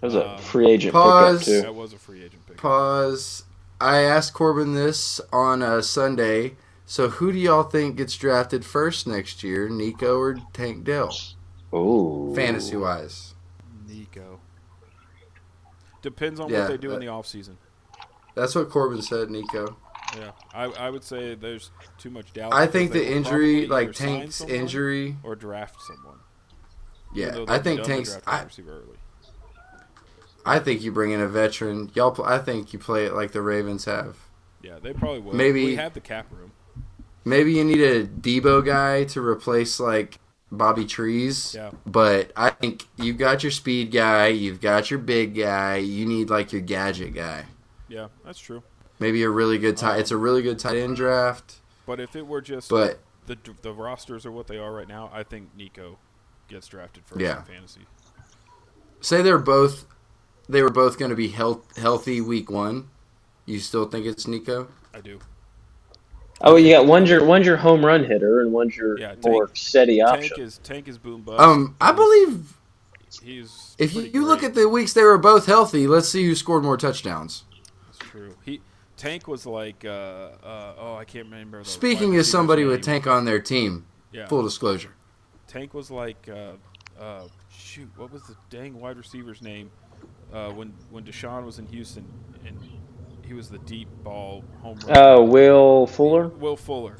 That 0.00 0.06
was 0.06 0.14
a 0.16 0.30
Um, 0.32 0.38
free 0.38 0.70
agent 0.70 0.92
Pause. 0.92 1.38
pickup 1.38 1.44
too. 1.46 1.60
That 1.62 1.74
was 1.74 1.92
a 1.92 1.98
free 1.98 2.24
agent 2.24 2.46
pick. 2.46 2.56
Pause. 2.56 3.44
I 3.80 3.98
asked 3.98 4.34
Corbin 4.34 4.74
this 4.74 5.20
on 5.32 5.62
a 5.62 5.82
Sunday. 5.82 6.56
So 6.84 7.08
who 7.08 7.32
do 7.32 7.38
y'all 7.38 7.62
think 7.62 7.96
gets 7.96 8.14
drafted 8.16 8.64
first 8.64 9.06
next 9.06 9.42
year, 9.42 9.68
Nico 9.68 10.18
or 10.18 10.36
Tank 10.52 10.84
Dell, 10.84 11.16
Ooh. 11.72 12.32
fantasy 12.34 12.76
wise? 12.76 13.34
Nico. 13.88 14.40
Depends 16.02 16.40
on 16.40 16.50
Yeah, 16.50 16.60
what 16.60 16.68
they 16.68 16.76
do 16.76 16.88
in 16.88 16.94
that- 16.94 17.00
the 17.00 17.06
offseason. 17.06 17.56
That's 18.34 18.54
what 18.54 18.68
Corbin 18.70 19.02
said, 19.02 19.30
Nico. 19.30 19.76
Yeah, 20.16 20.32
I, 20.52 20.64
I 20.64 20.90
would 20.90 21.04
say 21.04 21.34
there's 21.34 21.70
too 21.98 22.10
much 22.10 22.32
doubt. 22.32 22.52
I 22.52 22.66
think 22.66 22.92
the 22.92 23.10
injury, 23.10 23.66
like 23.66 23.92
Tank's 23.92 24.40
injury, 24.42 25.16
or 25.22 25.34
draft 25.34 25.80
someone. 25.80 26.18
Yeah, 27.14 27.44
I 27.48 27.58
think 27.58 27.82
Tank's. 27.82 28.18
I. 28.26 28.46
I 30.44 30.58
think 30.58 30.82
you 30.82 30.90
bring 30.90 31.12
in 31.12 31.20
a 31.20 31.28
veteran. 31.28 31.90
Y'all, 31.94 32.20
I 32.24 32.38
think 32.38 32.72
you 32.72 32.78
play 32.78 33.06
it 33.06 33.14
like 33.14 33.32
the 33.32 33.42
Ravens 33.42 33.84
have. 33.84 34.16
Yeah, 34.62 34.78
they 34.82 34.92
probably 34.92 35.20
will. 35.20 35.34
Maybe- 35.34 35.64
we 35.66 35.76
have 35.76 35.94
the 35.94 36.00
cap 36.00 36.26
room. 36.32 36.52
Maybe 37.24 37.52
you 37.52 37.64
need 37.64 37.80
a 37.80 38.04
Deebo 38.04 38.64
guy 38.64 39.04
to 39.04 39.24
replace 39.24 39.78
like 39.78 40.18
Bobby 40.50 40.84
Trees. 40.84 41.54
Yeah. 41.54 41.70
But 41.86 42.32
I 42.36 42.50
think 42.50 42.88
you've 42.96 43.16
got 43.16 43.44
your 43.44 43.52
speed 43.52 43.92
guy, 43.92 44.26
you've 44.28 44.60
got 44.60 44.90
your 44.90 44.98
big 44.98 45.36
guy. 45.36 45.76
You 45.76 46.04
need 46.04 46.30
like 46.30 46.52
your 46.52 46.62
gadget 46.62 47.14
guy. 47.14 47.44
Yeah, 47.88 48.08
that's 48.24 48.40
true. 48.40 48.64
Maybe 48.98 49.22
a 49.22 49.30
really 49.30 49.58
good 49.58 49.76
tight. 49.76 49.94
Um, 49.94 50.00
it's 50.00 50.10
a 50.10 50.16
really 50.16 50.42
good 50.42 50.58
tight 50.58 50.76
end 50.76 50.96
draft. 50.96 51.60
But 51.86 52.00
if 52.00 52.16
it 52.16 52.26
were 52.26 52.40
just 52.40 52.68
But 52.68 52.98
the 53.26 53.38
the 53.62 53.72
rosters 53.72 54.26
are 54.26 54.32
what 54.32 54.48
they 54.48 54.58
are 54.58 54.72
right 54.72 54.88
now, 54.88 55.08
I 55.12 55.22
think 55.22 55.50
Nico 55.56 55.98
gets 56.52 56.68
drafted 56.68 57.04
first 57.04 57.20
Yeah. 57.20 57.38
in 57.38 57.44
fantasy. 57.44 57.80
say 59.00 59.20
they're 59.22 59.38
both, 59.38 59.86
they 60.48 60.62
were 60.62 60.70
both 60.70 60.98
going 60.98 61.10
to 61.10 61.16
be 61.16 61.28
health, 61.28 61.76
healthy 61.76 62.20
week 62.20 62.50
one. 62.50 62.88
You 63.46 63.58
still 63.58 63.86
think 63.86 64.06
it's 64.06 64.28
Nico? 64.28 64.68
I 64.94 65.00
do. 65.00 65.18
Oh, 66.40 66.56
you 66.56 66.72
got 66.72 66.86
one's 66.86 67.08
your 67.10 67.24
one's 67.24 67.46
your 67.46 67.56
home 67.56 67.84
run 67.84 68.04
hitter 68.04 68.40
and 68.40 68.52
one's 68.52 68.76
your 68.76 68.98
Yeah, 68.98 69.10
Tank- 69.10 69.24
more 69.24 69.50
steady 69.54 69.98
Tank 69.98 70.10
option. 70.24 70.40
is 70.40 70.58
Tank 70.58 70.88
is 70.88 70.98
boom 70.98 71.22
bust. 71.22 71.40
Um, 71.40 71.76
I 71.80 71.92
believe 71.92 72.56
he's 73.22 73.74
if 73.78 73.94
you, 73.94 74.02
you 74.02 74.24
look 74.24 74.42
at 74.42 74.54
the 74.54 74.68
weeks 74.68 74.92
they 74.92 75.02
were 75.04 75.18
both 75.18 75.46
healthy, 75.46 75.86
let's 75.86 76.08
see 76.08 76.24
who 76.24 76.34
scored 76.34 76.62
more 76.64 76.76
touchdowns. 76.76 77.44
That's 77.86 77.98
true. 77.98 78.34
He 78.44 78.60
Tank 78.96 79.26
was 79.28 79.46
like 79.46 79.84
uh, 79.84 79.88
uh, 79.88 80.74
oh 80.78 80.96
I 80.96 81.04
can't 81.04 81.24
remember. 81.26 81.62
The 81.62 81.68
Speaking 81.68 82.10
wide 82.10 82.18
as 82.20 82.30
somebody 82.30 82.64
with. 82.64 82.82
Tank 82.82 83.06
on 83.06 83.24
their 83.24 83.40
team, 83.40 83.86
yeah, 84.12 84.26
full 84.26 84.42
disclosure. 84.42 84.94
Tank 85.52 85.74
was 85.74 85.90
like 85.90 86.28
uh, 86.30 86.52
uh, 87.00 87.28
shoot 87.50 87.88
what 87.96 88.10
was 88.10 88.22
the 88.22 88.34
dang 88.48 88.80
wide 88.80 88.96
receiver's 88.96 89.42
name 89.42 89.70
uh, 90.32 90.50
when 90.50 90.72
when 90.90 91.04
Deshaun 91.04 91.44
was 91.44 91.58
in 91.58 91.66
Houston 91.66 92.06
and 92.46 92.58
he 93.22 93.34
was 93.34 93.48
the 93.50 93.58
deep 93.58 93.88
ball 94.02 94.42
home 94.62 94.78
run. 94.86 94.96
Oh, 94.96 95.22
Will 95.24 95.86
Fuller. 95.86 96.28
Will 96.28 96.56
Fuller. 96.56 96.96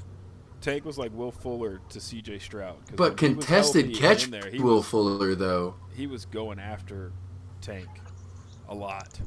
Tank 0.60 0.84
was 0.84 0.96
like 0.98 1.12
Will 1.12 1.32
Fuller 1.32 1.80
to 1.88 1.98
C.J. 2.00 2.38
Stroud. 2.38 2.76
But 2.94 3.20
when 3.20 3.30
he 3.30 3.36
was 3.36 3.44
contested 3.46 3.84
healthy 3.86 4.00
catch 4.00 4.24
in 4.26 4.30
there, 4.30 4.48
he 4.48 4.60
Will 4.60 4.76
was, 4.76 4.86
Fuller 4.86 5.34
though. 5.34 5.74
he 5.94 6.06
was 6.06 6.24
going 6.26 6.60
after 6.60 7.10
Tank 7.60 7.88
a 8.68 8.74
lot, 8.74 9.18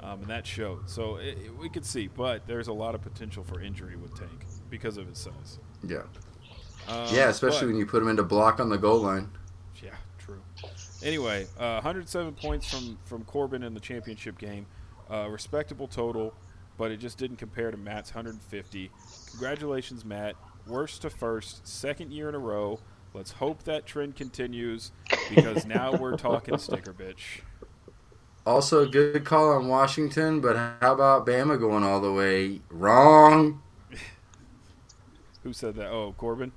um, 0.00 0.20
and 0.20 0.26
that 0.28 0.46
showed. 0.46 0.90
So 0.90 1.16
it, 1.16 1.38
it- 1.46 1.56
we 1.58 1.68
could 1.70 1.86
see, 1.86 2.08
but 2.08 2.46
there's 2.46 2.68
a 2.68 2.72
lot 2.72 2.94
of 2.94 3.00
potential 3.00 3.42
for 3.44 3.60
injury 3.62 3.96
with 3.96 4.14
Tank 4.18 4.44
because 4.68 4.98
of 4.98 5.06
his 5.08 5.18
size. 5.18 5.58
Yeah. 5.86 6.02
Um, 6.88 7.06
Yeah, 7.14 7.28
especially 7.28 7.60
but- 7.60 7.66
when 7.68 7.76
you 7.76 7.86
put 7.86 8.02
him 8.02 8.08
into 8.08 8.22
block 8.22 8.60
on 8.60 8.68
the 8.68 8.78
goal 8.78 9.00
line. 9.00 9.30
Yeah, 9.82 9.90
true. 10.18 10.40
Anyway, 11.02 11.46
uh, 11.58 11.74
107 11.80 12.34
points 12.34 12.70
from 12.70 12.98
from 13.04 13.24
Corbin 13.24 13.62
in 13.62 13.74
the 13.74 13.80
championship 13.80 14.38
game, 14.38 14.66
uh, 15.10 15.28
respectable 15.28 15.86
total, 15.88 16.34
but 16.78 16.90
it 16.90 16.98
just 16.98 17.18
didn't 17.18 17.36
compare 17.36 17.70
to 17.70 17.76
Matt's 17.76 18.10
150. 18.14 18.90
Congratulations, 19.30 20.04
Matt. 20.04 20.36
Worst 20.66 21.02
to 21.02 21.10
first, 21.10 21.66
second 21.66 22.12
year 22.12 22.28
in 22.28 22.34
a 22.34 22.38
row. 22.38 22.80
Let's 23.14 23.32
hope 23.32 23.62
that 23.64 23.86
trend 23.86 24.16
continues 24.16 24.90
because 25.28 25.64
now 25.66 25.92
we're 25.96 26.16
talking 26.16 26.58
sticker 26.58 26.92
bitch. 26.92 27.40
Also, 28.44 28.86
good 28.86 29.24
call 29.24 29.50
on 29.52 29.68
Washington, 29.68 30.40
but 30.40 30.56
how 30.80 30.92
about 30.92 31.26
Bama 31.26 31.58
going 31.58 31.82
all 31.82 32.00
the 32.00 32.12
way? 32.12 32.60
Wrong. 32.70 33.60
Who 35.42 35.52
said 35.52 35.74
that? 35.76 35.88
Oh, 35.88 36.14
Corbin. 36.16 36.52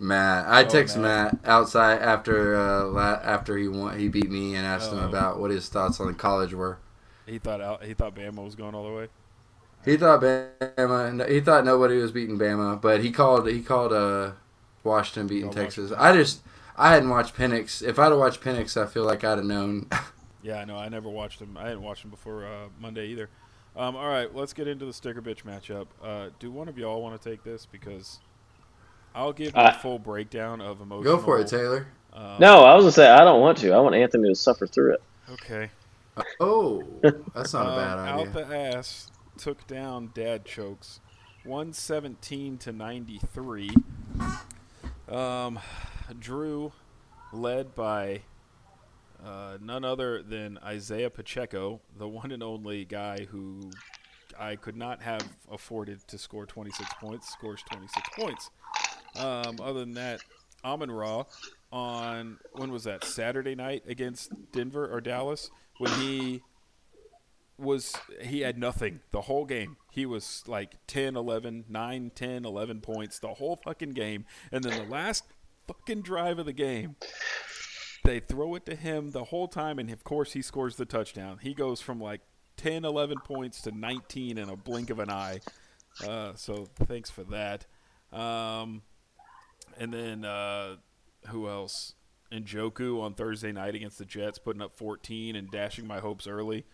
Matt, 0.00 0.46
I 0.46 0.62
Oh, 0.64 0.68
text 0.68 0.96
Matt. 0.96 1.32
Matt 1.34 1.48
outside 1.50 2.00
after 2.00 2.56
uh, 2.56 2.84
la- 2.86 3.20
after 3.22 3.56
he 3.56 3.68
won, 3.68 3.98
he 3.98 4.08
beat 4.08 4.30
me 4.30 4.54
and 4.54 4.66
asked 4.66 4.92
him 4.92 4.98
Oh. 5.00 5.08
about 5.08 5.38
what 5.40 5.50
his 5.50 5.68
thoughts 5.68 6.00
on 6.00 6.06
the 6.06 6.14
college 6.14 6.54
were. 6.54 6.78
He 7.26 7.38
thought 7.38 7.82
he 7.84 7.94
thought 7.94 8.14
Bama 8.14 8.44
was 8.44 8.54
going 8.54 8.74
all 8.74 8.84
the 8.88 8.94
way. 8.94 9.08
He 9.84 9.96
thought 9.96 10.20
Bama. 10.20 11.28
He 11.28 11.40
thought 11.40 11.64
nobody 11.64 11.96
was 11.96 12.12
beating 12.12 12.38
Bama, 12.38 12.80
but 12.80 13.02
he 13.02 13.10
called. 13.10 13.46
He 13.48 13.62
called 13.62 13.92
uh, 13.92 14.32
Washington 14.84 15.26
beating 15.26 15.50
Texas. 15.50 15.92
I 15.96 16.12
just. 16.14 16.42
I 16.76 16.94
hadn't 16.94 17.10
watched 17.10 17.34
Penix. 17.36 17.82
If 17.86 17.98
I'd 17.98 18.10
have 18.10 18.18
watched 18.18 18.40
Penix, 18.40 18.80
I 18.80 18.86
feel 18.86 19.04
like 19.04 19.22
I'd 19.24 19.38
have 19.38 19.44
known. 19.44 19.86
Yeah, 20.42 20.64
no, 20.64 20.74
I 20.78 20.88
never 20.88 21.10
watched 21.10 21.38
him. 21.38 21.58
I 21.58 21.64
hadn't 21.64 21.82
watched 21.82 22.02
him 22.02 22.08
before 22.10 22.46
uh, 22.46 22.68
Monday 22.80 23.08
either. 23.08 23.28
Um, 23.76 23.94
all 23.94 24.08
right, 24.08 24.34
let's 24.34 24.54
get 24.54 24.66
into 24.68 24.86
the 24.86 24.92
sticker 24.94 25.20
bitch 25.20 25.42
matchup. 25.42 25.88
Uh, 26.02 26.30
do 26.38 26.50
one 26.50 26.66
of 26.66 26.78
y'all 26.78 27.02
want 27.02 27.20
to 27.20 27.28
take 27.30 27.44
this? 27.44 27.66
Because 27.66 28.20
I'll 29.14 29.32
give 29.32 29.54
my 29.54 29.66
Uh, 29.66 29.72
full 29.78 29.98
breakdown 29.98 30.60
of 30.60 30.80
emotional. 30.80 31.16
Go 31.16 31.22
for 31.22 31.40
it, 31.40 31.48
Taylor. 31.48 31.86
um, 32.12 32.36
No, 32.40 32.62
I 32.64 32.74
was 32.74 32.84
gonna 32.84 32.92
say 32.92 33.08
I 33.08 33.24
don't 33.24 33.40
want 33.40 33.58
to. 33.58 33.72
I 33.72 33.78
want 33.80 33.94
Anthony 33.94 34.28
to 34.28 34.34
suffer 34.34 34.66
through 34.66 34.94
it. 34.94 35.02
Okay. 35.32 35.70
Oh, 36.40 36.82
that's 37.34 37.52
not 37.52 37.66
a 37.66 37.76
bad 37.76 37.98
Out 37.98 38.28
idea. 38.28 38.32
the 38.32 38.56
ass 38.76 39.10
took 39.38 39.66
down 39.66 40.10
dad 40.14 40.44
chokes, 40.44 41.00
one 41.44 41.72
seventeen 41.72 42.58
to 42.58 42.72
ninety 42.72 43.18
three. 43.32 43.70
Um, 45.08 45.58
Drew 46.18 46.72
led 47.32 47.74
by 47.74 48.22
uh, 49.24 49.58
none 49.60 49.84
other 49.84 50.22
than 50.22 50.58
Isaiah 50.64 51.10
Pacheco, 51.10 51.80
the 51.96 52.08
one 52.08 52.30
and 52.32 52.42
only 52.42 52.84
guy 52.84 53.26
who 53.30 53.70
I 54.38 54.56
could 54.56 54.76
not 54.76 55.02
have 55.02 55.22
afforded 55.50 56.06
to 56.08 56.16
score 56.18 56.46
26 56.46 56.90
points, 57.00 57.28
scores 57.30 57.62
26 57.70 58.08
points. 58.16 58.50
Um, 59.16 59.56
other 59.60 59.80
than 59.80 59.94
that, 59.94 60.20
Amon 60.64 60.90
Ra 60.90 61.24
on 61.72 62.38
when 62.52 62.72
was 62.72 62.84
that 62.84 63.04
Saturday 63.04 63.54
night 63.54 63.84
against 63.86 64.32
Denver 64.52 64.92
or 64.92 65.00
Dallas 65.00 65.50
when 65.78 65.92
he 66.00 66.42
was 67.60 67.94
he 68.22 68.40
had 68.40 68.58
nothing 68.58 69.00
the 69.10 69.22
whole 69.22 69.44
game. 69.44 69.76
He 69.90 70.06
was 70.06 70.44
like 70.46 70.76
10, 70.86 71.16
11, 71.16 71.66
9, 71.68 72.12
10, 72.14 72.44
11 72.44 72.80
points 72.80 73.18
the 73.18 73.34
whole 73.34 73.60
fucking 73.64 73.90
game. 73.90 74.24
And 74.52 74.64
then 74.64 74.76
the 74.84 74.90
last 74.90 75.24
fucking 75.66 76.02
drive 76.02 76.38
of 76.38 76.46
the 76.46 76.52
game, 76.52 76.96
they 78.04 78.20
throw 78.20 78.54
it 78.54 78.66
to 78.66 78.74
him 78.74 79.10
the 79.10 79.24
whole 79.24 79.48
time 79.48 79.78
and 79.78 79.90
of 79.90 80.04
course 80.04 80.32
he 80.32 80.42
scores 80.42 80.76
the 80.76 80.86
touchdown. 80.86 81.38
He 81.42 81.54
goes 81.54 81.80
from 81.80 82.00
like 82.00 82.20
10, 82.56 82.84
11 82.84 83.18
points 83.24 83.62
to 83.62 83.72
19 83.72 84.38
in 84.38 84.48
a 84.48 84.56
blink 84.56 84.90
of 84.90 84.98
an 84.98 85.10
eye. 85.10 85.40
Uh, 86.06 86.32
so 86.34 86.68
thanks 86.86 87.10
for 87.10 87.24
that. 87.24 87.66
Um, 88.12 88.82
and 89.80 89.92
then 89.92 90.24
uh, 90.24 90.76
who 91.28 91.48
else? 91.48 91.94
And 92.30 92.46
Njoku 92.46 93.02
on 93.02 93.14
Thursday 93.14 93.50
night 93.50 93.74
against 93.74 93.98
the 93.98 94.04
Jets, 94.04 94.38
putting 94.38 94.62
up 94.62 94.72
14 94.72 95.34
and 95.34 95.50
dashing 95.50 95.86
my 95.86 95.98
hopes 95.98 96.28
early. 96.28 96.64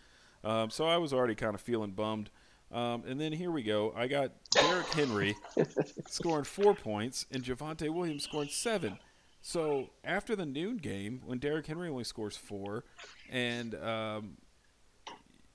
Um, 0.43 0.69
so 0.69 0.85
I 0.85 0.97
was 0.97 1.13
already 1.13 1.33
kind 1.33 1.55
of 1.55 1.61
feeling 1.61 1.91
bummed. 1.91 2.29
Um, 2.71 3.03
and 3.07 3.19
then 3.19 3.31
here 3.31 3.49
we 3.49 3.63
go. 3.63 3.93
I 3.95 4.07
got 4.07 4.33
Derrick 4.51 4.87
Henry 4.87 5.35
scoring 6.07 6.43
four 6.43 6.75
points 6.75 7.25
and 7.31 7.41
Javonte 7.41 7.89
Williams 7.89 8.25
scoring 8.25 8.49
seven. 8.49 8.99
So 9.41 9.91
after 10.03 10.35
the 10.35 10.45
noon 10.45 10.77
game, 10.77 11.21
when 11.25 11.39
Derrick 11.39 11.65
Henry 11.65 11.89
only 11.89 12.03
scores 12.03 12.35
four, 12.35 12.83
and 13.31 13.73
um, 13.75 14.37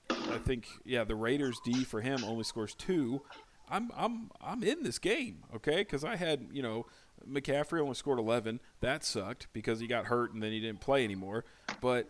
I 0.09 0.39
think 0.43 0.65
yeah, 0.83 1.03
the 1.03 1.15
Raiders 1.15 1.59
D 1.63 1.83
for 1.83 2.01
him 2.01 2.23
only 2.23 2.43
scores 2.43 2.73
two. 2.73 3.21
I'm 3.69 3.91
I'm 3.95 4.31
I'm 4.41 4.63
in 4.63 4.83
this 4.83 4.99
game, 4.99 5.43
okay? 5.55 5.77
Because 5.77 6.03
I 6.03 6.15
had 6.15 6.47
you 6.51 6.63
know 6.63 6.87
McCaffrey 7.29 7.79
only 7.79 7.95
scored 7.95 8.19
11. 8.19 8.59
That 8.81 9.03
sucked 9.03 9.47
because 9.53 9.79
he 9.79 9.87
got 9.87 10.05
hurt 10.05 10.33
and 10.33 10.41
then 10.41 10.51
he 10.51 10.59
didn't 10.59 10.81
play 10.81 11.03
anymore. 11.03 11.45
But 11.81 12.09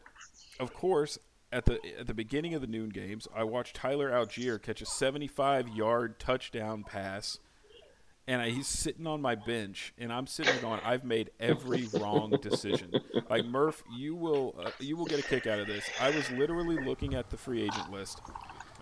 of 0.59 0.73
course, 0.73 1.17
at 1.51 1.65
the 1.65 1.79
at 1.99 2.07
the 2.07 2.13
beginning 2.13 2.53
of 2.55 2.61
the 2.61 2.67
noon 2.67 2.89
games, 2.89 3.27
I 3.33 3.43
watched 3.43 3.75
Tyler 3.75 4.09
Allgeier 4.11 4.61
catch 4.61 4.81
a 4.81 4.85
75 4.85 5.69
yard 5.69 6.19
touchdown 6.19 6.83
pass, 6.83 7.39
and 8.27 8.41
I, 8.41 8.49
he's 8.49 8.67
sitting 8.67 9.05
on 9.05 9.21
my 9.21 9.35
bench, 9.35 9.93
and 9.97 10.11
I'm 10.11 10.25
sitting 10.25 10.59
going, 10.61 10.79
I've 10.83 11.03
made 11.03 11.29
every 11.39 11.87
wrong 11.93 12.35
decision. 12.41 12.91
Like 13.29 13.45
Murph, 13.45 13.83
you 13.95 14.15
will 14.15 14.55
uh, 14.63 14.71
you 14.79 14.97
will 14.97 15.05
get 15.05 15.19
a 15.19 15.23
kick 15.23 15.45
out 15.45 15.59
of 15.59 15.67
this. 15.67 15.87
I 16.01 16.09
was 16.09 16.29
literally 16.31 16.83
looking 16.83 17.13
at 17.13 17.29
the 17.29 17.37
free 17.37 17.61
agent 17.61 17.91
list, 17.91 18.19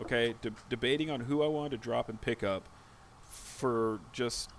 okay, 0.02 0.34
de- 0.42 0.52
debating 0.70 1.12
on 1.12 1.20
who 1.20 1.44
I 1.44 1.48
wanted 1.48 1.72
to 1.72 1.78
drop 1.78 2.08
and 2.08 2.20
pick 2.22 2.42
up 2.42 2.70
for 3.30 4.00
just 4.14 4.50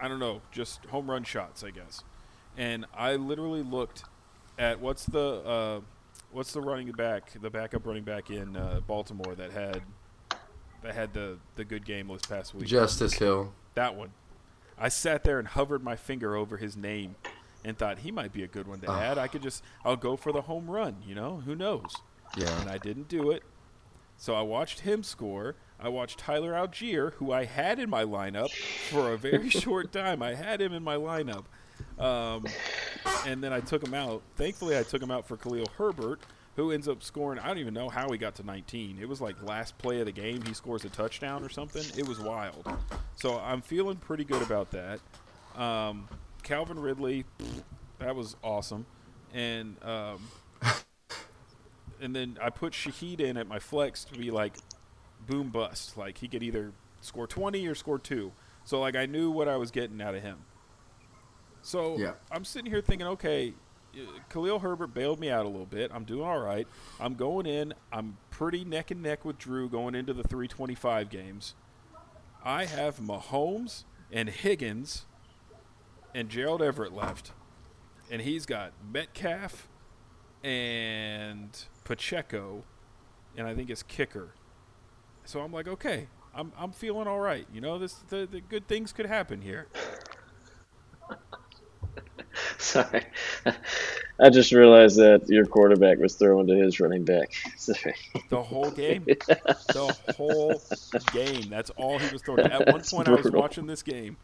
I 0.00 0.08
don't 0.08 0.18
know, 0.18 0.42
just 0.50 0.84
home 0.86 1.10
run 1.10 1.24
shots, 1.24 1.62
I 1.62 1.70
guess. 1.70 2.02
And 2.56 2.86
I 2.96 3.16
literally 3.16 3.62
looked 3.62 4.04
at 4.58 4.80
what's 4.80 5.06
the 5.06 5.20
uh, 5.20 5.80
what's 6.32 6.52
the 6.52 6.60
running 6.60 6.90
back, 6.92 7.30
the 7.40 7.50
backup 7.50 7.86
running 7.86 8.04
back 8.04 8.30
in 8.30 8.56
uh, 8.56 8.80
Baltimore 8.86 9.34
that 9.34 9.52
had 9.52 9.82
that 10.82 10.94
had 10.94 11.12
the 11.14 11.38
the 11.56 11.64
good 11.64 11.84
game 11.84 12.08
this 12.08 12.22
past 12.22 12.54
week. 12.54 12.66
Justice 12.66 13.14
Hill. 13.14 13.52
That 13.74 13.94
one. 13.96 14.12
I 14.78 14.88
sat 14.88 15.22
there 15.24 15.38
and 15.38 15.46
hovered 15.48 15.82
my 15.84 15.96
finger 15.96 16.36
over 16.36 16.56
his 16.56 16.76
name 16.76 17.14
and 17.64 17.78
thought 17.78 18.00
he 18.00 18.10
might 18.10 18.32
be 18.32 18.42
a 18.42 18.46
good 18.46 18.66
one 18.66 18.80
to 18.80 18.90
add. 18.90 19.18
I 19.18 19.28
could 19.28 19.42
just 19.42 19.62
I'll 19.84 19.96
go 19.96 20.16
for 20.16 20.32
the 20.32 20.42
home 20.42 20.70
run, 20.70 20.96
you 21.06 21.14
know? 21.14 21.42
Who 21.44 21.54
knows? 21.54 21.96
Yeah. 22.36 22.60
and 22.60 22.70
I 22.70 22.78
didn't 22.78 23.08
do 23.08 23.30
it. 23.30 23.42
So 24.16 24.34
I 24.34 24.42
watched 24.42 24.80
him 24.80 25.02
score. 25.02 25.54
I 25.78 25.88
watched 25.88 26.18
Tyler 26.18 26.52
Allgeier, 26.52 27.14
who 27.14 27.32
I 27.32 27.44
had 27.44 27.78
in 27.78 27.90
my 27.90 28.04
lineup 28.04 28.50
for 28.90 29.12
a 29.12 29.18
very 29.18 29.50
short 29.50 29.92
time. 29.92 30.22
I 30.22 30.34
had 30.34 30.60
him 30.60 30.72
in 30.72 30.82
my 30.82 30.96
lineup. 30.96 31.44
Um, 31.98 32.46
and 33.26 33.42
then 33.42 33.52
I 33.52 33.60
took 33.60 33.86
him 33.86 33.94
out. 33.94 34.22
Thankfully, 34.36 34.78
I 34.78 34.82
took 34.82 35.02
him 35.02 35.10
out 35.10 35.26
for 35.26 35.36
Khalil 35.36 35.66
Herbert, 35.76 36.20
who 36.56 36.70
ends 36.70 36.88
up 36.88 37.02
scoring. 37.02 37.38
I 37.38 37.48
don't 37.48 37.58
even 37.58 37.74
know 37.74 37.88
how 37.88 38.10
he 38.10 38.18
got 38.18 38.34
to 38.36 38.46
19. 38.46 38.98
It 39.00 39.08
was 39.08 39.20
like 39.20 39.42
last 39.42 39.76
play 39.78 40.00
of 40.00 40.06
the 40.06 40.12
game. 40.12 40.42
He 40.42 40.54
scores 40.54 40.84
a 40.84 40.88
touchdown 40.88 41.44
or 41.44 41.48
something. 41.48 41.84
It 41.98 42.08
was 42.08 42.20
wild. 42.20 42.66
So 43.16 43.38
I'm 43.40 43.60
feeling 43.60 43.96
pretty 43.96 44.24
good 44.24 44.42
about 44.42 44.70
that. 44.70 45.00
Um, 45.60 46.08
Calvin 46.42 46.78
Ridley, 46.78 47.24
that 47.98 48.14
was 48.14 48.36
awesome. 48.42 48.86
And 49.32 49.76
um, 49.82 50.28
and 52.00 52.14
then 52.14 52.38
I 52.40 52.50
put 52.50 52.72
Shaheed 52.72 53.20
in 53.20 53.36
at 53.36 53.48
my 53.48 53.58
flex 53.58 54.04
to 54.04 54.18
be 54.18 54.30
like 54.30 54.54
boom 55.26 55.50
bust. 55.50 55.96
Like 55.96 56.18
he 56.18 56.28
could 56.28 56.42
either 56.42 56.72
score 57.00 57.26
20 57.26 57.66
or 57.66 57.74
score 57.74 57.98
two. 57.98 58.32
So 58.64 58.80
like 58.80 58.96
I 58.96 59.06
knew 59.06 59.30
what 59.30 59.48
I 59.48 59.56
was 59.56 59.70
getting 59.70 60.00
out 60.00 60.14
of 60.14 60.22
him. 60.22 60.38
So 61.62 61.96
Yeah. 61.98 62.12
I'm 62.30 62.44
sitting 62.44 62.70
here 62.70 62.80
thinking, 62.80 63.06
okay, 63.08 63.54
uh, 63.94 64.00
Khalil 64.28 64.58
Herbert 64.58 64.94
bailed 64.94 65.20
me 65.20 65.30
out 65.30 65.46
a 65.46 65.48
little 65.48 65.66
bit. 65.66 65.90
I'm 65.94 66.04
doing 66.04 66.26
all 66.26 66.40
right. 66.40 66.66
I'm 67.00 67.14
going 67.14 67.46
in. 67.46 67.74
I'm 67.92 68.16
pretty 68.30 68.64
neck 68.64 68.90
and 68.90 69.02
neck 69.02 69.24
with 69.24 69.38
Drew 69.38 69.68
going 69.68 69.94
into 69.94 70.12
the 70.12 70.22
325 70.22 71.08
games. 71.10 71.54
I 72.44 72.66
have 72.66 72.98
Mahomes 72.98 73.84
and 74.12 74.28
Higgins 74.28 75.06
and 76.14 76.28
Gerald 76.28 76.62
Everett 76.62 76.92
left. 76.92 77.32
And 78.10 78.20
he's 78.20 78.44
got 78.44 78.72
Metcalf 78.92 79.68
and 80.42 81.58
Pacheco 81.84 82.64
and 83.36 83.46
I 83.46 83.54
think 83.54 83.70
it's 83.70 83.82
kicker. 83.82 84.34
So 85.24 85.40
I'm 85.40 85.52
like, 85.52 85.68
okay, 85.68 86.06
I'm 86.34 86.52
I'm 86.58 86.72
feeling 86.72 87.06
all 87.06 87.20
right. 87.20 87.46
You 87.52 87.60
know, 87.60 87.78
this 87.78 87.94
the, 88.08 88.26
the 88.30 88.40
good 88.40 88.66
things 88.68 88.92
could 88.92 89.06
happen 89.06 89.40
here. 89.40 89.68
Sorry. 92.58 93.04
I 94.20 94.30
just 94.30 94.52
realized 94.52 94.96
that 94.98 95.28
your 95.28 95.46
quarterback 95.46 95.98
was 95.98 96.14
throwing 96.14 96.46
to 96.46 96.54
his 96.54 96.78
running 96.80 97.04
back. 97.04 97.32
Sorry. 97.56 97.94
The 98.28 98.42
whole 98.42 98.70
game, 98.70 99.04
the 99.06 99.96
whole 100.16 100.60
game. 101.12 101.48
That's 101.48 101.70
all 101.70 101.98
he 101.98 102.12
was 102.12 102.22
throwing. 102.22 102.40
At 102.40 102.66
one 102.66 102.76
That's 102.76 102.92
point, 102.92 103.08
I 103.08 103.12
was 103.12 103.30
watching 103.30 103.66
this 103.66 103.82
game, 103.82 104.16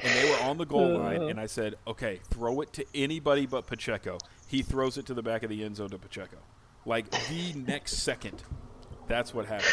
and 0.00 0.12
they 0.12 0.30
were 0.30 0.48
on 0.48 0.58
the 0.58 0.66
goal 0.66 0.96
uh. 0.96 1.00
line, 1.00 1.22
and 1.22 1.40
I 1.40 1.46
said, 1.46 1.76
"Okay, 1.86 2.20
throw 2.30 2.60
it 2.60 2.72
to 2.74 2.84
anybody 2.94 3.46
but 3.46 3.66
Pacheco." 3.66 4.18
He 4.48 4.62
throws 4.62 4.96
it 4.96 5.06
to 5.06 5.14
the 5.14 5.22
back 5.22 5.42
of 5.42 5.50
the 5.50 5.64
end 5.64 5.76
zone 5.76 5.90
to 5.90 5.98
Pacheco, 5.98 6.38
like 6.84 7.10
the 7.10 7.52
next 7.54 7.94
second. 7.94 8.42
That's 9.08 9.32
what 9.32 9.46
happened. 9.46 9.68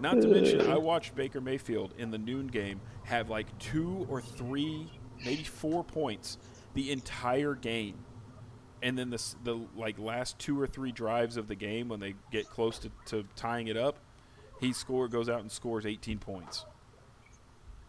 Not 0.00 0.20
to 0.20 0.28
mention, 0.28 0.70
I 0.70 0.76
watched 0.76 1.14
Baker 1.14 1.40
Mayfield 1.40 1.94
in 1.98 2.10
the 2.10 2.18
noon 2.18 2.46
game 2.46 2.80
have 3.04 3.30
like 3.30 3.46
two 3.58 4.06
or 4.08 4.20
three, 4.20 4.88
maybe 5.24 5.42
four 5.42 5.82
points 5.82 6.38
the 6.74 6.90
entire 6.90 7.54
game 7.54 7.96
and 8.84 8.98
then 8.98 9.08
the 9.08 9.34
the 9.42 9.58
like 9.74 9.98
last 9.98 10.38
two 10.38 10.60
or 10.60 10.66
three 10.66 10.92
drives 10.92 11.38
of 11.38 11.48
the 11.48 11.54
game 11.54 11.88
when 11.88 12.00
they 12.00 12.14
get 12.30 12.48
close 12.50 12.78
to, 12.80 12.90
to 13.06 13.24
tying 13.34 13.66
it 13.68 13.78
up, 13.78 13.98
he 14.60 14.72
score 14.72 15.08
goes 15.08 15.28
out 15.28 15.40
and 15.40 15.50
scores 15.50 15.86
18 15.86 16.18
points. 16.18 16.66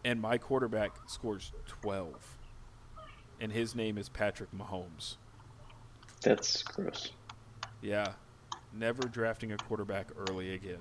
And 0.04 0.20
my 0.20 0.38
quarterback 0.38 0.92
scores 1.06 1.52
12. 1.82 2.38
And 3.40 3.52
his 3.52 3.74
name 3.74 3.98
is 3.98 4.08
Patrick 4.08 4.48
Mahomes. 4.56 5.16
That's 6.22 6.62
gross. 6.62 7.10
Yeah. 7.82 8.12
Never 8.78 9.02
drafting 9.08 9.52
a 9.52 9.56
quarterback 9.56 10.08
early 10.28 10.54
again. 10.54 10.78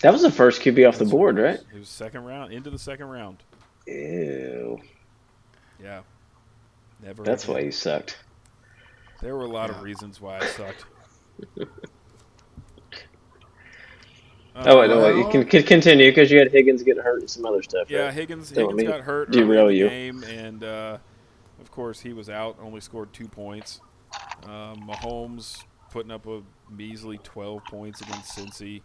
That 0.00 0.12
was 0.12 0.22
the 0.22 0.30
first 0.30 0.60
QB 0.60 0.86
off 0.86 0.98
the 0.98 1.06
board, 1.06 1.38
right? 1.38 1.58
It 1.74 1.78
was 1.78 1.88
second 1.88 2.24
round, 2.24 2.52
into 2.52 2.68
the 2.68 2.78
second 2.78 3.06
round. 3.06 3.42
Ew. 3.86 4.78
Yeah. 5.82 6.02
Never. 7.02 7.22
That's 7.22 7.44
again. 7.44 7.54
why 7.54 7.60
you 7.62 7.70
sucked. 7.70 8.18
There 9.22 9.34
were 9.34 9.44
a 9.44 9.48
lot 9.48 9.70
of 9.70 9.82
reasons 9.82 10.20
why 10.20 10.38
I 10.40 10.46
sucked. 10.46 10.84
Oh, 14.58 14.80
wait, 14.80 14.88
no, 14.88 15.02
wait. 15.02 15.16
You 15.16 15.28
can, 15.28 15.44
can 15.44 15.62
continue 15.64 16.10
because 16.10 16.30
you 16.30 16.38
had 16.38 16.50
Higgins 16.50 16.82
get 16.82 16.96
hurt 16.96 17.20
and 17.20 17.28
some 17.28 17.44
other 17.44 17.62
stuff. 17.62 17.90
Yeah, 17.90 18.06
right? 18.06 18.14
Higgins 18.14 18.48
Higgins 18.48 18.84
got 18.84 19.02
hurt 19.02 19.30
derail 19.30 19.70
you. 19.70 19.86
game, 19.86 20.24
and 20.24 20.64
uh, 20.64 20.96
of 21.60 21.70
course 21.70 22.00
he 22.00 22.14
was 22.14 22.30
out. 22.30 22.56
Only 22.62 22.80
scored 22.80 23.12
two 23.12 23.28
points. 23.28 23.80
Um, 24.44 24.88
Mahomes 24.88 25.62
putting 25.90 26.10
up 26.10 26.26
a 26.26 26.40
measly 26.70 27.18
12 27.18 27.64
points 27.64 28.00
against 28.00 28.36
Cincy, 28.36 28.82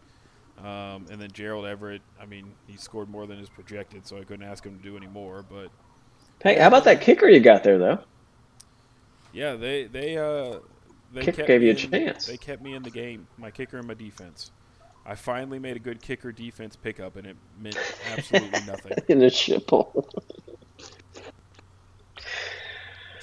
um, 0.60 1.06
and 1.10 1.20
then 1.20 1.32
Gerald 1.32 1.66
Everett. 1.66 2.02
I 2.20 2.26
mean, 2.26 2.52
he 2.68 2.78
scored 2.78 3.10
more 3.10 3.26
than 3.28 3.38
his 3.40 3.50
projected, 3.50 4.06
so 4.08 4.18
I 4.18 4.24
couldn't 4.24 4.46
ask 4.46 4.66
him 4.66 4.78
to 4.78 4.84
do 4.84 4.98
any 4.98 5.08
more. 5.08 5.44
But 5.44 5.70
Hey, 6.44 6.58
how 6.60 6.68
about 6.68 6.86
that 6.86 7.02
kicker 7.02 7.28
you 7.28 7.40
got 7.40 7.64
there, 7.64 7.78
though? 7.78 8.00
yeah, 9.34 9.56
they 9.56 9.86
they 9.86 10.18
uh, 10.18 10.60
they 11.14 11.26
gave 11.32 11.62
you 11.62 11.70
a 11.70 11.72
in- 11.72 11.78
chance. 11.78 12.26
They 12.26 12.38
kept 12.38 12.62
me 12.62 12.74
in 12.74 12.84
the 12.84 12.90
game. 12.90 13.28
My 13.38 13.52
kicker 13.52 13.78
and 13.78 13.88
my 13.88 13.94
defense. 13.94 14.52
I 15.06 15.16
finally 15.16 15.58
made 15.58 15.76
a 15.76 15.80
good 15.80 16.00
kicker 16.02 16.32
defense 16.32 16.76
pickup, 16.76 17.16
and 17.16 17.26
it 17.26 17.36
meant 17.60 17.78
absolutely 18.12 18.62
nothing. 18.68 18.94
In 19.08 19.20
the 19.20 19.30
shipple. 19.30 20.08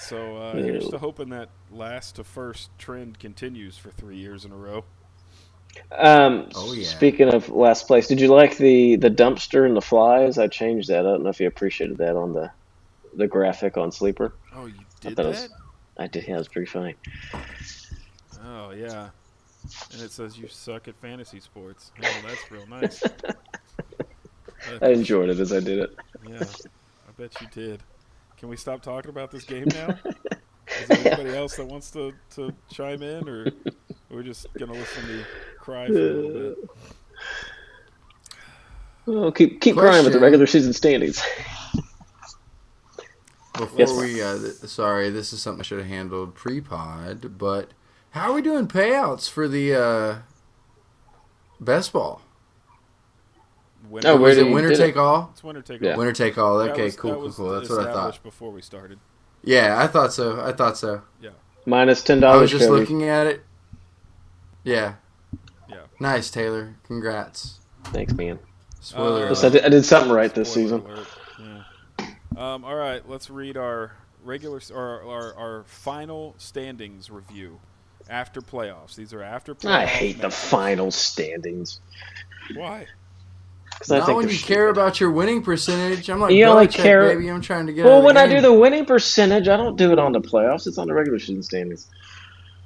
So 0.08 0.36
uh, 0.38 0.54
here's 0.54 0.84
Ew. 0.84 0.90
to 0.92 0.98
hoping 0.98 1.28
that 1.30 1.50
last 1.70 2.16
to 2.16 2.24
first 2.24 2.70
trend 2.78 3.18
continues 3.18 3.76
for 3.76 3.90
three 3.90 4.16
years 4.16 4.44
in 4.44 4.52
a 4.52 4.56
row. 4.56 4.84
Um, 5.92 6.48
Oh, 6.54 6.72
yeah. 6.72 6.86
Speaking 6.86 7.28
of 7.32 7.50
last 7.50 7.86
place, 7.86 8.08
did 8.08 8.20
you 8.20 8.28
like 8.28 8.56
the 8.56 8.96
the 8.96 9.10
dumpster 9.10 9.66
and 9.66 9.76
the 9.76 9.82
flies? 9.82 10.38
I 10.38 10.46
changed 10.48 10.88
that. 10.88 11.00
I 11.00 11.02
don't 11.02 11.22
know 11.22 11.28
if 11.28 11.40
you 11.40 11.46
appreciated 11.46 11.98
that 11.98 12.16
on 12.16 12.32
the 12.32 12.50
the 13.14 13.26
graphic 13.26 13.76
on 13.76 13.92
Sleeper. 13.92 14.32
Oh, 14.54 14.66
you 14.66 14.74
did 15.00 15.02
thought 15.02 15.10
it 15.12 15.16
that? 15.16 15.26
was- 15.26 15.48
I 15.98 16.06
did. 16.06 16.26
Yeah, 16.28 16.36
it 16.36 16.38
was 16.38 16.48
pretty 16.48 16.70
funny. 16.70 16.94
Oh 18.44 18.70
yeah. 18.70 19.10
And 19.92 20.00
it 20.02 20.12
says 20.12 20.38
you 20.38 20.46
suck 20.48 20.86
at 20.88 20.96
fantasy 20.96 21.40
sports. 21.40 21.90
Oh, 22.02 22.22
that's 22.26 22.50
real 22.50 22.66
nice. 22.66 23.02
I 24.82 24.88
enjoyed 24.90 25.28
it 25.28 25.38
as 25.40 25.52
I 25.52 25.60
did 25.60 25.80
it. 25.80 25.96
yeah, 26.28 26.44
I 26.44 27.10
bet 27.20 27.38
you 27.40 27.48
did. 27.52 27.82
Can 28.38 28.48
we 28.48 28.56
stop 28.56 28.82
talking 28.82 29.10
about 29.10 29.30
this 29.30 29.44
game 29.44 29.66
now? 29.74 29.98
Is 30.82 30.88
there 30.88 30.98
anybody 30.98 31.36
else 31.36 31.56
that 31.56 31.66
wants 31.66 31.90
to, 31.92 32.12
to 32.36 32.54
chime 32.70 33.02
in, 33.02 33.28
or 33.28 33.46
we're 34.10 34.22
just 34.22 34.46
gonna 34.54 34.72
listen 34.72 35.02
to 35.06 35.08
me 35.08 35.24
cry 35.58 35.86
for 35.86 35.92
a 35.92 35.96
little 35.96 36.32
bit? 36.32 36.58
Oh, 39.10 39.32
keep 39.32 39.62
keep 39.62 39.74
crying 39.74 40.04
with 40.04 40.12
the 40.12 40.18
regular 40.18 40.46
season 40.46 40.74
standings. 40.74 41.22
Before 43.54 43.78
Yes, 43.78 43.90
we, 43.96 44.22
uh, 44.22 44.38
th- 44.38 44.54
sorry, 44.70 45.08
this 45.08 45.32
is 45.32 45.40
something 45.40 45.60
I 45.60 45.62
should 45.62 45.78
have 45.78 45.88
handled 45.88 46.34
pre-pod, 46.34 47.38
but 47.38 47.70
how 48.10 48.30
are 48.30 48.34
we 48.34 48.42
doing 48.42 48.68
payouts 48.68 49.30
for 49.30 49.48
the 49.48 49.74
uh, 49.74 50.16
best 51.58 51.94
ball? 51.94 52.20
Winner, 53.88 54.08
Oh, 54.10 54.12
where 54.16 54.28
Was 54.30 54.36
did 54.36 54.46
it 54.46 54.50
winner 54.52 54.68
did 54.68 54.78
it? 54.80 54.82
take 54.82 54.96
all? 54.96 55.30
it's 55.32 55.42
winner 55.44 55.62
take 55.62 55.80
Yeah. 55.80 55.92
all. 55.92 55.98
Winner 55.98 56.12
take 56.12 56.36
all. 56.38 56.58
Okay, 56.60 56.84
was- 56.84 56.96
cool, 56.96 57.14
cool, 57.14 57.32
cool. 57.32 57.50
That's 57.52 57.70
what 57.70 57.86
I 57.86 57.92
thought. 57.92 58.22
Before 58.22 58.50
we 58.50 58.60
started. 58.62 58.98
Yeah, 59.42 59.78
I 59.78 59.86
thought 59.86 60.12
so. 60.12 60.40
I 60.40 60.52
thought 60.52 60.76
so. 60.76 61.02
Yeah. 61.20 61.30
Minus 61.66 62.02
ten 62.02 62.20
dollars. 62.20 62.38
I 62.38 62.42
was 62.42 62.50
just 62.50 62.70
looking 62.70 63.04
at 63.04 63.26
it. 63.26 63.42
Yeah. 64.64 64.94
Yeah. 65.68 65.82
Nice, 66.00 66.30
Taylor. 66.30 66.74
Congrats. 66.84 67.60
Thanks, 67.84 68.12
man. 68.12 68.38
Spoiler. 68.80 69.26
Uh, 69.26 69.28
Yes, 69.30 69.44
I 69.44 69.48
did, 69.48 69.64
I 69.64 69.68
did 69.68 69.84
something 69.84 70.12
right 70.12 70.34
this 70.34 70.50
Spoiler 70.50 70.64
season. 70.64 70.80
alert. 70.80 71.06
Yeah. 72.38 72.54
Um, 72.54 72.64
all 72.64 72.74
right, 72.76 73.08
let's 73.08 73.30
read 73.30 73.56
our 73.56 73.92
regular 74.24 74.60
or 74.74 75.02
our, 75.04 75.34
our 75.34 75.64
final 75.64 76.34
standings 76.38 77.10
review 77.10 77.60
after 78.08 78.40
playoffs. 78.40 78.94
These 78.94 79.12
are 79.12 79.22
after 79.22 79.54
playoffs. 79.54 79.70
I 79.70 79.86
hate 79.86 80.20
the 80.20 80.30
final 80.30 80.90
standings 80.90 81.80
Why? 82.54 82.86
Because 83.78 83.92
I 83.92 83.98
Not 83.98 84.06
think 84.06 84.16
when 84.18 84.26
they're 84.26 84.34
you 84.34 84.40
care 84.40 84.68
about 84.68 85.00
your 85.00 85.10
winning 85.10 85.42
percentage. 85.42 86.08
I'm 86.10 86.20
like, 86.20 86.32
You 86.34 86.44
only 86.46 86.66
Belichick, 86.66 86.72
care- 86.74 87.08
baby. 87.14 87.28
I'm 87.30 87.40
trying 87.40 87.66
to 87.66 87.72
get. 87.72 87.84
Well, 87.84 87.94
out 87.94 87.98
of 87.98 88.04
when 88.04 88.14
the 88.16 88.20
I 88.22 88.26
do 88.28 88.40
the 88.40 88.52
winning 88.52 88.84
percentage, 88.86 89.48
I 89.48 89.56
don't 89.56 89.76
do 89.76 89.92
it 89.92 89.98
on 89.98 90.12
the 90.12 90.20
playoffs. 90.20 90.66
It's 90.66 90.78
on 90.78 90.88
the 90.88 90.94
regular 90.94 91.18
season 91.18 91.42
standings. 91.42 91.86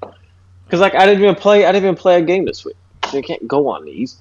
Because 0.00 0.80
like 0.80 0.94
I 0.94 1.04
didn't 1.06 1.22
even 1.22 1.34
play. 1.34 1.64
I 1.66 1.72
didn't 1.72 1.84
even 1.84 1.96
play 1.96 2.16
a 2.18 2.22
game 2.22 2.44
this 2.46 2.64
week. 2.64 2.76
So 3.10 3.16
you 3.18 3.22
can't 3.22 3.46
go 3.46 3.68
on 3.68 3.84
these 3.84 4.16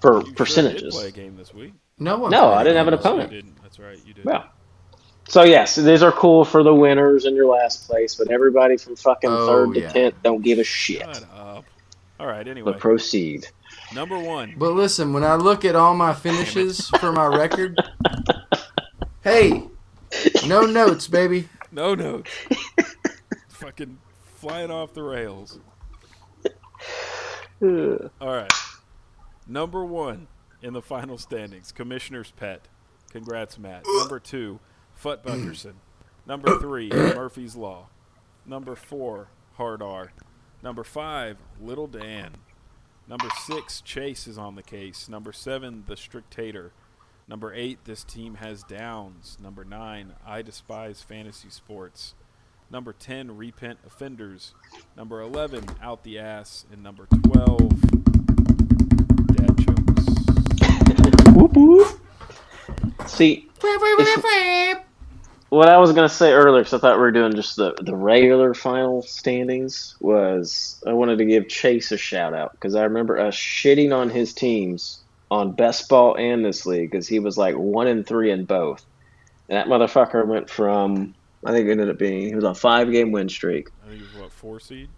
for 0.00 0.20
You 0.20 0.24
Sure 0.26 0.34
percentages. 0.34 0.82
did 0.82 0.92
play 0.92 1.08
a 1.08 1.10
game 1.10 1.36
this 1.36 1.52
week. 1.52 1.74
no 1.98 2.18
one. 2.18 2.30
No, 2.30 2.46
I 2.52 2.62
didn't 2.64 2.78
have 2.78 2.88
an 2.88 2.94
against 2.94 3.04
You 3.04 3.10
opponent. 3.10 3.30
didn't. 3.30 3.62
That's 3.62 3.78
right. 3.78 3.98
You 4.06 4.14
did. 4.14 4.24
Yeah. 4.24 4.44
So 5.28 5.42
yes, 5.42 5.74
these 5.74 6.02
are 6.02 6.12
cool 6.12 6.44
for 6.44 6.62
the 6.62 6.72
winners 6.74 7.24
and 7.24 7.34
your 7.36 7.48
last 7.48 7.86
place, 7.88 8.14
but 8.14 8.30
everybody 8.30 8.76
from 8.76 8.94
fucking 8.96 9.28
Oh, 9.30 9.46
third 9.46 9.74
to 9.74 9.80
yeah. 9.80 9.88
tenth 9.92 10.14
don't 10.22 10.40
give 10.42 10.58
a 10.60 10.64
shit. 10.64 11.00
Shut 11.02 11.24
up. 11.36 11.64
All 12.20 12.26
right. 12.26 12.46
Anyway, 12.46 12.72
But 12.72 12.80
proceed. 12.80 13.48
Number 13.94 14.18
one. 14.18 14.54
But 14.56 14.72
listen, 14.72 15.12
when 15.12 15.24
I 15.24 15.34
look 15.34 15.64
at 15.64 15.76
all 15.76 15.94
my 15.94 16.14
finishes 16.14 16.88
for 17.00 17.12
my 17.12 17.26
record, 17.26 17.78
hey, 19.22 19.64
no 20.46 20.62
notes, 20.62 21.08
baby. 21.08 21.48
No 21.72 21.94
notes. 21.94 22.30
Fucking 23.48 23.98
flying 24.34 24.70
off 24.70 24.94
the 24.94 25.02
rails. 25.02 25.58
All 27.62 28.10
right. 28.20 28.52
Number 29.46 29.84
one 29.84 30.28
in 30.62 30.72
the 30.72 30.82
final 30.82 31.18
standings, 31.18 31.72
Commissioner's 31.72 32.30
Pet. 32.32 32.68
Congrats, 33.10 33.58
Matt. 33.58 33.84
Number 33.98 34.18
two, 34.18 34.58
Bunkerson. 35.02 35.74
Number 36.26 36.58
three, 36.58 36.90
Murphy's 36.90 37.54
Law. 37.54 37.86
Number 38.44 38.74
four, 38.74 39.28
Hard 39.54 39.80
R. 39.80 40.12
Number 40.62 40.84
five, 40.84 41.38
Little 41.60 41.86
Dan. 41.86 42.32
Number 43.08 43.28
six, 43.46 43.80
Chase 43.80 44.26
is 44.26 44.36
on 44.38 44.56
the 44.56 44.62
case. 44.62 45.08
Number 45.08 45.32
seven, 45.32 45.84
The 45.86 45.96
Strictator. 45.96 46.72
Number 47.28 47.52
eight, 47.54 47.78
This 47.84 48.02
Team 48.04 48.34
Has 48.36 48.62
Downs. 48.62 49.38
Number 49.40 49.64
nine, 49.64 50.14
I 50.26 50.42
Despise 50.42 51.02
Fantasy 51.02 51.50
Sports. 51.50 52.14
Number 52.68 52.92
10, 52.92 53.36
Repent 53.36 53.78
Offenders. 53.86 54.52
Number 54.96 55.20
11, 55.20 55.64
Out 55.80 56.02
the 56.02 56.18
Ass. 56.18 56.66
And 56.72 56.82
number 56.82 57.06
12, 57.06 57.68
Dad 59.36 59.56
Jokes. 59.58 60.06
Whoop, 61.36 61.52
whoop. 61.56 62.00
See, 63.06 63.48
if- 63.60 64.85
what 65.48 65.68
I 65.68 65.78
was 65.78 65.92
gonna 65.92 66.08
say 66.08 66.32
earlier, 66.32 66.62
because 66.62 66.74
I 66.74 66.78
thought 66.78 66.96
we 66.96 67.02
were 67.02 67.12
doing 67.12 67.34
just 67.34 67.56
the 67.56 67.74
the 67.80 67.94
regular 67.94 68.54
final 68.54 69.02
standings, 69.02 69.96
was 70.00 70.82
I 70.86 70.92
wanted 70.92 71.18
to 71.18 71.24
give 71.24 71.48
Chase 71.48 71.92
a 71.92 71.96
shout 71.96 72.34
out 72.34 72.52
because 72.52 72.74
I 72.74 72.84
remember 72.84 73.18
us 73.18 73.34
shitting 73.34 73.96
on 73.96 74.10
his 74.10 74.32
teams 74.34 75.02
on 75.30 75.52
best 75.52 75.88
ball 75.88 76.16
and 76.16 76.44
this 76.44 76.66
league 76.66 76.90
because 76.90 77.08
he 77.08 77.18
was 77.18 77.36
like 77.36 77.56
one 77.56 77.86
and 77.86 78.06
three 78.06 78.30
in 78.30 78.44
both, 78.44 78.84
and 79.48 79.56
that 79.56 79.66
motherfucker 79.66 80.26
went 80.26 80.50
from 80.50 81.14
I 81.44 81.52
think 81.52 81.68
it 81.68 81.72
ended 81.72 81.90
up 81.90 81.98
being 81.98 82.28
he 82.28 82.34
was 82.34 82.44
on 82.44 82.52
a 82.52 82.54
five 82.54 82.90
game 82.90 83.12
win 83.12 83.28
streak. 83.28 83.68
I 83.84 83.88
think 83.88 84.00
he 84.00 84.06
was, 84.06 84.14
what, 84.16 84.32
four 84.32 84.60
seed? 84.60 84.88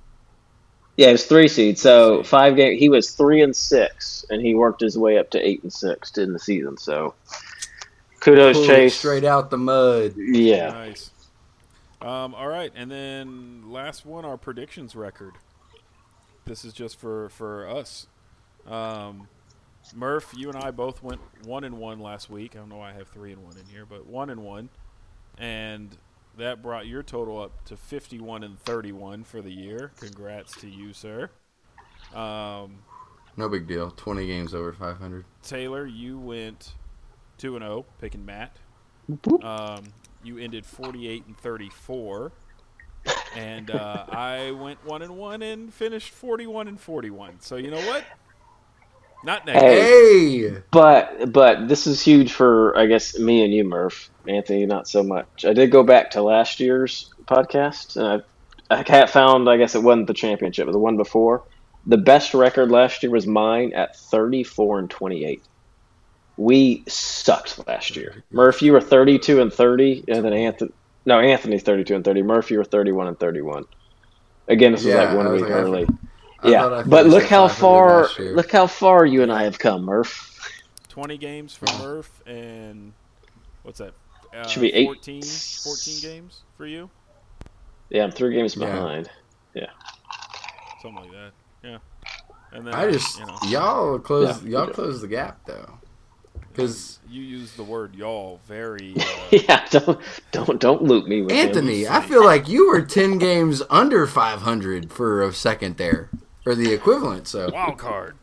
Yeah, 0.97 1.11
it 1.11 1.13
was 1.13 1.27
three 1.27 1.47
seed. 1.47 1.79
So 1.79 2.23
five 2.25 2.57
game. 2.57 2.77
He 2.77 2.89
was 2.89 3.13
three 3.13 3.43
and 3.43 3.55
six, 3.55 4.25
and 4.31 4.43
he 4.43 4.55
worked 4.55 4.81
his 4.81 4.99
way 4.99 5.19
up 5.19 5.31
to 5.31 5.47
eight 5.47 5.63
and 5.63 5.73
six 5.73 6.17
in 6.19 6.33
the 6.33 6.39
season. 6.39 6.77
So 6.77 7.15
kudos, 8.21 8.57
Pulled 8.57 8.65
it 8.65 8.75
Chase. 8.75 8.97
straight 8.99 9.25
out 9.25 9.51
the 9.51 9.59
mud. 9.59 10.15
Yeah. 10.17 10.71
Nice. 10.71 11.11
Um, 12.01 12.35
all 12.35 12.47
right, 12.49 12.71
and 12.77 12.91
then 12.91 13.71
last 13.71 14.07
one, 14.07 14.25
our 14.25 14.37
predictions 14.37 14.95
record. 14.95 15.33
This 16.45 16.65
is 16.65 16.73
just 16.73 16.99
for 16.99 17.29
for 17.31 17.69
us. 17.69 18.07
Um, 18.67 19.29
Murph, 19.95 20.33
you 20.37 20.49
and 20.49 20.57
I 20.57 20.71
both 20.71 21.03
went 21.03 21.21
one 21.45 21.65
and 21.65 21.79
one 21.79 21.99
last 22.01 22.31
week. 22.31 22.55
I 22.55 22.59
don't 22.59 22.69
know 22.69 22.77
why 22.77 22.91
I 22.91 22.93
have 22.95 23.09
three 23.09 23.33
and 23.33 23.43
one 23.45 23.57
in 23.57 23.67
here, 23.67 23.85
but 23.85 24.07
one 24.07 24.31
and 24.31 24.45
one, 24.45 24.69
and 25.39 25.97
that 26.37 26.63
brought 26.63 26.87
your 26.87 27.03
total 27.03 27.41
up 27.43 27.65
to 27.67 27.77
fifty-one 27.77 28.45
and 28.45 28.59
thirty-one 28.61 29.25
for 29.25 29.43
the 29.43 29.51
year. 29.51 29.91
Congrats 29.99 30.55
to 30.61 30.69
you, 30.69 30.93
sir. 30.93 31.31
Um, 32.15 32.79
No 33.37 33.49
big 33.49 33.67
deal. 33.67 33.91
20 33.91 34.27
games 34.27 34.55
over 34.55 34.73
500. 34.73 35.25
Taylor, 35.43 35.85
you 35.87 36.19
went 36.19 36.75
two 37.39 37.57
and 37.57 37.65
zero, 37.65 37.85
picking 38.01 38.27
Matt. 38.27 38.57
Um, 39.43 39.85
you 40.23 40.39
ended 40.39 40.67
forty-eight 40.67 41.25
and 41.27 41.37
thirty-four, 41.39 42.33
and 43.35 43.71
uh, 43.71 44.05
I 44.11 44.51
went 44.51 44.85
one 44.85 45.03
and 45.03 45.17
one 45.17 45.43
and 45.43 45.73
finished 45.73 46.11
forty-one 46.11 46.69
and 46.69 46.79
forty-one. 46.79 47.41
So 47.41 47.57
you 47.57 47.71
know 47.71 47.81
what? 47.87 48.05
Not 49.25 49.47
negative. 49.47 49.71
Hey. 49.71 50.39
Hey! 50.49 50.63
But 50.71 51.33
but 51.33 51.69
this 51.69 51.87
is 51.87 52.01
huge 52.01 52.33
for 52.33 52.77
I 52.79 52.87
guess 52.87 53.19
me 53.19 53.43
and 53.43 53.53
you, 53.53 53.65
Murph. 53.65 54.11
Anthony, 54.29 54.67
not 54.67 54.89
so 54.89 55.03
much. 55.03 55.45
I 55.45 55.53
did 55.53 55.71
go 55.71 55.83
back 55.83 56.11
to 56.13 56.23
last 56.23 56.61
year's 56.61 57.11
podcast. 57.25 57.97
And 57.97 58.23
I 58.71 58.81
I 58.81 59.07
found. 59.07 59.49
I 59.49 59.57
guess 59.57 59.75
it 59.75 59.83
wasn't 59.83 60.07
the 60.07 60.15
championship. 60.15 60.65
It 60.65 60.67
was 60.67 60.75
the 60.75 60.81
one 60.81 60.97
before. 60.97 61.43
The 61.87 61.97
best 61.97 62.35
record 62.35 62.71
last 62.71 63.03
year 63.03 63.11
was 63.11 63.27
mine 63.27 63.73
at 63.73 63.97
thirty 63.97 64.45
four 64.45 64.79
and 64.79 64.91
twenty 64.91 65.25
eight. 65.25 65.43
We 66.39 66.85
sucked 66.89 67.67
last 67.67 67.97
year. 67.97 68.25
Murph, 68.33 68.63
you 68.63 68.73
were 68.73 68.81
thirty 68.81 69.19
two 69.19 69.41
and 69.43 69.53
thirty, 69.53 70.05
and 70.09 70.25
then 70.25 70.33
Anthony. 70.33 70.71
No, 71.05 71.19
Anthony 71.21 71.59
thirty 71.59 71.85
two 71.85 71.97
and 71.97 72.05
thirty. 72.05 72.23
Murph, 72.23 72.51
you 72.51 72.59
were 72.59 72.65
thirty 72.65 72.93
one 72.93 73.09
and 73.09 73.19
thirty 73.19 73.43
one. 73.43 73.65
Again, 74.49 74.73
this 74.73 74.85
was 74.85 74.95
Yeah, 74.95 75.09
like 75.09 75.17
one 75.17 75.33
was 75.33 75.43
week 75.43 75.51
like, 75.51 75.63
early. 75.63 75.87
I 76.43 76.49
I 76.49 76.51
yeah, 76.51 76.83
but 76.87 77.07
look 77.07 77.25
how 77.25 77.49
far 77.49 78.09
look 78.19 78.53
how 78.53 78.67
far 78.69 79.05
you 79.05 79.23
and 79.23 79.33
I 79.33 79.45
have 79.45 79.59
come, 79.59 79.85
Murph. 79.85 80.39
Twenty 80.89 81.19
games 81.19 81.55
for 81.55 81.67
Murph, 81.67 82.23
and 82.27 82.93
what's 83.63 83.79
that? 83.79 83.95
Uh, 84.35 84.49
Should 84.49 84.63
be 84.63 84.75
eight. 84.75 84.87
14, 84.87 85.23
14 85.65 86.01
games 86.01 86.43
for 86.57 86.67
you, 86.67 86.91
Yeah, 87.91 88.05
I'm 88.05 88.13
three 88.13 88.35
games 88.35 88.55
behind. 88.55 89.11
Yeah. 89.55 89.63
behind. 89.63 89.71
something 90.83 91.03
like 91.03 91.13
that. 91.13 91.33
Yeah. 91.65 91.79
And 92.53 92.67
then 92.67 92.75
I 92.75 92.91
just 92.91 93.19
you 93.19 93.27
know 93.27 93.39
y'all 93.51 93.99
close 93.99 94.43
Yeah, 94.43 94.49
y'all 94.49 94.67
close 94.69 95.01
the 95.01 95.09
gap 95.09 95.41
though, 95.47 95.79
because 96.59 96.99
you 97.09 97.23
use 97.23 97.53
the 97.53 97.63
word 97.63 97.95
y'all 97.95 98.41
very. 98.47 98.95
Uh, 99.29 99.37
yeah, 99.47 99.67
don't 99.69 100.01
don't 100.33 100.61
don't 100.61 100.83
loop 100.83 101.07
me 101.07 101.21
with 101.21 101.31
him. 101.31 101.49
Anthony, 101.49 101.87
I 101.87 102.01
feel 102.01 102.25
like 102.25 102.49
you 102.49 102.69
were 102.69 102.81
ten 102.81 103.19
games 103.19 103.63
under 103.69 104.07
five 104.07 104.41
hundred 104.41 104.91
for 104.91 105.23
a 105.23 105.35
second 105.35 105.77
there, 105.77 106.09
or 106.47 106.55
the 106.55 106.73
equivalent. 106.73 107.29
So 107.29 107.51
wild 107.53 107.77
card. 107.77 108.17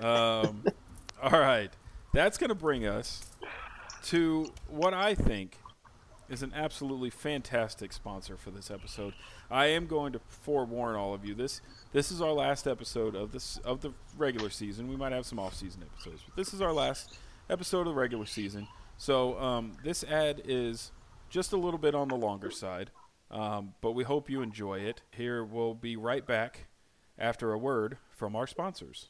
Um, 0.00 0.64
all 1.22 1.38
right, 1.38 1.70
that's 2.12 2.36
going 2.36 2.48
to 2.48 2.56
bring 2.56 2.84
us 2.84 3.26
to 4.06 4.52
what 4.68 4.92
I 4.92 5.14
think 5.14 5.56
is 6.28 6.42
an 6.42 6.52
absolutely 6.52 7.10
fantastic 7.10 7.92
sponsor 7.92 8.36
for 8.36 8.50
this 8.50 8.72
episode. 8.72 9.14
I 9.50 9.66
am 9.66 9.86
going 9.86 10.12
to 10.14 10.20
forewarn 10.28 10.96
all 10.96 11.14
of 11.14 11.24
you 11.24 11.34
this 11.34 11.60
this 11.92 12.10
is 12.10 12.20
our 12.20 12.32
last 12.32 12.66
episode 12.66 13.14
of 13.14 13.30
this 13.30 13.58
of 13.58 13.82
the 13.82 13.92
regular 14.18 14.50
season. 14.50 14.88
We 14.88 14.96
might 14.96 15.12
have 15.12 15.26
some 15.26 15.38
off-season 15.38 15.84
episodes, 15.94 16.22
but 16.26 16.34
this 16.34 16.52
is 16.52 16.60
our 16.60 16.72
last 16.72 17.16
episode 17.48 17.80
of 17.80 17.86
the 17.86 17.94
regular 17.94 18.26
season. 18.26 18.68
So 18.96 19.38
um, 19.38 19.72
this 19.82 20.04
ad 20.04 20.42
is 20.44 20.92
just 21.28 21.52
a 21.52 21.56
little 21.56 21.78
bit 21.78 21.94
on 21.94 22.08
the 22.08 22.14
longer 22.16 22.50
side, 22.50 22.90
um, 23.30 23.74
but 23.80 23.92
we 23.92 24.04
hope 24.04 24.30
you 24.30 24.40
enjoy 24.40 24.78
it. 24.80 25.02
Here 25.10 25.44
we'll 25.44 25.74
be 25.74 25.96
right 25.96 26.26
back 26.26 26.66
after 27.18 27.52
a 27.52 27.58
word 27.58 27.98
from 28.10 28.36
our 28.36 28.46
sponsors. 28.46 29.08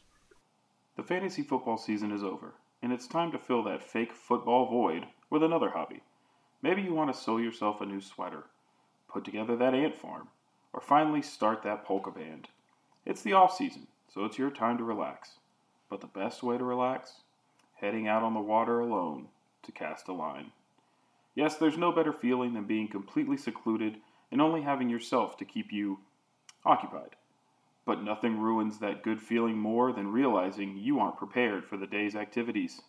The 0.97 1.03
fantasy 1.03 1.43
football 1.43 1.77
season 1.77 2.13
is 2.13 2.23
over, 2.23 2.55
and 2.83 2.93
it's 2.93 3.07
time 3.07 3.33
to 3.33 3.39
fill 3.39 3.63
that 3.65 3.83
fake 3.83 4.13
football 4.13 4.71
void 4.71 5.07
with 5.29 5.43
another 5.43 5.71
hobby. 5.71 6.03
Maybe 6.63 6.83
you 6.83 6.95
want 6.95 7.13
to 7.13 7.21
sew 7.21 7.37
yourself 7.39 7.81
a 7.81 7.87
new 7.87 8.01
sweater, 8.01 8.45
put 9.09 9.25
together 9.25 9.57
that 9.57 9.75
ant 9.75 9.97
farm, 9.97 10.29
or 10.73 10.81
finally 10.81 11.21
start 11.21 11.63
that 11.63 11.85
polka 11.85 12.11
band. 12.11 12.49
It's 13.05 13.23
the 13.23 13.35
off 13.35 13.55
season, 13.55 13.87
so 14.13 14.25
it's 14.25 14.39
your 14.39 14.51
time 14.51 14.79
to 14.79 14.85
relax. 14.85 15.33
But 15.91 16.01
the 16.01 16.07
best 16.07 16.43
way 16.43 16.57
to 16.57 16.65
relax? 16.65 17.24
Heading 17.85 18.09
out 18.09 18.23
on 18.23 18.33
the 18.33 18.41
water 18.41 18.81
alone 18.81 19.29
to 19.63 19.71
cast 19.71 20.09
a 20.09 20.15
line. 20.15 20.53
Yes, 21.35 21.59
there's 21.59 21.77
no 21.77 21.93
better 21.93 22.15
feeling 22.15 22.55
than 22.55 22.65
being 22.65 22.89
completely 22.89 23.37
secluded 23.37 23.99
and 24.33 24.41
only 24.41 24.63
having 24.63 24.89
yourself 24.89 25.37
to 25.37 25.45
keep 25.45 25.71
you 25.71 25.99
occupied. 26.65 27.15
But 27.85 28.03
nothing 28.03 28.41
ruins 28.41 28.79
that 28.79 29.03
good 29.03 29.21
feeling 29.21 29.59
more 29.59 29.93
than 29.93 30.13
realizing 30.13 30.79
you 30.79 30.99
aren't 30.99 31.19
prepared 31.19 31.67
for 31.67 31.77
the 31.77 31.87
day's 31.87 32.17
activities. 32.17 32.81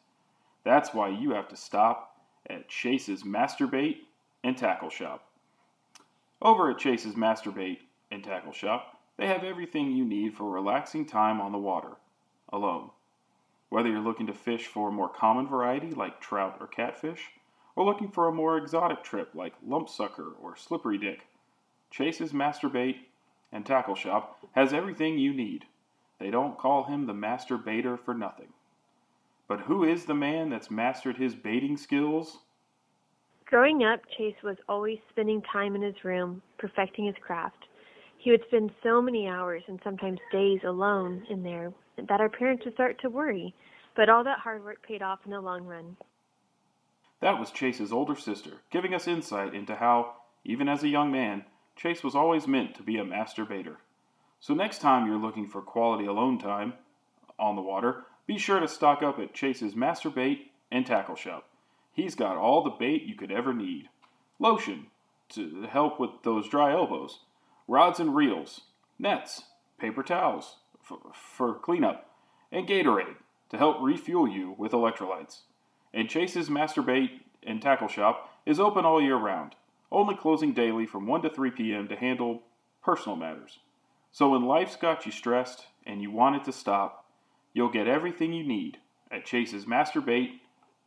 That's 0.64 0.94
why 0.94 1.10
you 1.10 1.32
have 1.32 1.50
to 1.50 1.58
stop 1.58 2.16
at 2.50 2.70
Chase's 2.70 3.24
Masturbate 3.24 3.98
and 4.46 4.58
Tackle 4.58 4.90
Shop. 4.90 5.28
Over 6.42 6.72
at 6.72 6.78
Chase's 6.78 7.16
Masturbate 7.16 7.80
and 8.12 8.24
Tackle 8.24 8.54
Shop, 8.54 8.98
they 9.18 9.28
have 9.28 9.44
everything 9.44 9.92
you 9.92 10.06
need 10.06 10.36
for 10.36 10.50
relaxing 10.50 11.06
time 11.06 11.42
on 11.42 11.52
the 11.52 11.58
water, 11.58 11.98
alone. 12.54 12.92
Whether 13.76 13.90
you're 13.90 14.00
looking 14.00 14.28
to 14.28 14.34
fish 14.34 14.68
for 14.68 14.88
a 14.88 14.92
more 14.94 15.10
common 15.10 15.50
variety 15.50 15.92
like 15.92 16.22
trout 16.22 16.56
or 16.62 16.68
catfish, 16.68 17.32
or 17.76 17.84
looking 17.84 18.08
for 18.08 18.30
a 18.30 18.32
more 18.32 18.58
exotic 18.58 19.04
trip 19.04 19.36
like 19.36 19.54
lumpsucker 19.68 20.32
or 20.42 20.56
slippery 20.56 20.98
dick, 20.98 21.28
Chase's 21.92 22.32
Masturbate 22.32 23.00
and 23.52 23.66
Tackle 23.66 23.96
Shop 23.96 24.40
has 24.54 24.72
everything 24.72 25.18
you 25.18 25.34
need. 25.34 25.66
They 26.22 26.32
don't 26.32 26.58
call 26.58 26.86
him 26.86 27.06
the 27.06 27.14
master 27.14 27.58
baiter 27.58 27.98
for 27.98 28.14
nothing. 28.14 28.54
But 29.46 29.60
who 29.60 29.84
is 29.84 30.06
the 30.06 30.16
man 30.16 30.50
that's 30.50 30.72
mastered 30.72 31.18
his 31.18 31.36
baiting 31.36 31.76
skills? 31.76 32.38
Growing 33.46 33.84
up, 33.84 34.00
Chase 34.18 34.42
was 34.42 34.56
always 34.70 35.00
spending 35.10 35.42
time 35.52 35.76
in 35.76 35.82
his 35.82 36.02
room, 36.06 36.42
perfecting 36.58 37.08
his 37.08 37.16
craft. 37.20 37.66
He 38.20 38.32
would 38.32 38.46
spend 38.48 38.72
so 38.82 39.02
many 39.02 39.28
hours 39.28 39.64
and 39.68 39.82
sometimes 39.84 40.20
days 40.32 40.62
alone 40.64 41.28
in 41.30 41.44
there 41.44 41.74
that 41.98 42.22
our 42.22 42.30
parents 42.30 42.66
would 42.66 42.74
start 42.74 43.00
to 43.02 43.10
worry. 43.10 43.54
But 43.96 44.10
all 44.10 44.24
that 44.24 44.40
hard 44.40 44.64
work 44.64 44.82
paid 44.82 45.02
off 45.02 45.20
in 45.26 45.32
the 45.32 45.42
long 45.42 45.66
run. 45.66 45.98
That 47.22 47.40
was 47.40 47.52
Chase's 47.52 47.94
older 47.94 48.16
sister, 48.16 48.52
giving 48.70 48.94
us 48.94 49.08
insight 49.08 49.54
into 49.56 49.76
how, 49.76 50.16
even 50.44 50.68
as 50.68 50.84
a 50.84 50.90
young 50.90 51.12
man, 51.12 51.46
Chase 51.76 52.04
was 52.04 52.16
always 52.16 52.48
meant 52.48 52.76
to 52.76 52.84
be 52.84 52.98
a 52.98 53.06
master 53.06 53.46
baiter. 53.46 53.78
So 54.40 54.54
next 54.54 54.80
time 54.80 55.08
you're 55.08 55.18
looking 55.18 55.48
for 55.48 55.62
quality 55.62 56.06
alone 56.06 56.38
time 56.38 56.74
on 57.40 57.56
the 57.56 57.62
water, 57.62 58.04
be 58.28 58.38
sure 58.38 58.60
to 58.60 58.68
stock 58.68 59.02
up 59.02 59.20
at 59.20 59.34
Chase's 59.34 59.76
Master 59.76 60.10
Bait 60.10 60.52
and 60.72 60.86
Tackle 60.86 61.16
Shop. 61.16 61.48
He's 61.94 62.16
got 62.16 62.38
all 62.38 62.64
the 62.64 62.70
bait 62.70 63.04
you 63.04 63.16
could 63.16 63.32
ever 63.32 63.54
need. 63.54 63.90
Lotion 64.40 64.88
to 65.30 65.64
help 65.64 66.00
with 66.00 66.12
those 66.24 66.50
dry 66.50 66.72
elbows, 66.72 67.20
rods 67.68 68.00
and 68.00 68.16
reels, 68.16 68.62
nets, 69.00 69.44
paper 69.80 70.04
towels, 70.04 70.58
f- 70.90 71.14
for 71.14 71.56
cleanup, 71.56 72.10
and 72.52 72.68
Gatorade 72.68 73.16
to 73.50 73.58
help 73.58 73.78
refuel 73.82 74.28
you 74.28 74.56
with 74.58 74.72
electrolytes. 74.72 75.42
And 75.94 76.10
Chase's 76.10 76.50
Masturbate 76.50 77.22
and 77.44 77.62
Tackle 77.62 77.88
Shop 77.88 78.30
is 78.46 78.60
open 78.60 78.86
all 78.86 79.02
year 79.02 79.16
round, 79.16 79.56
only 79.92 80.16
closing 80.16 80.54
daily 80.54 80.86
from 80.86 81.08
1 81.08 81.22
to 81.24 81.30
3 81.30 81.52
p.m. 81.52 81.88
to 81.88 81.96
handle 81.96 82.44
personal 82.84 83.16
matters. 83.16 83.60
So 84.12 84.30
when 84.30 84.46
life's 84.46 84.76
got 84.76 85.06
you 85.06 85.12
stressed 85.12 85.66
and 85.86 86.02
you 86.02 86.12
want 86.12 86.38
it 86.38 86.44
to 86.46 86.52
stop, 86.52 87.06
you'll 87.54 87.72
get 87.72 87.88
everything 87.88 88.34
you 88.34 88.46
need 88.46 88.78
at 89.12 89.26
Chase's 89.26 89.66
Masturbate 89.66 90.40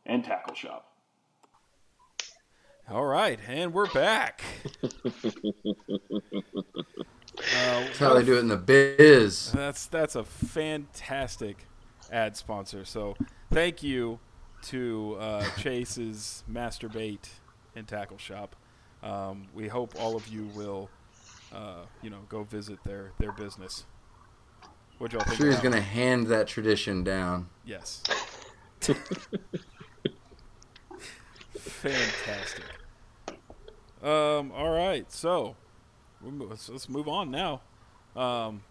and 0.05 0.23
Tackle 0.23 0.55
Shop. 0.55 0.85
All 2.89 3.05
right, 3.05 3.39
and 3.47 3.71
we're 3.71 3.91
back. 3.91 4.41
uh, 7.37 7.41
That's 7.81 7.99
how 7.99 8.13
they 8.13 8.23
do 8.23 8.37
it 8.37 8.39
in 8.39 8.47
the 8.47 8.57
biz. 8.57 9.51
That's 9.51 9.85
that's 9.87 10.15
a 10.15 10.23
fantastic 10.23 11.67
ad 12.11 12.35
sponsor. 12.35 12.85
So 12.85 13.15
thank 13.51 13.83
you 13.83 14.19
to 14.63 15.17
uh, 15.19 15.45
Chase's 15.57 16.43
Masturbate 16.51 17.29
and 17.75 17.87
Tackle 17.87 18.17
Shop. 18.17 18.55
Um, 19.01 19.47
we 19.53 19.67
hope 19.67 19.93
all 19.99 20.15
of 20.15 20.27
you 20.27 20.49
will, 20.55 20.89
uh, 21.53 21.85
you 22.01 22.09
know, 22.09 22.19
go 22.27 22.43
visit 22.43 22.83
their 22.83 23.11
their 23.19 23.31
business. 23.31 23.85
What 24.97 25.13
y'all 25.13 25.23
think? 25.23 25.37
sure 25.37 25.49
he's 25.49 25.61
gonna 25.61 25.79
hand 25.79 26.27
that 26.27 26.47
tradition 26.47 27.03
down. 27.03 27.49
Yes. 27.65 28.03
Fantastic. 31.57 32.65
Um. 34.03 34.51
All 34.51 34.71
right. 34.73 35.09
So, 35.11 35.55
let's, 36.23 36.69
let's 36.69 36.89
move 36.89 37.07
on 37.07 37.31
now. 37.31 37.61
Um, 38.15 38.61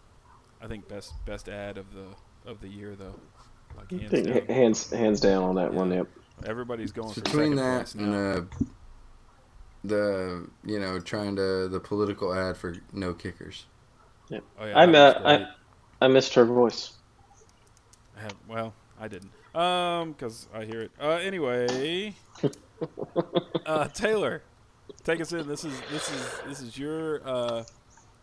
I 0.61 0.67
think 0.67 0.87
best 0.87 1.13
best 1.25 1.47
ad 1.49 1.77
of 1.77 1.85
the 1.93 2.49
of 2.49 2.61
the 2.61 2.67
year 2.67 2.95
though. 2.95 3.15
Like 3.77 3.91
hands 3.91 4.27
down. 4.27 4.45
hands 4.47 4.89
hands 4.91 5.19
down 5.19 5.43
on 5.43 5.55
that 5.55 5.73
one. 5.73 5.91
Yep. 5.91 6.07
Everybody's 6.45 6.91
going 6.91 7.13
for 7.13 7.21
Between 7.21 7.55
that 7.55 7.93
and 7.95 8.11
now. 8.11 8.17
uh, 8.17 8.41
the 9.83 10.47
you 10.65 10.79
know 10.79 10.99
trying 10.99 11.35
to 11.37 11.67
the 11.67 11.79
political 11.79 12.33
ad 12.33 12.57
for 12.57 12.75
no 12.93 13.13
kickers. 13.13 13.65
oh, 14.31 14.39
yeah, 14.59 14.77
I'm 14.77 14.95
uh. 14.95 15.13
I 15.23 15.47
I 16.01 16.07
missed 16.07 16.33
her 16.35 16.45
voice. 16.45 16.93
I 18.17 18.21
have, 18.21 18.35
well, 18.47 18.73
I 18.99 19.07
didn't. 19.07 19.31
Um, 19.55 20.11
because 20.11 20.47
I 20.53 20.65
hear 20.65 20.81
it. 20.81 20.91
Uh, 21.01 21.09
anyway, 21.09 22.13
uh, 23.65 23.87
Taylor, 23.89 24.43
take 25.03 25.21
us 25.21 25.31
in. 25.33 25.47
This 25.47 25.63
is 25.63 25.73
this 25.91 26.11
is 26.11 26.39
this 26.47 26.61
is 26.61 26.77
your 26.77 27.27
uh, 27.27 27.63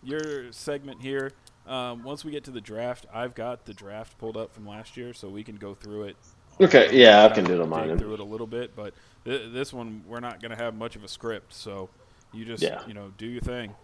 your 0.03 0.53
segment 0.53 1.03
here. 1.03 1.33
Um, 1.67 2.05
once 2.05 2.25
we 2.25 2.31
get 2.31 2.45
to 2.45 2.51
the 2.51 2.61
draft, 2.61 3.07
I've 3.13 3.35
got 3.35 3.65
the 3.65 3.75
draft 3.75 4.19
pulled 4.19 4.37
up 4.37 4.55
from 4.55 4.67
last 4.67 4.97
year, 4.97 5.13
so 5.13 5.29
we 5.29 5.43
can 5.43 5.57
go 5.57 5.75
through 5.75 6.05
it. 6.05 6.17
Okay, 6.61 6.89
yeah, 6.93 7.25
I 7.25 7.29
can 7.29 7.45
do 7.45 7.55
it 7.55 7.61
on 7.61 7.69
dig 7.69 7.89
mine. 7.89 7.99
Through 7.99 8.15
it 8.15 8.21
a 8.21 8.25
little 8.25 8.47
bit, 8.47 8.75
but 8.77 8.95
th- 9.25 9.53
this 9.53 9.73
one 9.73 10.03
we're 10.07 10.21
not 10.21 10.41
going 10.41 10.57
to 10.57 10.63
have 10.63 10.75
much 10.75 10.97
of 10.97 11.05
a 11.05 11.09
script, 11.09 11.53
so 11.53 11.91
you 12.33 12.45
just 12.45 12.63
Yeah. 12.63 12.83
you 12.87 12.95
know 12.95 13.13
do 13.19 13.27
your 13.27 13.43
thing. 13.43 13.75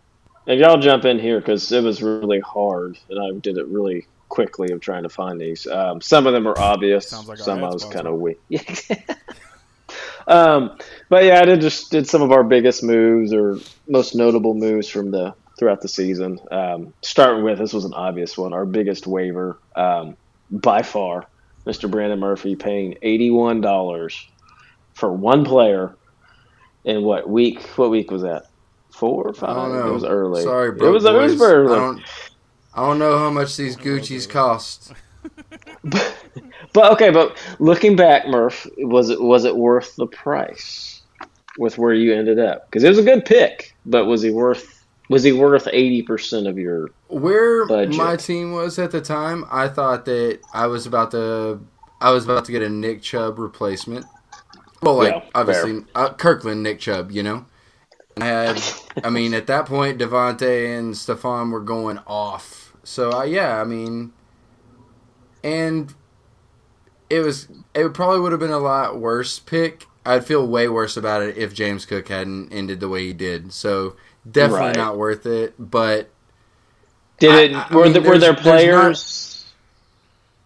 And 0.46 0.58
y'all 0.58 0.78
jump 0.78 1.04
in 1.04 1.18
here 1.18 1.38
because 1.40 1.70
it 1.70 1.82
was 1.82 2.02
really 2.02 2.40
hard, 2.40 2.98
and 3.10 3.18
I 3.18 3.38
did 3.38 3.58
it 3.58 3.66
really 3.66 4.06
quickly 4.28 4.72
of 4.72 4.80
trying 4.80 5.02
to 5.02 5.08
find 5.08 5.40
these. 5.40 5.66
Um, 5.66 6.00
some 6.00 6.26
of 6.26 6.32
them 6.32 6.48
are 6.48 6.58
obvious. 6.58 7.08
Sounds 7.08 7.28
like 7.28 7.38
some 7.38 7.62
I 7.62 7.68
was 7.68 7.84
kind 7.84 8.06
of 8.06 8.14
weak. 8.18 8.40
um, 10.26 10.76
but 11.08 11.24
yeah, 11.24 11.40
I 11.40 11.44
did 11.44 11.60
just 11.60 11.90
did 11.90 12.06
some 12.06 12.22
of 12.22 12.32
our 12.32 12.44
biggest 12.44 12.82
moves 12.82 13.32
or 13.32 13.58
most 13.88 14.14
notable 14.14 14.54
moves 14.54 14.88
from 14.88 15.10
the 15.10 15.34
throughout 15.58 15.80
the 15.80 15.88
season. 15.88 16.40
Um, 16.50 16.92
starting 17.02 17.44
with 17.44 17.58
this 17.58 17.72
was 17.72 17.84
an 17.84 17.94
obvious 17.94 18.36
one. 18.36 18.52
Our 18.52 18.64
biggest 18.66 19.06
waiver 19.06 19.58
um, 19.76 20.16
by 20.50 20.82
far, 20.82 21.26
Mr. 21.66 21.90
Brandon 21.90 22.18
Murphy 22.18 22.56
paying 22.56 22.96
eighty 23.02 23.30
one 23.30 23.60
dollars 23.60 24.26
for 24.94 25.12
one 25.12 25.44
player. 25.44 25.94
In 26.84 27.04
what 27.04 27.28
week? 27.28 27.60
What 27.76 27.90
week 27.90 28.10
was 28.10 28.22
that? 28.22 28.46
Four 28.90 29.28
or 29.28 29.34
five? 29.34 29.50
I 29.50 29.54
don't 29.54 29.72
know. 29.72 29.88
It 29.88 29.94
was 29.94 30.04
early. 30.04 30.42
Sorry, 30.42 30.70
it 30.70 30.78
bro. 30.78 30.92
was, 30.92 31.04
it 31.04 31.12
was 31.12 31.40
early. 31.40 31.72
I 31.72 31.76
don't, 31.76 32.02
I 32.74 32.80
don't 32.80 32.98
know 32.98 33.18
how 33.18 33.30
much 33.30 33.56
these 33.56 33.76
Gucci's 33.76 34.26
cost. 34.26 34.92
But 35.84 36.16
okay, 36.76 37.10
but 37.10 37.36
looking 37.58 37.96
back, 37.96 38.26
Murph, 38.26 38.66
was 38.78 39.10
it 39.10 39.20
was 39.20 39.44
it 39.44 39.56
worth 39.56 39.96
the 39.96 40.06
price 40.06 41.02
with 41.58 41.78
where 41.78 41.94
you 41.94 42.14
ended 42.14 42.38
up? 42.38 42.66
Because 42.70 42.84
it 42.84 42.88
was 42.88 42.98
a 42.98 43.02
good 43.02 43.24
pick, 43.24 43.74
but 43.84 44.06
was 44.06 44.22
he 44.22 44.30
worth 44.30 44.84
was 45.08 45.22
he 45.22 45.32
worth 45.32 45.68
eighty 45.72 46.02
percent 46.02 46.46
of 46.46 46.58
your? 46.58 46.90
Where 47.08 47.66
Budget. 47.66 47.94
my 47.94 48.16
team 48.16 48.52
was 48.52 48.78
at 48.78 48.90
the 48.90 49.00
time, 49.00 49.44
I 49.50 49.68
thought 49.68 50.06
that 50.06 50.40
I 50.54 50.66
was 50.66 50.86
about 50.86 51.10
to, 51.10 51.60
I 52.00 52.10
was 52.10 52.24
about 52.24 52.46
to 52.46 52.52
get 52.52 52.62
a 52.62 52.70
Nick 52.70 53.02
Chubb 53.02 53.38
replacement. 53.38 54.06
Well, 54.80 54.96
like 54.96 55.12
Yeah, 55.14 55.22
obviously 55.34 55.84
uh, 55.94 56.14
Kirkland, 56.14 56.62
Nick 56.62 56.80
Chubb, 56.80 57.12
you 57.12 57.22
know. 57.22 57.44
I 58.18 58.26
had, 58.26 58.62
I 59.04 59.10
mean, 59.10 59.32
at 59.32 59.46
that 59.46 59.66
point, 59.66 59.98
Devontae 59.98 60.78
and 60.78 60.96
Stefan 60.96 61.50
were 61.50 61.60
going 61.60 61.98
off. 62.06 62.74
So 62.82 63.12
uh, 63.12 63.24
yeah, 63.24 63.60
I 63.60 63.64
mean, 63.64 64.12
and 65.44 65.94
it 67.12 67.20
was, 67.20 67.48
it 67.74 67.92
probably 67.94 68.20
would 68.20 68.32
have 68.32 68.40
been 68.40 68.50
a 68.50 68.58
lot 68.58 68.98
worse 68.98 69.38
pick. 69.38 69.86
I'd 70.04 70.24
feel 70.26 70.46
way 70.46 70.68
worse 70.68 70.96
about 70.96 71.22
it 71.22 71.36
if 71.36 71.52
James 71.54 71.84
Cook 71.86 72.08
hadn't 72.08 72.52
ended 72.52 72.80
the 72.80 72.88
way 72.88 73.06
he 73.06 73.12
did. 73.12 73.52
So 73.52 73.94
definitely 74.28 74.66
Right. 74.68 74.76
not 74.76 74.96
worth 74.98 75.26
it. 75.26 75.54
But 75.58 76.08
Did 77.20 77.50
it? 77.52 77.54
I- 77.56 77.66
I 77.70 77.74
were, 77.74 77.84
mean, 77.84 77.92
the, 77.92 78.00
were 78.00 78.18
there 78.18 78.32
there's 78.32 78.36
not- 78.36 78.42
players? 78.42 79.44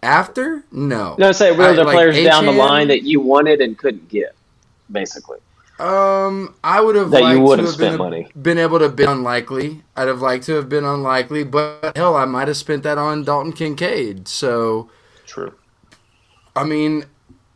After? 0.03 0.65
No. 0.71 1.17
No, 1.19 1.33
say 1.33 1.51
were 1.57 1.65
I- 1.65 1.73
there 1.73 1.85
like 1.85 1.95
players 1.95 2.23
down 2.23 2.45
the 2.47 2.53
line 2.53 2.89
that 2.89 3.03
you 3.03 3.21
wanted 3.21 3.61
and 3.61 3.77
couldn't 3.79 4.09
get, 4.09 4.35
basically. 4.91 5.39
Um, 5.79 6.55
I 6.65 6.81
would 6.81 6.97
have 6.97 7.11
That 7.11 7.33
you 7.35 7.41
would 7.41 7.57
to 7.57 7.63
have 7.63 7.67
have 7.67 7.75
spent 7.75 7.93
been, 7.95 7.99
money. 7.99 8.29
been 8.41 8.59
able 8.59 8.79
to 8.79 8.89
be 8.89 9.05
unlikely. 9.05 9.83
I'd 9.95 10.09
have 10.09 10.23
liked 10.23 10.45
to 10.47 10.55
have 10.55 10.69
been 10.71 10.85
unlikely, 10.85 11.45
but 11.45 11.93
hell, 11.97 12.17
I 12.17 12.25
might 12.25 12.49
have 12.49 12.57
spent 12.57 12.83
that 12.85 12.97
on 12.99 13.25
Dalton 13.25 13.53
Kincaid. 13.53 14.27
So, 14.29 14.89
True. 15.27 15.53
I 16.57 16.65
mean, 16.65 17.05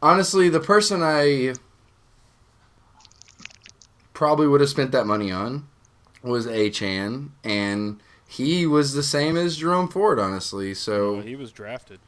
honestly, 0.03 0.49
the 0.49 0.61
person 0.61 1.03
I 1.03 1.55
probably 4.13 4.47
would 4.47 4.61
have 4.61 4.71
spent 4.71 4.93
that 4.93 5.07
money 5.07 5.33
on 5.33 5.67
was 6.23 6.47
Achane, 6.47 7.31
and 7.43 8.01
he 8.29 8.67
was 8.67 8.93
the 8.93 9.03
same 9.03 9.37
as 9.37 9.57
Jerome 9.57 9.89
Ford, 9.89 10.19
honestly. 10.19 10.75
So, 10.75 11.15
Well, 11.15 11.23
he 11.23 11.37
was 11.37 11.51
drafted. 11.53 11.99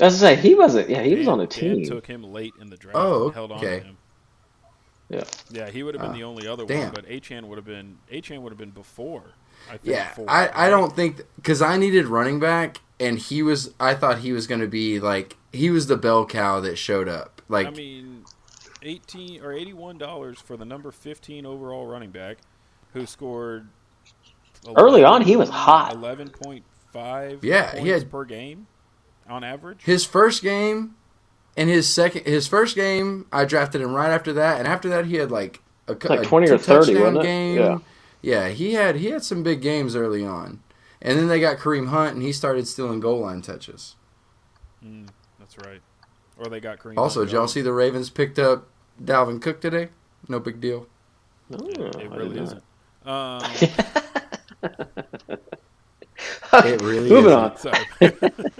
As 0.00 0.22
I 0.24 0.34
say, 0.34 0.40
he 0.40 0.54
wasn't. 0.54 0.88
Yeah, 0.88 1.02
he 1.02 1.14
was 1.14 1.26
Dan- 1.26 1.32
on 1.34 1.40
a 1.40 1.46
Dan 1.46 1.76
team. 1.76 1.84
took 1.84 2.06
him 2.06 2.22
late 2.24 2.54
in 2.58 2.70
the 2.70 2.76
draft. 2.76 2.96
Oh, 2.96 3.26
and 3.26 3.34
held 3.34 3.52
on 3.52 3.58
okay. 3.58 3.80
to 3.80 3.84
him. 3.84 3.96
Yeah. 5.10 5.24
Yeah, 5.50 5.68
he 5.70 5.82
would 5.82 5.94
have 5.94 6.00
been 6.02 6.12
Ah, 6.12 6.14
the 6.14 6.22
only 6.24 6.46
other 6.46 6.64
damn. 6.64 6.84
one, 6.84 6.92
but 6.94 7.06
Achane 7.06 7.42
would 7.48 7.58
have 7.58 7.66
been 7.66 7.98
Achane 8.10 8.40
would 8.40 8.50
have 8.52 8.58
been 8.58 8.70
before. 8.70 9.34
I 9.68 9.72
think 9.72 9.82
Yeah, 9.84 10.08
Ford, 10.14 10.28
I, 10.30 10.48
I 10.54 10.70
don't 10.70 10.94
think 10.96 11.20
because 11.36 11.60
I 11.60 11.76
needed 11.76 12.06
running 12.06 12.40
back, 12.40 12.78
and 12.98 13.18
he 13.18 13.42
was. 13.42 13.74
I 13.78 13.94
thought 13.94 14.20
he 14.20 14.32
was 14.32 14.46
going 14.46 14.60
to 14.62 14.68
be 14.68 15.00
like 15.00 15.36
he 15.52 15.70
was 15.70 15.86
the 15.86 15.96
bell 15.96 16.24
cow 16.26 16.60
that 16.60 16.76
showed 16.76 17.08
up. 17.08 17.42
Like 17.48 17.66
I 17.66 17.70
mean, 17.70 18.24
eighteen 18.82 19.42
or 19.42 19.52
eighty-one 19.52 19.98
dollars 19.98 20.38
for 20.40 20.56
the 20.56 20.64
number 20.64 20.90
fifteen 20.90 21.44
overall 21.46 21.86
running 21.86 22.10
back, 22.10 22.38
who 22.92 23.06
scored 23.06 23.68
Early 24.76 25.02
on, 25.04 25.22
he 25.22 25.36
was 25.36 25.48
hot. 25.48 25.94
Eleven 25.94 26.28
point 26.28 26.64
five. 26.92 27.42
Yeah, 27.42 27.70
points 27.70 27.82
he 27.84 27.88
had- 27.88 28.10
per 28.10 28.24
game 28.24 28.66
on 29.28 29.42
average. 29.42 29.82
his 29.84 30.04
first 30.04 30.42
game, 30.42 30.96
and 31.56 31.70
his 31.70 31.88
second, 31.88 32.26
his 32.26 32.46
first 32.46 32.76
game, 32.76 33.26
I 33.32 33.44
drafted 33.46 33.80
him 33.80 33.94
right 33.94 34.10
after 34.10 34.32
that, 34.34 34.58
and 34.58 34.68
after 34.68 34.88
that 34.90 35.06
he 35.06 35.16
had 35.16 35.30
like 35.30 35.62
a, 35.88 35.94
cou- 35.94 36.08
Like 36.08 36.20
a 36.20 36.24
20 36.24 36.50
or 36.50 36.58
30, 36.58 36.94
wasn't 36.96 37.16
it? 37.18 37.22
game. 37.22 37.56
Yeah. 37.58 37.78
yeah, 38.20 38.48
he 38.48 38.74
had 38.74 38.96
he 38.96 39.06
had 39.06 39.24
some 39.24 39.42
big 39.42 39.62
games 39.62 39.96
early 39.96 40.24
on, 40.26 40.60
and 41.00 41.18
then 41.18 41.26
they 41.28 41.40
got 41.40 41.56
Kareem 41.58 41.88
Hunt, 41.88 42.14
and 42.14 42.22
he 42.22 42.32
started 42.32 42.68
stealing 42.68 43.00
goal 43.00 43.20
line 43.20 43.40
touches. 43.40 43.96
Mm, 44.84 45.08
that's 45.50 45.66
right. 45.66 45.80
Or 46.38 46.46
they 46.46 46.60
got 46.60 46.78
Kareem. 46.78 46.96
Also, 46.96 47.20
Hunt 47.20 47.30
did 47.30 47.36
y'all 47.36 47.48
see 47.48 47.62
the 47.62 47.72
Ravens 47.72 48.10
picked 48.10 48.38
up 48.38 48.66
Dalvin 49.02 49.40
Cook 49.42 49.60
today? 49.60 49.88
No 50.28 50.40
big 50.40 50.60
deal. 50.60 50.86
It 51.50 52.10
really 52.10 52.38
isn't. 52.40 52.62
Um. 53.04 53.42
It 56.52 56.82
really 56.82 57.08
Moving 57.08 57.32
isn't. 57.32 57.32
on. 57.32 57.56
sorry. 57.56 57.86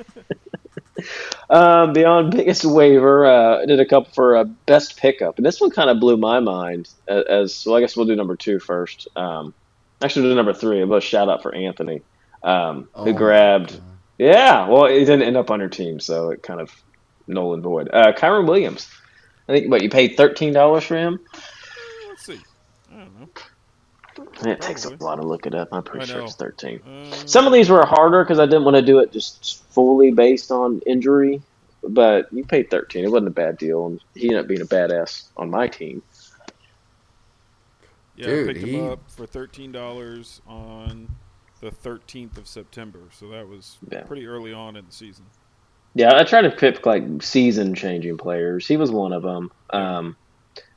Um, 1.48 1.92
beyond 1.94 2.30
biggest 2.30 2.64
waiver, 2.64 3.26
uh, 3.26 3.62
I 3.62 3.66
did 3.66 3.80
a 3.80 3.84
couple 3.86 4.12
for 4.12 4.36
uh, 4.36 4.44
best 4.44 4.96
pickup, 4.96 5.36
and 5.36 5.44
this 5.44 5.60
one 5.60 5.70
kind 5.70 5.90
of 5.90 5.98
blew 5.98 6.16
my 6.16 6.38
mind. 6.38 6.88
As, 7.08 7.24
as 7.24 7.66
well, 7.66 7.76
I 7.76 7.80
guess 7.80 7.96
we'll 7.96 8.06
do 8.06 8.14
number 8.14 8.36
two 8.36 8.60
first. 8.60 9.08
Um, 9.16 9.52
actually, 10.00 10.22
we'll 10.22 10.32
do 10.32 10.36
number 10.36 10.52
three. 10.52 10.84
But 10.84 11.02
shout 11.02 11.28
out 11.28 11.42
for 11.42 11.52
Anthony, 11.52 12.02
um, 12.44 12.88
Oh 12.94 13.04
who 13.04 13.12
my 13.12 13.18
grabbed. 13.18 13.80
God. 14.20 14.24
Yeah, 14.26 14.68
well, 14.68 14.86
he 14.86 14.98
didn't 15.00 15.22
end 15.22 15.36
up 15.36 15.50
on 15.50 15.60
your 15.60 15.68
team, 15.68 16.00
so 16.00 16.30
it 16.30 16.42
kind 16.42 16.60
of 16.60 16.70
null 17.26 17.54
and 17.54 17.62
void. 17.62 17.88
Uh, 17.92 18.12
Kyren 18.12 18.46
Williams, 18.46 18.88
I 19.48 19.52
think. 19.52 19.70
What 19.70 19.82
you 19.82 19.90
paid 19.90 20.16
thirteen 20.16 20.52
dollars 20.52 20.84
for 20.84 20.96
him? 20.96 21.20
Let's 22.08 22.24
see. 22.26 22.40
I 22.92 22.98
don't 22.98 23.20
know. 23.20 24.50
It 24.50 24.60
takes 24.60 24.84
a 24.84 24.88
Probably. 24.88 25.04
while 25.06 25.16
to 25.16 25.22
look 25.22 25.46
it 25.46 25.54
up. 25.54 25.68
I'm 25.72 25.82
pretty 25.82 26.04
I 26.04 26.08
sure 26.08 26.18
know. 26.18 26.24
it's 26.24 26.34
13. 26.34 26.80
Uh, 26.82 27.10
Some 27.26 27.46
of 27.46 27.52
these 27.54 27.70
were 27.70 27.86
harder 27.86 28.22
because 28.22 28.38
I 28.38 28.44
didn't 28.46 28.64
want 28.64 28.76
to 28.76 28.82
do 28.82 28.98
it 28.98 29.12
just 29.12 29.62
fully 29.72 30.10
based 30.10 30.50
on 30.50 30.80
injury, 30.86 31.40
but 31.82 32.30
you 32.32 32.44
paid 32.44 32.70
13. 32.70 33.04
It 33.04 33.10
wasn't 33.10 33.28
a 33.28 33.32
bad 33.32 33.56
deal, 33.56 33.86
and 33.86 34.00
he 34.14 34.28
ended 34.28 34.40
up 34.40 34.46
being 34.48 34.60
a 34.60 34.66
badass 34.66 35.28
on 35.38 35.48
my 35.50 35.68
team. 35.68 36.02
yeah, 38.16 38.26
Dude, 38.26 38.50
I 38.50 38.52
picked 38.52 38.66
he- 38.66 38.76
him 38.76 38.90
up 38.90 39.10
for 39.10 39.24
thirteen 39.26 39.72
dollars 39.72 40.42
on 40.46 41.08
the 41.60 41.70
thirteenth 41.70 42.38
of 42.38 42.46
September, 42.46 43.00
so 43.12 43.28
that 43.28 43.48
was 43.48 43.78
Yeah. 43.90 44.02
pretty 44.02 44.26
early 44.26 44.52
on 44.52 44.76
in 44.76 44.86
the 44.86 44.92
season. 44.92 45.24
Yeah, 45.94 46.14
I 46.16 46.22
tried 46.24 46.42
to 46.42 46.50
pick 46.50 46.86
like 46.86 47.04
season 47.22 47.74
changing 47.74 48.16
players. 48.18 48.66
He 48.66 48.76
was 48.76 48.90
one 48.90 49.12
of 49.12 49.22
them. 49.22 49.50
Um, 49.70 50.16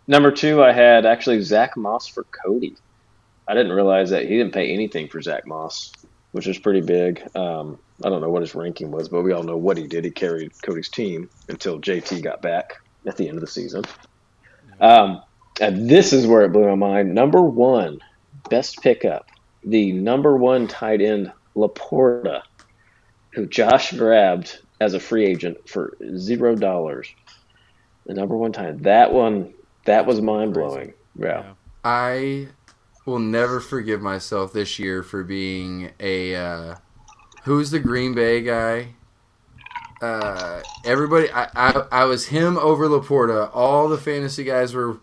number 0.08 0.32
two, 0.32 0.64
I 0.64 0.72
had 0.74 1.06
actually 1.06 1.42
Zach 1.42 1.78
Moss 1.78 2.08
for 2.08 2.24
Cody. 2.44 2.76
I 3.48 3.54
didn't 3.54 3.74
realize 3.74 4.10
that 4.10 4.24
he 4.24 4.30
didn't 4.38 4.54
pay 4.54 4.74
anything 4.74 5.08
for 5.08 5.22
Zach 5.22 5.46
Moss, 5.46 5.92
which 6.32 6.48
is 6.48 6.58
pretty 6.58 6.82
big. 6.82 7.22
Um, 7.36 7.78
I 8.04 8.10
don't 8.10 8.22
know 8.22 8.30
what 8.30 8.42
his 8.42 8.56
ranking 8.56 8.90
was, 8.90 9.08
but 9.08 9.22
we 9.22 9.34
all 9.34 9.44
know 9.44 9.58
what 9.58 9.78
he 9.78 9.86
did. 9.88 10.04
He 10.04 10.12
carried 10.12 10.52
Cody's 10.64 10.90
team 10.90 11.30
until 11.48 11.80
JT 11.80 12.22
got 12.24 12.42
back 12.42 12.74
at 13.06 13.18
the 13.18 13.28
end 13.28 13.38
of 13.38 13.42
the 13.42 13.48
season. 13.48 13.84
Um, 14.80 15.22
and 15.62 15.88
this 15.90 16.12
is 16.14 16.26
where 16.26 16.42
it 16.42 16.52
blew 16.54 16.68
my 16.68 16.76
mind. 16.76 17.14
Number 17.14 17.42
one, 17.42 18.00
best 18.50 18.82
pickup, 18.82 19.28
the 19.66 19.92
number 19.92 20.36
one 20.38 20.68
tight 20.68 21.02
end, 21.02 21.32
LaPorta, 21.56 22.42
who 23.32 23.46
Josh 23.48 23.94
grabbed 23.94 24.60
as 24.82 24.94
a 24.94 25.00
free 25.00 25.26
agent 25.26 25.68
for 25.68 25.98
zero 26.18 26.56
dollars. 26.56 27.08
The 28.06 28.14
number 28.14 28.36
one 28.36 28.52
time. 28.52 28.80
That 28.80 29.14
one, 29.14 29.54
that 29.86 30.06
was 30.06 30.22
mind 30.22 30.54
blowing. 30.54 30.94
Yeah. 31.18 31.54
I 31.86 32.48
will 33.06 33.20
never 33.20 33.60
forgive 33.60 34.02
myself 34.02 34.54
this 34.54 34.80
year 34.80 35.04
for 35.04 35.24
being 35.24 35.92
a 36.00 36.36
uh, 36.36 36.76
who's 37.44 37.72
the 37.72 37.80
Green 37.80 38.14
Bay 38.14 38.42
guy. 38.42 38.96
Uh, 40.02 40.62
everybody, 40.84 41.30
I, 41.32 41.48
I 41.56 41.86
I 41.92 42.06
was 42.06 42.28
him 42.28 42.58
over 42.58 42.88
LaPorta. 42.88 43.50
All 43.54 43.88
the 43.88 43.98
fantasy 43.98 44.44
guys 44.44 44.74
were 44.74 45.00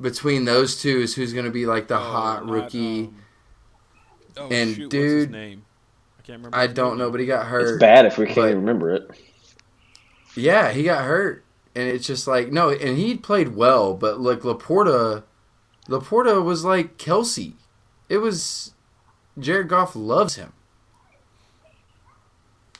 between 0.00 0.46
those 0.46 0.80
two. 0.80 1.00
Is 1.00 1.14
who's 1.14 1.34
going 1.34 1.44
to 1.44 1.50
be 1.50 1.66
like 1.66 1.88
the 1.88 1.98
Oh, 1.98 2.02
hot 2.02 2.46
not, 2.46 2.52
rookie? 2.52 3.10
Oh, 4.36 4.48
And 4.50 4.74
shoot, 4.74 4.84
what's 4.84 4.94
his 4.94 5.24
dude, 5.24 5.30
name? 5.30 5.64
I 6.18 6.22
can't 6.22 6.38
remember. 6.38 6.56
I 6.56 6.66
his 6.66 6.74
don't 6.74 6.90
name. 6.90 6.98
know, 6.98 7.10
but 7.10 7.20
he 7.20 7.26
got 7.26 7.46
hurt. 7.46 7.68
It's 7.74 7.80
bad 7.80 8.06
if 8.06 8.18
we 8.18 8.26
can't 8.26 8.36
but- 8.36 8.44
even 8.50 8.58
remember 8.60 8.90
it. 8.94 9.10
Yeah, 10.34 10.70
he 10.72 10.84
got 10.84 11.04
hurt, 11.04 11.44
and 11.74 11.86
it's 11.88 12.06
just 12.06 12.26
like 12.26 12.50
no, 12.50 12.70
and 12.70 12.96
he 12.96 13.16
played 13.16 13.54
well, 13.54 13.92
but 13.92 14.18
like 14.18 14.40
LaPorta, 14.40 15.24
LaPorta 15.88 16.42
was 16.42 16.64
like 16.64 16.96
Kelce. 16.96 17.52
It 18.08 18.18
was 18.18 18.72
Jared 19.38 19.68
Goff 19.68 19.94
loves 19.94 20.36
him. 20.36 20.54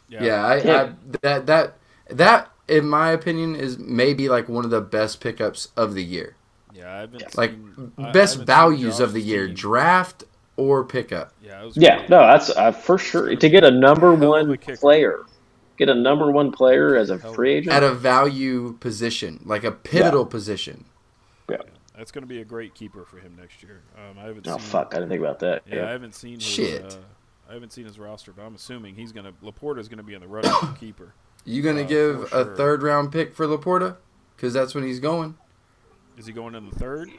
Yeah, 0.08 0.44
I, 0.46 0.56
Yeah. 0.62 0.82
I 0.82 0.92
that 1.22 1.46
that 1.46 1.74
that 2.08 2.50
in 2.68 2.88
my 2.88 3.10
opinion 3.10 3.54
is 3.56 3.78
maybe 3.78 4.28
like 4.28 4.48
one 4.48 4.64
of 4.64 4.70
the 4.70 4.80
best 4.80 5.20
pickups 5.20 5.68
of 5.76 5.94
the 5.94 6.02
year. 6.04 6.36
Yeah, 6.74 6.90
I 6.94 7.00
haven't 7.00 7.36
Like 7.36 7.50
seen, 7.50 7.92
I- 7.98 8.08
I 8.08 8.12
best 8.12 8.38
values 8.40 8.98
of 9.00 9.12
the 9.12 9.20
year, 9.20 9.46
team. 9.46 9.54
draft 9.56 10.24
or 10.56 10.84
pickup. 10.84 11.32
Yeah, 11.42 11.62
it 11.62 11.64
was 11.64 11.76
Yeah, 11.76 12.06
no, 12.08 12.20
that's 12.26 12.50
uh, 12.50 12.72
for 12.72 12.98
sure. 12.98 13.34
To 13.34 13.48
get 13.48 13.64
a 13.64 13.70
number 13.70 14.14
Hell 14.14 14.14
of 14.14 14.22
a 14.22 14.28
one 14.48 14.56
player, 14.58 15.20
get 15.76 15.88
a 15.88 15.94
number 15.94 16.30
one 16.30 16.52
player 16.52 16.96
as 16.96 17.10
a 17.10 17.18
free 17.18 17.54
agent. 17.54 17.74
At 17.74 17.82
a 17.82 17.92
value 17.92 18.76
position, 18.80 19.42
like 19.44 19.64
a 19.64 19.72
pivotal 19.72 20.26
position. 20.26 20.84
Yeah. 21.48 21.58
That's 21.96 22.10
going 22.10 22.22
to 22.22 22.28
be 22.28 22.40
a 22.40 22.44
great 22.44 22.74
keeper 22.74 23.04
for 23.04 23.18
him 23.18 23.36
next 23.38 23.62
year. 23.62 23.82
Um, 23.96 24.18
I 24.18 24.22
haven't 24.24 24.48
oh 24.48 24.52
seen. 24.52 24.60
fuck, 24.60 24.94
I 24.94 24.96
didn't 24.98 25.10
think 25.10 25.20
about 25.20 25.38
that. 25.40 25.62
Yeah, 25.70 25.86
I 25.86 25.90
haven't 25.90 26.14
seen 26.14 26.34
his. 26.34 26.42
Shit. 26.42 26.84
Uh, 26.84 26.96
I 27.50 27.52
haven't 27.54 27.72
seen 27.72 27.84
his 27.84 27.98
roster, 27.98 28.32
but 28.32 28.42
I'm 28.42 28.54
assuming 28.54 28.94
he's 28.94 29.12
going 29.12 29.26
to. 29.26 29.32
LaPorta's 29.44 29.88
going 29.88 29.98
to 29.98 30.02
be 30.02 30.14
in 30.14 30.20
the 30.22 30.26
running 30.26 30.50
for 30.52 30.74
keeper. 30.78 31.12
You 31.44 31.60
gonna 31.62 31.82
Uh, 31.82 31.86
give 31.86 32.28
for 32.30 32.40
a 32.40 32.56
third 32.56 32.82
round 32.82 33.12
pick 33.12 33.34
for 33.34 33.46
LaPorta? 33.46 33.96
Because 34.36 34.52
that's 34.54 34.74
when 34.74 34.84
he's 34.84 35.00
going. 35.00 35.36
Is 36.18 36.26
he 36.26 36.32
going 36.32 36.54
in 36.54 36.68
the 36.68 36.76
third? 36.76 37.10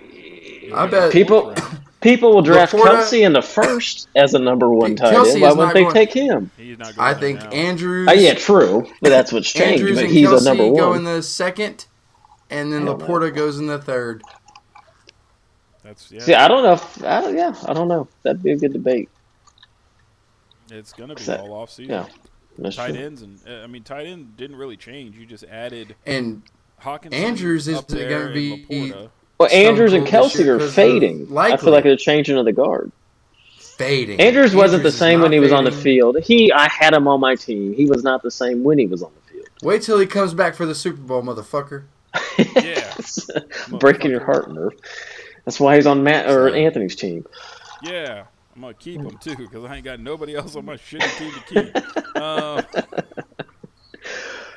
I 0.74 0.88
bet- 0.88 1.12
People- 1.12 1.54
people 2.02 2.34
will 2.34 2.42
draft 2.42 2.74
LaPorta- 2.74 3.04
Kelce 3.04 3.26
in 3.26 3.34
the 3.34 3.42
first 3.42 4.08
as 4.16 4.34
a 4.34 4.40
number 4.40 4.70
one 4.70 4.96
tight 4.96 5.14
Kelce 5.16 5.34
end. 5.34 5.42
Why 5.42 5.50
wouldn't 5.50 5.58
not 5.68 5.74
they 5.74 5.82
going- 5.82 5.94
take 5.94 6.14
him? 6.14 6.52
He's 6.58 6.78
not 6.78 6.96
going 6.96 7.08
I 7.08 7.14
think 7.14 7.40
now. 7.42 7.50
Andrews. 7.50 8.08
Oh 8.10 8.14
yeah, 8.14 8.34
true. 8.36 8.88
But 9.02 9.10
that's 9.10 9.32
what's 9.32 9.52
changed. 9.52 9.80
Andrews 9.82 9.98
But 9.98 10.04
and 10.06 10.14
he's 10.14 10.28
Kelce 10.30 10.42
a 10.42 10.44
number 10.44 10.64
go 10.80 10.90
one. 10.90 10.98
in 11.00 11.04
the 11.06 11.22
second, 11.24 11.86
and 12.50 12.72
then 12.72 12.86
Hell 12.86 12.98
no. 12.98 13.06
LaPorta 13.06 13.34
goes 13.36 13.58
in 13.60 13.68
the 13.68 13.80
third. 13.80 14.22
That's 15.84 16.12
yeah. 16.12 16.22
See, 16.22 16.34
I 16.34 16.48
don't 16.48 16.64
know. 16.64 16.74
If, 16.74 17.04
I 17.04 17.22
don't, 17.22 17.36
yeah, 17.36 17.54
I 17.68 17.74
don't 17.74 17.88
know. 17.90 18.08
That'd 18.24 18.42
be 18.44 18.52
a 18.52 18.58
good 18.58 18.72
debate. 18.74 19.10
It's 20.72 20.94
going 20.94 21.10
to 21.10 21.16
be 21.16 21.24
That- 21.24 21.42
all 21.42 21.54
off 21.54 21.72
season. 21.72 21.92
yeah. 21.94 22.06
That's 22.58 22.76
Tight 22.76 22.92
true. 22.94 23.04
ends 23.04 23.24
and 23.24 23.40
uh, 23.48 23.64
I 23.64 23.68
mean 23.68 23.82
tight 23.82 24.06
end 24.06 24.38
didn't 24.38 24.58
really 24.58 24.78
change. 24.78 25.18
You 25.18 25.26
just 25.26 25.44
added 25.46 25.96
And 26.06 26.44
Hawkins. 26.84 27.14
Andrews 27.16 27.68
is 27.68 27.78
up 27.78 27.88
there 27.88 28.10
gonna 28.10 28.26
and 28.26 28.34
be- 28.34 28.66
LaPorta. 28.70 29.10
Well, 29.40 29.50
Some 29.50 29.58
Andrews 29.60 29.94
and 29.94 30.06
cool 30.08 30.26
Kelce 30.26 30.46
are 30.48 30.56
are 30.56 30.60
'cause 30.60 30.68
of 30.70 30.74
fading. 30.76 31.38
I 31.38 31.58
feel 31.58 31.72
like 31.72 31.84
they're 31.84 31.96
changing 31.98 32.38
of 32.38 32.46
the 32.46 32.52
guard. 32.54 32.92
fading. 33.58 34.20
Andrews 34.22 34.54
wasn't 34.56 34.84
the 34.84 34.92
same 34.92 35.22
when 35.22 35.32
he 35.32 35.40
was 35.40 35.52
on 35.52 35.64
the 35.64 35.72
field. 35.72 36.18
He, 36.24 36.52
I 36.52 36.70
had 36.70 36.94
him 36.94 37.08
on 37.08 37.20
my 37.20 37.34
team. 37.36 37.74
He 37.74 37.86
was 37.88 38.04
not 38.04 38.22
the 38.22 38.30
same 38.30 38.64
when 38.64 38.78
he 38.78 38.86
was 38.86 39.02
on 39.02 39.12
the 39.16 39.32
field. 39.34 39.48
Wait 39.64 39.82
till 39.82 39.98
he 39.98 40.06
comes 40.06 40.34
back 40.36 40.54
for 40.54 40.66
the 40.68 40.76
Super 40.76 41.02
Bowl, 41.02 41.24
motherfucker. 41.24 41.84
Yeah. 42.56 42.94
breaking 43.80 44.12
your 44.12 44.24
heart, 44.24 44.52
Murph. 44.52 44.76
That's 45.46 45.60
why 45.60 45.76
he's 45.76 45.88
on 45.88 46.04
Matt 46.04 46.30
or 46.30 46.54
Anthony's 46.54 46.96
team. 46.96 47.26
Yeah, 47.82 48.26
I'm 48.56 48.62
gonna 48.62 48.76
keep 48.76 49.02
him 49.02 49.18
too 49.18 49.36
because 49.36 49.66
I 49.66 49.76
ain't 49.78 49.84
got 49.86 50.00
nobody 50.00 50.36
else 50.36 50.56
on 50.56 50.66
my 50.66 50.76
shitty 50.76 51.18
team 51.18 51.32
to 51.32 51.74
keep. 51.74 52.16
Uh, 52.16 52.62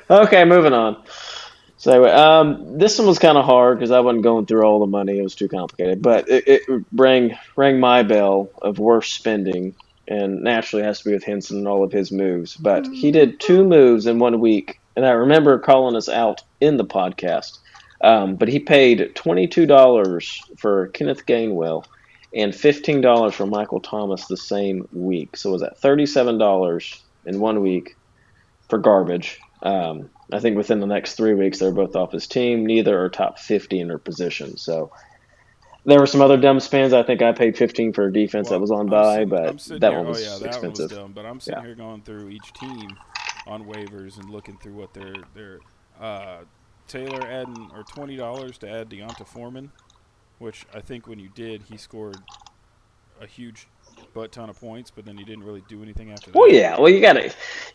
Okay, 0.09 0.45
moving 0.45 0.71
on. 0.71 1.03
So 1.87 1.93
anyway, 1.93 2.11
um, 2.11 2.77
this 2.77 2.99
one 2.99 3.07
was 3.07 3.17
kind 3.17 3.37
of 3.37 3.45
hard 3.45 3.79
because 3.79 3.91
I 3.91 4.01
wasn't 4.01 4.21
going 4.21 4.45
through 4.45 4.63
all 4.63 4.81
the 4.81 4.87
money; 4.87 5.19
it 5.19 5.23
was 5.23 5.35
too 5.35 5.47
complicated. 5.47 6.01
But 6.01 6.27
it, 6.27 6.45
it 6.45 6.61
rang 6.91 7.37
rang 7.55 7.79
my 7.79 8.03
bell 8.03 8.49
of 8.61 8.77
worst 8.77 9.13
spending, 9.13 9.73
and 10.05 10.43
naturally 10.43 10.83
it 10.83 10.85
has 10.85 10.99
to 10.99 11.05
be 11.05 11.13
with 11.13 11.23
Henson 11.23 11.59
and 11.59 11.67
all 11.69 11.85
of 11.85 11.93
his 11.93 12.11
moves. 12.11 12.57
But 12.57 12.85
he 12.87 13.09
did 13.09 13.39
two 13.39 13.63
moves 13.63 14.05
in 14.05 14.19
one 14.19 14.41
week, 14.41 14.81
and 14.97 15.05
I 15.05 15.11
remember 15.11 15.59
calling 15.59 15.95
us 15.95 16.09
out 16.09 16.41
in 16.59 16.75
the 16.75 16.83
podcast. 16.83 17.57
Um, 18.03 18.35
but 18.35 18.49
he 18.49 18.59
paid 18.59 19.15
twenty 19.15 19.47
two 19.47 19.65
dollars 19.65 20.41
for 20.57 20.87
Kenneth 20.89 21.25
Gainwell 21.25 21.85
and 22.35 22.53
fifteen 22.53 22.99
dollars 22.99 23.33
for 23.33 23.45
Michael 23.45 23.79
Thomas 23.79 24.27
the 24.27 24.35
same 24.35 24.85
week. 24.91 25.37
So 25.37 25.51
was 25.51 25.61
that 25.61 25.79
thirty 25.79 26.05
seven 26.05 26.37
dollars 26.37 27.01
in 27.25 27.39
one 27.39 27.61
week 27.61 27.95
for 28.67 28.77
garbage? 28.77 29.39
Um, 29.63 30.09
I 30.31 30.39
think 30.39 30.57
within 30.57 30.79
the 30.79 30.87
next 30.87 31.15
three 31.15 31.33
weeks, 31.33 31.59
they're 31.59 31.71
both 31.71 31.95
off 31.95 32.11
his 32.11 32.27
team. 32.27 32.65
Neither 32.65 32.99
are 33.03 33.09
top 33.09 33.39
50 33.39 33.79
in 33.79 33.87
their 33.87 33.97
position. 33.97 34.57
So 34.57 34.91
there 35.85 35.99
were 35.99 36.05
some 36.05 36.21
other 36.21 36.37
dumb 36.37 36.59
spins. 36.59 36.93
I 36.93 37.03
think 37.03 37.21
I 37.21 37.31
paid 37.31 37.57
15 37.57 37.93
for 37.93 38.05
a 38.07 38.13
defense 38.13 38.49
that 38.49 38.59
was 38.59 38.71
on 38.71 38.89
sitting- 38.89 39.29
but 39.29 39.57
that 39.79 39.91
here- 39.91 39.97
one 39.99 40.07
was 40.07 40.19
oh, 40.19 40.31
yeah, 40.33 40.37
that 40.39 40.45
expensive. 40.47 40.91
One 40.91 40.99
was 40.99 41.05
dumb, 41.05 41.11
but 41.13 41.25
I'm 41.25 41.39
sitting 41.39 41.59
Yeah. 41.61 41.65
here 41.65 41.75
going 41.75 42.01
through 42.01 42.29
each 42.29 42.53
team 42.53 42.97
on 43.47 43.65
waivers 43.65 44.19
and 44.19 44.29
looking 44.29 44.57
through 44.57 44.73
what 44.73 44.93
their 44.93 45.13
their 45.33 45.59
uh, 45.99 46.39
Taylor 46.87 47.21
adding 47.25 47.69
or 47.73 47.83
twenty 47.83 48.15
dollars 48.15 48.57
to 48.59 48.69
add 48.69 48.89
D'Onta 48.89 49.25
Foreman, 49.25 49.71
which 50.39 50.65
I 50.73 50.81
think 50.81 51.07
when 51.07 51.19
you 51.19 51.29
did, 51.33 51.63
he 51.63 51.77
scored 51.77 52.17
a 53.21 53.25
huge 53.25 53.67
butt 54.13 54.31
ton 54.31 54.49
of 54.49 54.59
points, 54.59 54.91
but 54.91 55.05
then 55.05 55.17
he 55.17 55.23
didn't 55.23 55.43
really 55.43 55.63
do 55.67 55.81
anything 55.83 56.11
after 56.11 56.31
that. 56.31 56.37
Well, 56.37 56.49
yeah. 56.49 56.79
Well, 56.79 56.89
you 56.89 57.01
gotta 57.01 57.27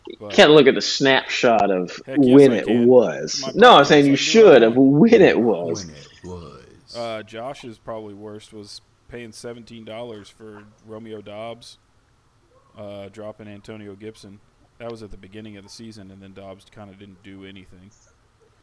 you 0.07 0.17
But- 0.19 0.33
can't 0.33 0.51
look 0.51 0.67
at 0.67 0.75
the 0.75 0.81
snapshot 0.81 1.69
of 1.71 1.91
Heck 2.05 2.17
yes, 2.21 2.33
when 2.35 2.51
it 2.53 2.87
was. 2.87 3.43
No, 3.55 3.75
I'm 3.77 3.85
saying 3.85 4.05
you 4.05 4.11
do 4.13 4.17
should 4.17 4.61
that. 4.61 4.63
of 4.63 4.75
when 4.75 5.21
it 5.21 5.39
was. 5.39 5.85
When 5.85 5.95
it 5.95 6.07
was. 6.23 6.95
Uh, 6.95 7.23
Josh's 7.23 7.77
probably 7.79 8.13
worst 8.13 8.53
was 8.53 8.81
paying 9.07 9.31
seventeen 9.31 9.85
dollars 9.85 10.29
for 10.29 10.63
Romeo 10.85 11.21
Doubs, 11.21 11.77
uh, 12.77 13.09
dropping 13.09 13.47
Antonio 13.47 13.95
Gibson. 13.95 14.39
That 14.79 14.91
was 14.91 15.01
at 15.03 15.11
the 15.11 15.17
beginning 15.17 15.57
of 15.57 15.63
the 15.63 15.69
season, 15.69 16.11
and 16.11 16.21
then 16.21 16.33
Dobbs 16.33 16.65
kind 16.71 16.89
of 16.89 16.99
didn't 16.99 17.21
do 17.23 17.45
anything. 17.45 17.91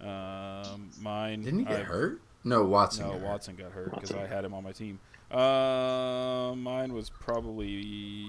Um, 0.00 0.90
mine 1.00 1.42
Didn't 1.42 1.60
he 1.60 1.64
get 1.66 1.80
I- 1.80 1.84
hurt? 1.84 2.20
No, 2.42 2.64
Watson. 2.64 3.06
No, 3.06 3.12
got 3.12 3.20
hurt. 3.20 3.28
Watson 3.28 3.56
got 3.56 3.72
hurt 3.72 3.90
because 3.92 4.12
I 4.12 4.26
had 4.26 4.44
him 4.44 4.54
on 4.54 4.64
my 4.64 4.72
team. 4.72 4.98
Uh, 5.30 6.54
mine 6.56 6.92
was 6.92 7.08
probably 7.10 8.26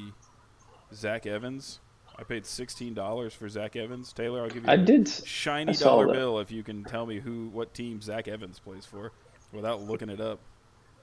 Zach 0.93 1.25
Evans. 1.25 1.79
I 2.17 2.23
paid 2.23 2.45
sixteen 2.45 2.93
dollars 2.93 3.33
for 3.33 3.49
Zach 3.49 3.75
Evans. 3.75 4.13
Taylor, 4.13 4.41
I'll 4.43 4.49
give 4.49 4.63
you. 4.63 4.69
I 4.69 4.73
a 4.75 4.77
did. 4.77 5.07
shiny 5.07 5.71
I 5.71 5.73
dollar 5.73 6.07
that. 6.07 6.13
bill 6.13 6.39
if 6.39 6.51
you 6.51 6.61
can 6.61 6.83
tell 6.83 7.05
me 7.05 7.19
who 7.19 7.47
what 7.49 7.73
team 7.73 8.01
Zach 8.01 8.27
Evans 8.27 8.59
plays 8.59 8.85
for, 8.85 9.11
without 9.51 9.81
looking 9.81 10.09
it 10.09 10.21
up. 10.21 10.39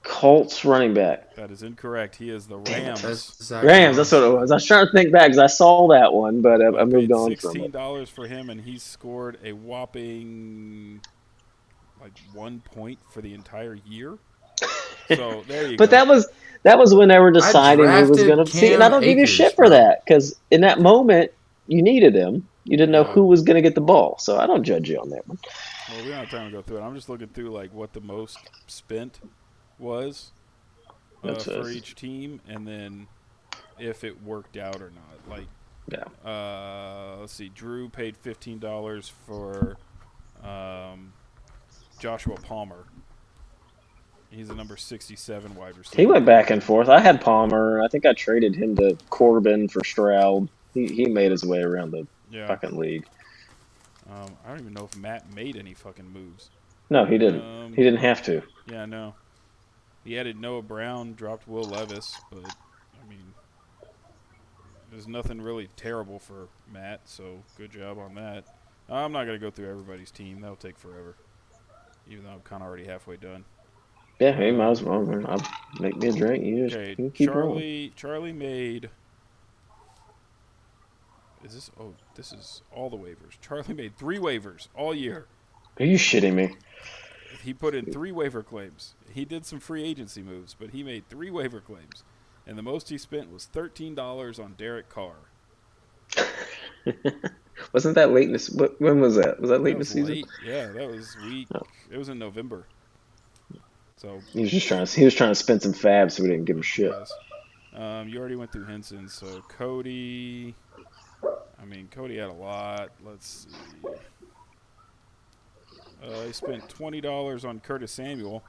Colts 0.01 0.63
running 0.63 0.93
back. 0.93 1.35
That 1.35 1.51
is 1.51 1.61
incorrect. 1.61 2.15
He 2.15 2.29
is 2.29 2.47
the 2.47 2.57
Rams. 2.57 3.01
That's 3.01 3.43
Zach 3.43 3.65
Rams. 3.65 3.97
That's 3.97 4.13
what 4.13 4.23
it 4.23 4.31
was. 4.31 4.49
I 4.49 4.53
was 4.53 4.65
trying 4.65 4.85
to 4.85 4.91
think 4.93 5.11
back 5.11 5.23
because 5.23 5.39
I 5.39 5.47
saw 5.47 5.89
that 5.89 6.13
one, 6.13 6.41
but 6.41 6.61
I, 6.61 6.67
I 6.67 6.85
moved 6.85 7.11
on 7.11 7.29
Sixteen 7.29 7.71
dollars 7.71 8.09
for 8.09 8.25
him, 8.25 8.49
and 8.49 8.61
he 8.61 8.77
scored 8.77 9.37
a 9.43 9.51
whopping 9.51 11.01
like 11.99 12.13
one 12.31 12.61
point 12.61 12.99
for 13.11 13.21
the 13.21 13.33
entire 13.33 13.77
year. 13.85 14.17
So 15.09 15.43
there 15.47 15.67
you 15.67 15.77
But 15.77 15.89
go. 15.89 15.97
that 15.97 16.07
was 16.07 16.27
that 16.63 16.77
was 16.77 16.93
when 16.93 17.09
they 17.09 17.19
were 17.19 17.31
deciding 17.31 17.85
who 17.87 18.09
was 18.09 18.23
going 18.23 18.43
to 18.45 18.51
see, 18.51 18.73
and 18.73 18.83
I 18.83 18.89
don't 18.89 19.03
give 19.03 19.17
you 19.17 19.25
shit 19.25 19.55
for 19.55 19.69
that 19.69 20.01
because 20.05 20.39
in 20.51 20.61
that 20.61 20.79
moment 20.79 21.31
you 21.67 21.81
needed 21.81 22.15
him. 22.15 22.47
You 22.65 22.77
didn't 22.77 22.91
know 22.91 23.03
who 23.03 23.25
was 23.25 23.41
going 23.41 23.55
to 23.55 23.61
get 23.61 23.73
the 23.73 23.81
ball, 23.81 24.17
so 24.19 24.37
I 24.37 24.45
don't 24.45 24.63
judge 24.63 24.89
you 24.89 24.99
on 24.99 25.09
that 25.09 25.27
one. 25.27 25.39
Well, 25.89 26.03
we 26.03 26.09
don't 26.09 26.19
have 26.19 26.29
time 26.29 26.51
to 26.51 26.57
go 26.57 26.61
through 26.61 26.77
it. 26.77 26.81
I'm 26.81 26.93
just 26.93 27.09
looking 27.09 27.27
through 27.29 27.49
like 27.49 27.73
what 27.73 27.93
the 27.93 28.01
most 28.01 28.37
spent 28.67 29.19
was 29.79 30.31
uh, 31.23 31.33
for 31.35 31.61
us. 31.61 31.71
each 31.71 31.95
team, 31.95 32.41
and 32.47 32.67
then 32.67 33.07
if 33.79 34.03
it 34.03 34.21
worked 34.21 34.57
out 34.57 34.81
or 34.81 34.91
not. 34.91 35.37
Like, 35.37 35.47
Yeah. 35.91 36.03
uh, 36.29 37.17
let's 37.21 37.33
see. 37.33 37.49
Drew 37.49 37.89
paid 37.89 38.17
fifteen 38.17 38.59
dollars 38.59 39.11
for 39.25 39.77
um, 40.43 41.13
Joshua 41.99 42.35
Palmer. 42.35 42.85
He's 44.31 44.49
a 44.49 44.55
number 44.55 44.77
sixty-seven 44.77 45.55
wide 45.55 45.77
receiver. 45.77 46.01
He 46.01 46.05
went 46.05 46.25
back 46.25 46.49
and 46.51 46.63
forth. 46.63 46.87
I 46.87 46.99
had 46.99 47.19
Palmer. 47.19 47.81
I 47.81 47.87
think 47.87 48.05
I 48.05 48.13
traded 48.13 48.55
him 48.55 48.75
to 48.75 48.95
Corbin 49.09 49.67
for 49.67 49.83
Stroud. 49.83 50.47
He 50.73 50.87
he 50.87 51.05
made 51.05 51.31
his 51.31 51.43
way 51.43 51.61
around 51.61 51.91
the 51.91 52.05
Yeah. 52.29 52.47
fucking 52.47 52.77
league. 52.77 53.07
Um, 54.09 54.37
I 54.45 54.49
don't 54.49 54.59
even 54.59 54.73
know 54.73 54.85
if 54.85 54.95
Matt 54.97 55.33
made 55.33 55.55
any 55.55 55.73
fucking 55.73 56.07
moves. 56.11 56.49
No, 56.91 57.05
he 57.05 57.17
didn't. 57.17 57.41
Um, 57.41 57.73
he 57.73 57.83
didn't 57.83 57.99
have 57.99 58.21
to. 58.23 58.41
Yeah, 58.67 58.85
no. 58.85 59.15
He 60.03 60.17
added 60.17 60.39
Noah 60.39 60.61
Brown, 60.63 61.13
dropped 61.13 61.47
Will 61.47 61.63
Levis, 61.63 62.15
but 62.31 62.43
I 62.45 63.09
mean, 63.09 63.33
there's 64.91 65.07
nothing 65.07 65.41
really 65.41 65.69
terrible 65.75 66.19
for 66.19 66.47
Matt. 66.71 67.01
So 67.05 67.43
good 67.57 67.71
job 67.71 67.97
on 67.97 68.15
that. 68.15 68.45
I'm 68.89 69.11
not 69.11 69.25
gonna 69.25 69.37
go 69.39 69.51
through 69.51 69.69
everybody's 69.69 70.11
team. 70.11 70.41
That'll 70.41 70.55
take 70.55 70.77
forever. 70.77 71.15
Even 72.09 72.23
though 72.25 72.31
I'm 72.31 72.41
kind 72.41 72.61
of 72.63 72.67
already 72.67 72.85
halfway 72.85 73.17
done. 73.17 73.43
Yeah, 74.19 74.33
hey, 74.33 74.51
might 74.51 74.69
as 74.71 74.83
well. 74.83 75.25
I'll 75.27 75.41
make 75.79 75.95
me 75.95 76.09
a 76.09 76.11
drink. 76.13 76.43
You 76.43 76.67
just 76.67 76.75
Okay, 76.77 76.95
you 77.01 77.09
keep 77.09 77.29
rolling. 77.29 77.59
Charlie. 77.59 77.93
Charlie 77.95 78.33
made. 78.33 78.89
Is 81.43 81.53
this? 81.53 81.71
Oh, 81.79 81.93
this 82.15 82.33
is 82.33 82.61
all 82.73 82.89
the 82.89 82.97
waivers. 82.97 83.39
Charlie 83.41 83.73
made 83.73 83.95
three 83.97 84.17
waivers 84.17 84.67
all 84.75 84.93
year. 84.93 85.25
Are 85.79 85.85
you 85.85 85.97
shitting 85.97 86.33
me? 86.33 86.55
He 87.43 87.53
put 87.53 87.73
in 87.73 87.85
three 87.85 88.11
waiver 88.11 88.43
claims. 88.43 88.95
He 89.13 89.23
did 89.23 89.45
some 89.45 89.61
free 89.61 89.83
agency 89.83 90.21
moves, 90.21 90.53
but 90.59 90.71
he 90.71 90.83
made 90.83 91.07
three 91.07 91.31
waiver 91.31 91.61
claims, 91.61 92.03
and 92.45 92.57
the 92.57 92.61
most 92.61 92.89
he 92.89 92.97
spent 92.97 93.31
was 93.31 93.45
thirteen 93.45 93.95
dollars 93.95 94.37
on 94.37 94.55
Derek 94.57 94.89
Carr. 94.89 95.15
Wasn't 97.73 97.95
that 97.95 98.11
late 98.11 98.27
in 98.27 98.33
this? 98.33 98.49
What, 98.49 98.79
when 98.81 98.99
was 98.99 99.15
that? 99.15 99.39
Was 99.39 99.49
that 99.49 99.61
late 99.61 99.71
That 99.71 99.75
in 99.75 99.79
the 99.79 99.85
season? 99.85 100.13
late. 100.15 100.25
Yeah, 100.45 100.67
that 100.67 100.89
was 100.89 101.15
week. 101.23 101.47
Oh. 101.55 101.61
It 101.89 101.97
was 101.97 102.09
in 102.09 102.19
November. 102.19 102.65
So 103.99 104.21
He 104.31 104.41
was 104.41 104.51
just 104.51 104.65
trying. 104.67 104.85
To, 104.85 104.95
he 104.97 105.03
was 105.03 105.13
trying 105.13 105.31
to 105.31 105.35
spend 105.35 105.61
some 105.61 105.73
fab, 105.73 106.09
so 106.09 106.23
we 106.23 106.29
didn't 106.29 106.45
give 106.45 106.55
him 106.55 106.61
shit. 106.61 106.93
Um, 107.75 108.07
you 108.07 108.17
already 108.17 108.37
went 108.37 108.51
through 108.51 108.65
Henson, 108.65 109.09
so 109.09 109.43
Cody. 109.49 110.55
I 111.61 111.65
mean, 111.65 111.89
Cody 111.91 112.17
had 112.17 112.29
a 112.29 112.33
lot. 112.33 112.91
Let's 113.05 113.47
see. 113.47 113.89
Uh, 116.01 116.25
he 116.25 116.31
spent 116.31 116.67
twenty 116.69 117.01
dollars 117.01 117.43
on 117.43 117.59
Curtis 117.59 117.91
Samuel. 117.91 118.41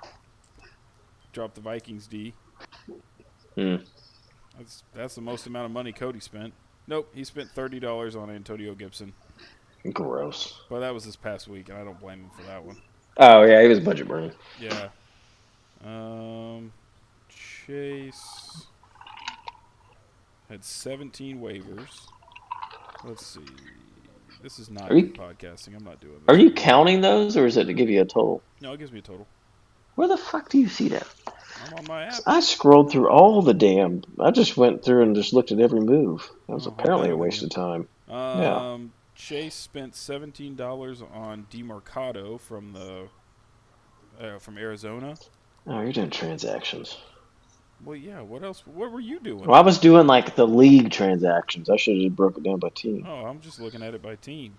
Dropped 1.32 1.56
the 1.56 1.60
Vikings 1.60 2.06
D. 2.06 2.32
Hmm. 3.56 3.76
That's 4.56 4.84
that's 4.94 5.14
the 5.16 5.20
most 5.20 5.48
amount 5.48 5.66
of 5.66 5.72
money 5.72 5.90
Cody 5.90 6.20
spent. 6.20 6.54
Nope, 6.86 7.10
he 7.12 7.24
spent 7.24 7.50
thirty 7.50 7.80
dollars 7.80 8.14
on 8.14 8.30
Antonio 8.30 8.74
Gibson, 8.74 9.12
Gross. 9.92 10.60
but 10.70 10.78
that 10.80 10.94
was 10.94 11.04
this 11.04 11.16
past 11.16 11.48
week, 11.48 11.70
and 11.70 11.78
I 11.78 11.82
don't 11.82 11.98
blame 11.98 12.20
him 12.20 12.30
for 12.36 12.42
that 12.44 12.64
one. 12.64 12.76
Oh 13.16 13.42
yeah, 13.42 13.62
he 13.62 13.68
was 13.68 13.80
budget 13.80 14.06
burning. 14.06 14.32
Yeah. 14.60 14.88
Um, 15.84 16.72
Chase 17.28 18.66
had 20.48 20.64
17 20.64 21.40
waivers. 21.40 22.06
Let's 23.04 23.24
see. 23.26 23.40
This 24.42 24.58
is 24.58 24.70
not 24.70 24.90
you- 24.94 25.08
podcasting. 25.08 25.76
I'm 25.76 25.84
not 25.84 26.00
doing 26.00 26.14
this. 26.14 26.34
Are 26.34 26.38
you 26.38 26.50
counting 26.52 27.00
those, 27.00 27.36
or 27.36 27.46
is 27.46 27.56
it 27.56 27.64
to 27.64 27.72
give 27.74 27.88
you 27.90 28.00
a 28.02 28.04
total? 28.06 28.42
No, 28.60 28.72
it 28.72 28.78
gives 28.78 28.92
me 28.92 28.98
a 28.98 29.02
total. 29.02 29.26
Where 29.96 30.08
the 30.08 30.16
fuck 30.16 30.48
do 30.48 30.58
you 30.58 30.68
see 30.68 30.88
that? 30.88 31.06
I'm 31.66 31.74
on 31.78 31.84
my 31.86 32.04
app. 32.04 32.20
I 32.26 32.40
scrolled 32.40 32.90
through 32.90 33.08
all 33.10 33.42
the 33.42 33.52
damn. 33.52 34.02
I 34.18 34.30
just 34.30 34.56
went 34.56 34.82
through 34.84 35.02
and 35.02 35.14
just 35.14 35.32
looked 35.34 35.52
at 35.52 35.60
every 35.60 35.80
move. 35.80 36.30
That 36.46 36.54
was 36.54 36.66
Oh, 36.66 36.70
apparently 36.70 37.10
a 37.10 37.16
waste 37.16 37.42
of 37.42 37.50
time. 37.50 37.86
Um, 38.08 38.92
Chase 39.14 39.54
spent 39.54 39.94
seventeen 39.94 40.56
dollars 40.56 41.02
on 41.02 41.46
Demercado 41.50 42.40
from 42.40 42.72
the 42.72 43.08
uh, 44.18 44.38
from 44.38 44.56
Arizona. 44.56 45.16
Oh, 45.66 45.80
you're 45.80 45.92
doing 45.92 46.10
transactions. 46.10 46.96
Well, 47.84 47.96
yeah. 47.96 48.20
What 48.20 48.42
else? 48.42 48.62
What 48.66 48.92
were 48.92 49.00
you 49.00 49.20
doing? 49.20 49.44
Well, 49.44 49.54
I 49.58 49.62
was 49.62 49.78
doing 49.78 50.06
like 50.06 50.34
the 50.36 50.46
league 50.46 50.90
transactions. 50.90 51.70
I 51.70 51.76
should 51.76 51.94
have 51.96 52.02
just 52.04 52.16
broke 52.16 52.36
it 52.36 52.42
down 52.44 52.58
by 52.58 52.68
team. 52.70 53.06
Oh, 53.06 53.24
I'm 53.26 53.40
just 53.40 53.60
looking 53.60 53.82
at 53.82 53.94
it 53.94 54.02
by 54.02 54.16
team. 54.16 54.54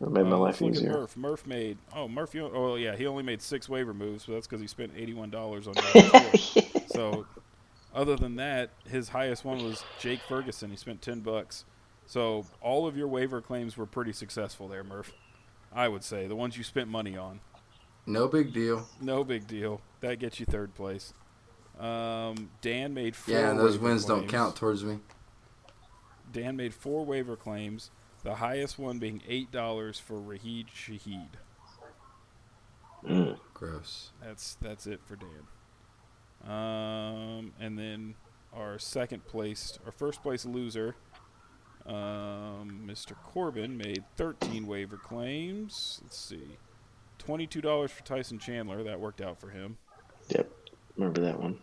That 0.00 0.10
made 0.10 0.26
my 0.26 0.36
Uh, 0.36 0.38
life 0.38 0.60
let's 0.60 0.60
look 0.60 0.70
at 0.72 0.76
easier. 0.76 0.92
Murph. 0.92 1.16
Murph 1.16 1.46
made. 1.46 1.78
Oh, 1.94 2.08
Murph. 2.08 2.34
You, 2.34 2.50
oh, 2.52 2.76
yeah. 2.76 2.96
He 2.96 3.06
only 3.06 3.22
made 3.22 3.42
six 3.42 3.68
waiver 3.68 3.94
moves, 3.94 4.24
but 4.26 4.34
that's 4.34 4.46
because 4.46 4.60
he 4.60 4.66
spent 4.66 4.92
eighty-one 4.96 5.30
dollars 5.30 5.66
on. 5.66 5.74
Dallas 5.74 6.56
so, 6.86 7.26
other 7.94 8.16
than 8.16 8.36
that, 8.36 8.70
his 8.88 9.10
highest 9.10 9.44
one 9.44 9.62
was 9.64 9.84
Jake 9.98 10.20
Ferguson. 10.28 10.70
He 10.70 10.76
spent 10.76 11.02
ten 11.02 11.20
bucks. 11.20 11.64
So 12.06 12.44
all 12.60 12.86
of 12.86 12.96
your 12.96 13.08
waiver 13.08 13.40
claims 13.40 13.76
were 13.76 13.86
pretty 13.86 14.12
successful 14.12 14.68
there, 14.68 14.82
Murph. 14.82 15.12
I 15.72 15.86
would 15.88 16.02
say 16.02 16.26
the 16.26 16.34
ones 16.36 16.56
you 16.58 16.64
spent 16.64 16.88
money 16.88 17.16
on. 17.16 17.40
No 18.06 18.26
big 18.26 18.52
deal. 18.52 18.88
No 19.00 19.22
big 19.22 19.46
deal. 19.46 19.80
That 20.00 20.18
gets 20.18 20.40
you 20.40 20.46
third 20.46 20.74
place. 20.74 21.12
Um, 21.78 22.50
Dan 22.60 22.94
made 22.94 23.16
four. 23.16 23.34
Yeah, 23.34 23.52
those 23.54 23.72
waiver 23.78 23.84
wins 23.84 24.04
don't 24.04 24.18
claims. 24.20 24.30
count 24.32 24.56
towards 24.56 24.84
me. 24.84 24.98
Dan 26.32 26.56
made 26.56 26.74
four 26.74 27.04
waiver 27.04 27.36
claims. 27.36 27.90
The 28.22 28.34
highest 28.36 28.78
one 28.78 28.98
being 28.98 29.22
eight 29.28 29.50
dollars 29.50 29.98
for 29.98 30.18
Rashid 30.20 30.66
Shaheed. 30.68 31.28
Mm. 33.06 33.38
Gross. 33.54 34.10
That's 34.22 34.56
that's 34.60 34.86
it 34.86 35.00
for 35.04 35.16
Dan. 35.16 35.46
Um, 36.50 37.52
and 37.60 37.78
then 37.78 38.14
our 38.52 38.78
second 38.78 39.26
place, 39.26 39.78
our 39.86 39.92
first 39.92 40.22
place 40.22 40.44
loser, 40.46 40.96
um, 41.86 42.82
Mr. 42.86 43.14
Corbin 43.24 43.76
made 43.76 44.04
13 44.16 44.66
waiver 44.66 44.96
claims. 44.96 46.00
Let's 46.02 46.18
see, 46.18 46.58
twenty-two 47.18 47.60
dollars 47.62 47.90
for 47.90 48.02
Tyson 48.04 48.38
Chandler. 48.38 48.82
That 48.82 49.00
worked 49.00 49.20
out 49.20 49.40
for 49.40 49.48
him. 49.50 49.78
Remember 50.96 51.20
that 51.22 51.40
one. 51.40 51.58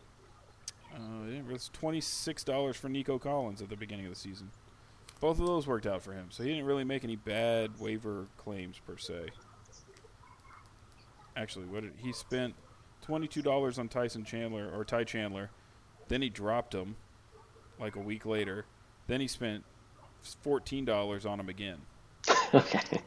Uh, 0.93 1.29
it 1.29 1.45
was 1.45 1.69
twenty-six 1.73 2.43
dollars 2.43 2.75
for 2.75 2.89
Nico 2.89 3.19
Collins 3.19 3.61
at 3.61 3.69
the 3.69 3.75
beginning 3.75 4.05
of 4.05 4.13
the 4.13 4.19
season. 4.19 4.51
Both 5.19 5.39
of 5.39 5.47
those 5.47 5.67
worked 5.67 5.87
out 5.87 6.01
for 6.01 6.13
him, 6.13 6.27
so 6.29 6.43
he 6.43 6.49
didn't 6.49 6.65
really 6.65 6.83
make 6.83 7.03
any 7.03 7.15
bad 7.15 7.79
waiver 7.79 8.27
claims 8.37 8.79
per 8.85 8.97
se. 8.97 9.29
Actually, 11.35 11.65
what 11.65 11.83
did 11.83 11.93
he 11.97 12.11
spent 12.13 12.55
twenty-two 13.01 13.41
dollars 13.41 13.79
on 13.79 13.87
Tyson 13.87 14.23
Chandler 14.23 14.69
or 14.73 14.83
Ty 14.83 15.03
Chandler, 15.05 15.49
then 16.07 16.21
he 16.21 16.29
dropped 16.29 16.73
him 16.73 16.95
like 17.79 17.95
a 17.95 17.99
week 17.99 18.25
later. 18.25 18.65
Then 19.07 19.21
he 19.21 19.27
spent 19.27 19.63
fourteen 20.41 20.85
dollars 20.85 21.25
on 21.25 21.39
him 21.39 21.49
again. 21.49 21.77
okay, 22.53 23.01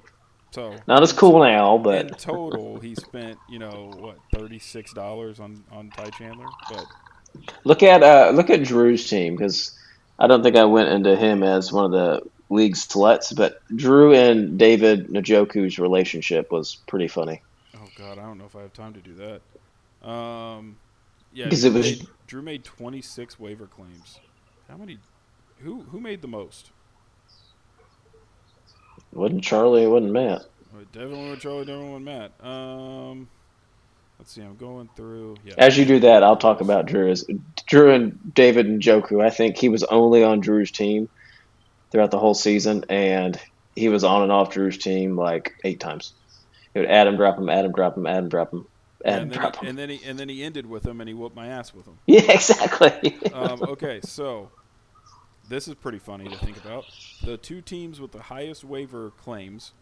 So 0.53 0.75
not 0.89 1.03
as 1.03 1.13
cool 1.13 1.39
now, 1.41 1.79
but 1.79 2.07
in 2.07 2.15
total, 2.15 2.81
he 2.81 2.95
spent 2.95 3.39
you 3.49 3.59
know 3.59 3.93
what 3.97 4.17
thirty-six 4.35 4.93
dollars 4.93 5.39
on 5.41 5.63
on 5.71 5.91
Ty 5.91 6.11
Chandler, 6.11 6.47
but 6.71 6.87
look 7.65 7.83
at 7.83 8.03
uh, 8.03 8.33
look 8.35 8.51
at 8.51 8.65
Drew's 8.65 9.09
team 9.09 9.37
because 9.37 9.79
I 10.19 10.27
don't 10.27 10.43
think 10.43 10.57
I 10.57 10.65
went 10.65 10.89
into 10.89 11.15
him 11.17 11.43
as 11.43 11.73
one 11.73 11.85
of 11.85 11.93
the 11.93 12.23
league's 12.49 12.85
sluts, 12.87 13.35
but 13.35 13.61
Drew 13.77 14.13
and 14.13 14.59
David 14.59 15.09
Njoku's 15.09 15.79
relationship 15.79 16.51
was 16.51 16.79
pretty 16.89 17.07
funny. 17.07 17.43
Oh 17.77 17.89
God, 17.97 18.19
I 18.19 18.23
don't 18.23 18.39
know 18.39 18.47
if 18.47 18.57
I 18.57 18.63
have 18.63 18.73
time 18.73 18.95
to 18.95 19.01
do 19.01 19.15
that. 19.15 20.09
Um, 20.09 20.77
yeah, 21.33 21.45
Because 21.45 21.63
it 21.65 21.73
was- 21.73 22.01
made, 22.01 22.09
Drew 22.27 22.43
made 22.43 22.65
26 22.65 23.39
waiver 23.39 23.67
claims. 23.67 24.19
How 24.69 24.77
many? 24.77 24.99
Who 25.61 25.83
who 25.83 26.01
made 26.01 26.23
the 26.23 26.29
most? 26.29 26.71
It 29.13 29.19
wasn't 29.19 29.43
Charlie? 29.43 29.85
It 29.85 29.89
wasn't 29.89 30.13
Matt. 30.13 30.43
Definitely 30.93 31.31
with 31.31 31.41
Charlie, 31.41 31.65
definitely 31.65 31.95
with 31.95 32.03
Matt. 32.03 32.33
Um, 32.45 33.29
let's 34.19 34.33
see. 34.33 34.43
I'm 34.43 34.57
going 34.57 34.89
through. 34.97 35.37
Yeah, 35.45 35.55
As 35.57 35.79
you 35.79 35.85
do 35.85 36.01
that, 36.01 36.23
I'll 36.25 36.37
talk 36.37 36.61
about 36.61 36.87
Drew. 36.87 37.11
As 37.11 37.25
Drew 37.67 37.93
and 37.93 38.35
David 38.35 38.67
Njoku. 38.67 39.25
I 39.25 39.31
think 39.31 39.57
he 39.57 39.69
was 39.69 39.85
only 39.85 40.25
on 40.25 40.41
Drew's 40.41 40.71
team 40.71 41.09
throughout 41.91 42.11
the 42.11 42.19
whole 42.19 42.35
season, 42.35 42.85
and 42.89 43.39
he 43.77 43.89
was 43.89 44.03
on 44.03 44.23
and 44.23 44.33
off 44.33 44.51
Drew's 44.51 44.79
team 44.79 45.17
like 45.17 45.55
eight 45.65 45.79
times. 45.81 46.13
It 46.75 46.81
would 46.81 46.89
add 46.89 47.07
Adam 47.07 47.17
drop 47.17 47.39
him, 47.39 47.49
Adam 47.49 47.73
drop 47.73 47.97
him, 47.97 48.07
Adam 48.07 48.29
drop 48.29 48.53
him, 48.53 48.67
Adam 49.05 49.23
and 49.23 49.31
then, 49.33 49.39
drop 49.39 49.57
he, 49.57 49.67
him. 49.67 49.71
and 49.71 49.79
then 49.79 49.91
he 49.91 50.01
and 50.05 50.19
then 50.19 50.29
he 50.29 50.43
ended 50.43 50.67
with 50.67 50.85
him, 50.85 51.01
and 51.01 51.09
he 51.09 51.15
whooped 51.15 51.37
my 51.37 51.47
ass 51.49 51.73
with 51.73 51.87
him. 51.87 51.99
Yeah, 52.07 52.33
exactly. 52.33 53.17
Um, 53.33 53.63
okay, 53.63 54.01
so 54.03 54.51
this 55.49 55.69
is 55.69 55.75
pretty 55.77 55.99
funny 55.99 56.29
to 56.29 56.37
think 56.37 56.57
about. 56.65 56.85
The 57.23 57.37
two 57.37 57.61
teams 57.61 58.01
with 58.01 58.13
the 58.13 58.23
highest 58.23 58.65
waiver 58.65 59.11
claims. 59.11 59.73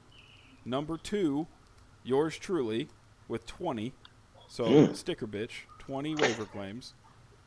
Number 0.64 0.96
two, 0.96 1.46
yours 2.02 2.36
truly, 2.36 2.88
with 3.28 3.46
20. 3.46 3.92
So 4.48 4.64
Mm. 4.64 4.96
sticker 4.96 5.26
bitch, 5.26 5.66
20 5.78 6.14
waiver 6.16 6.44
claims. 6.46 6.94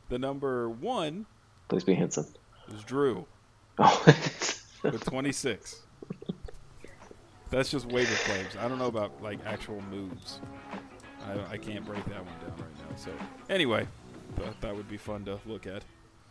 The 0.08 0.18
number 0.18 0.68
one 0.68 1.26
Please 1.68 1.84
be 1.84 1.94
Henson. 1.94 2.26
is 2.68 2.82
Drew 2.84 3.26
Oh, 3.78 4.02
with 4.82 5.04
26. 5.04 5.82
That's 7.50 7.70
just 7.70 7.86
waiver 7.86 8.14
claims. 8.24 8.56
I 8.56 8.68
don't 8.68 8.78
know 8.78 8.86
about 8.86 9.22
like 9.22 9.38
actual 9.44 9.80
moves. 9.90 10.40
I, 11.26 11.52
I 11.52 11.56
can't 11.58 11.84
break 11.84 12.04
that 12.06 12.24
one 12.24 12.34
down 12.40 12.56
right 12.58 12.90
now. 12.90 12.96
So 12.96 13.10
anyway, 13.50 13.86
thought 14.36 14.60
that 14.62 14.74
would 14.74 14.88
be 14.88 14.96
fun 14.96 15.24
to 15.26 15.38
look 15.46 15.66
at. 15.66 15.84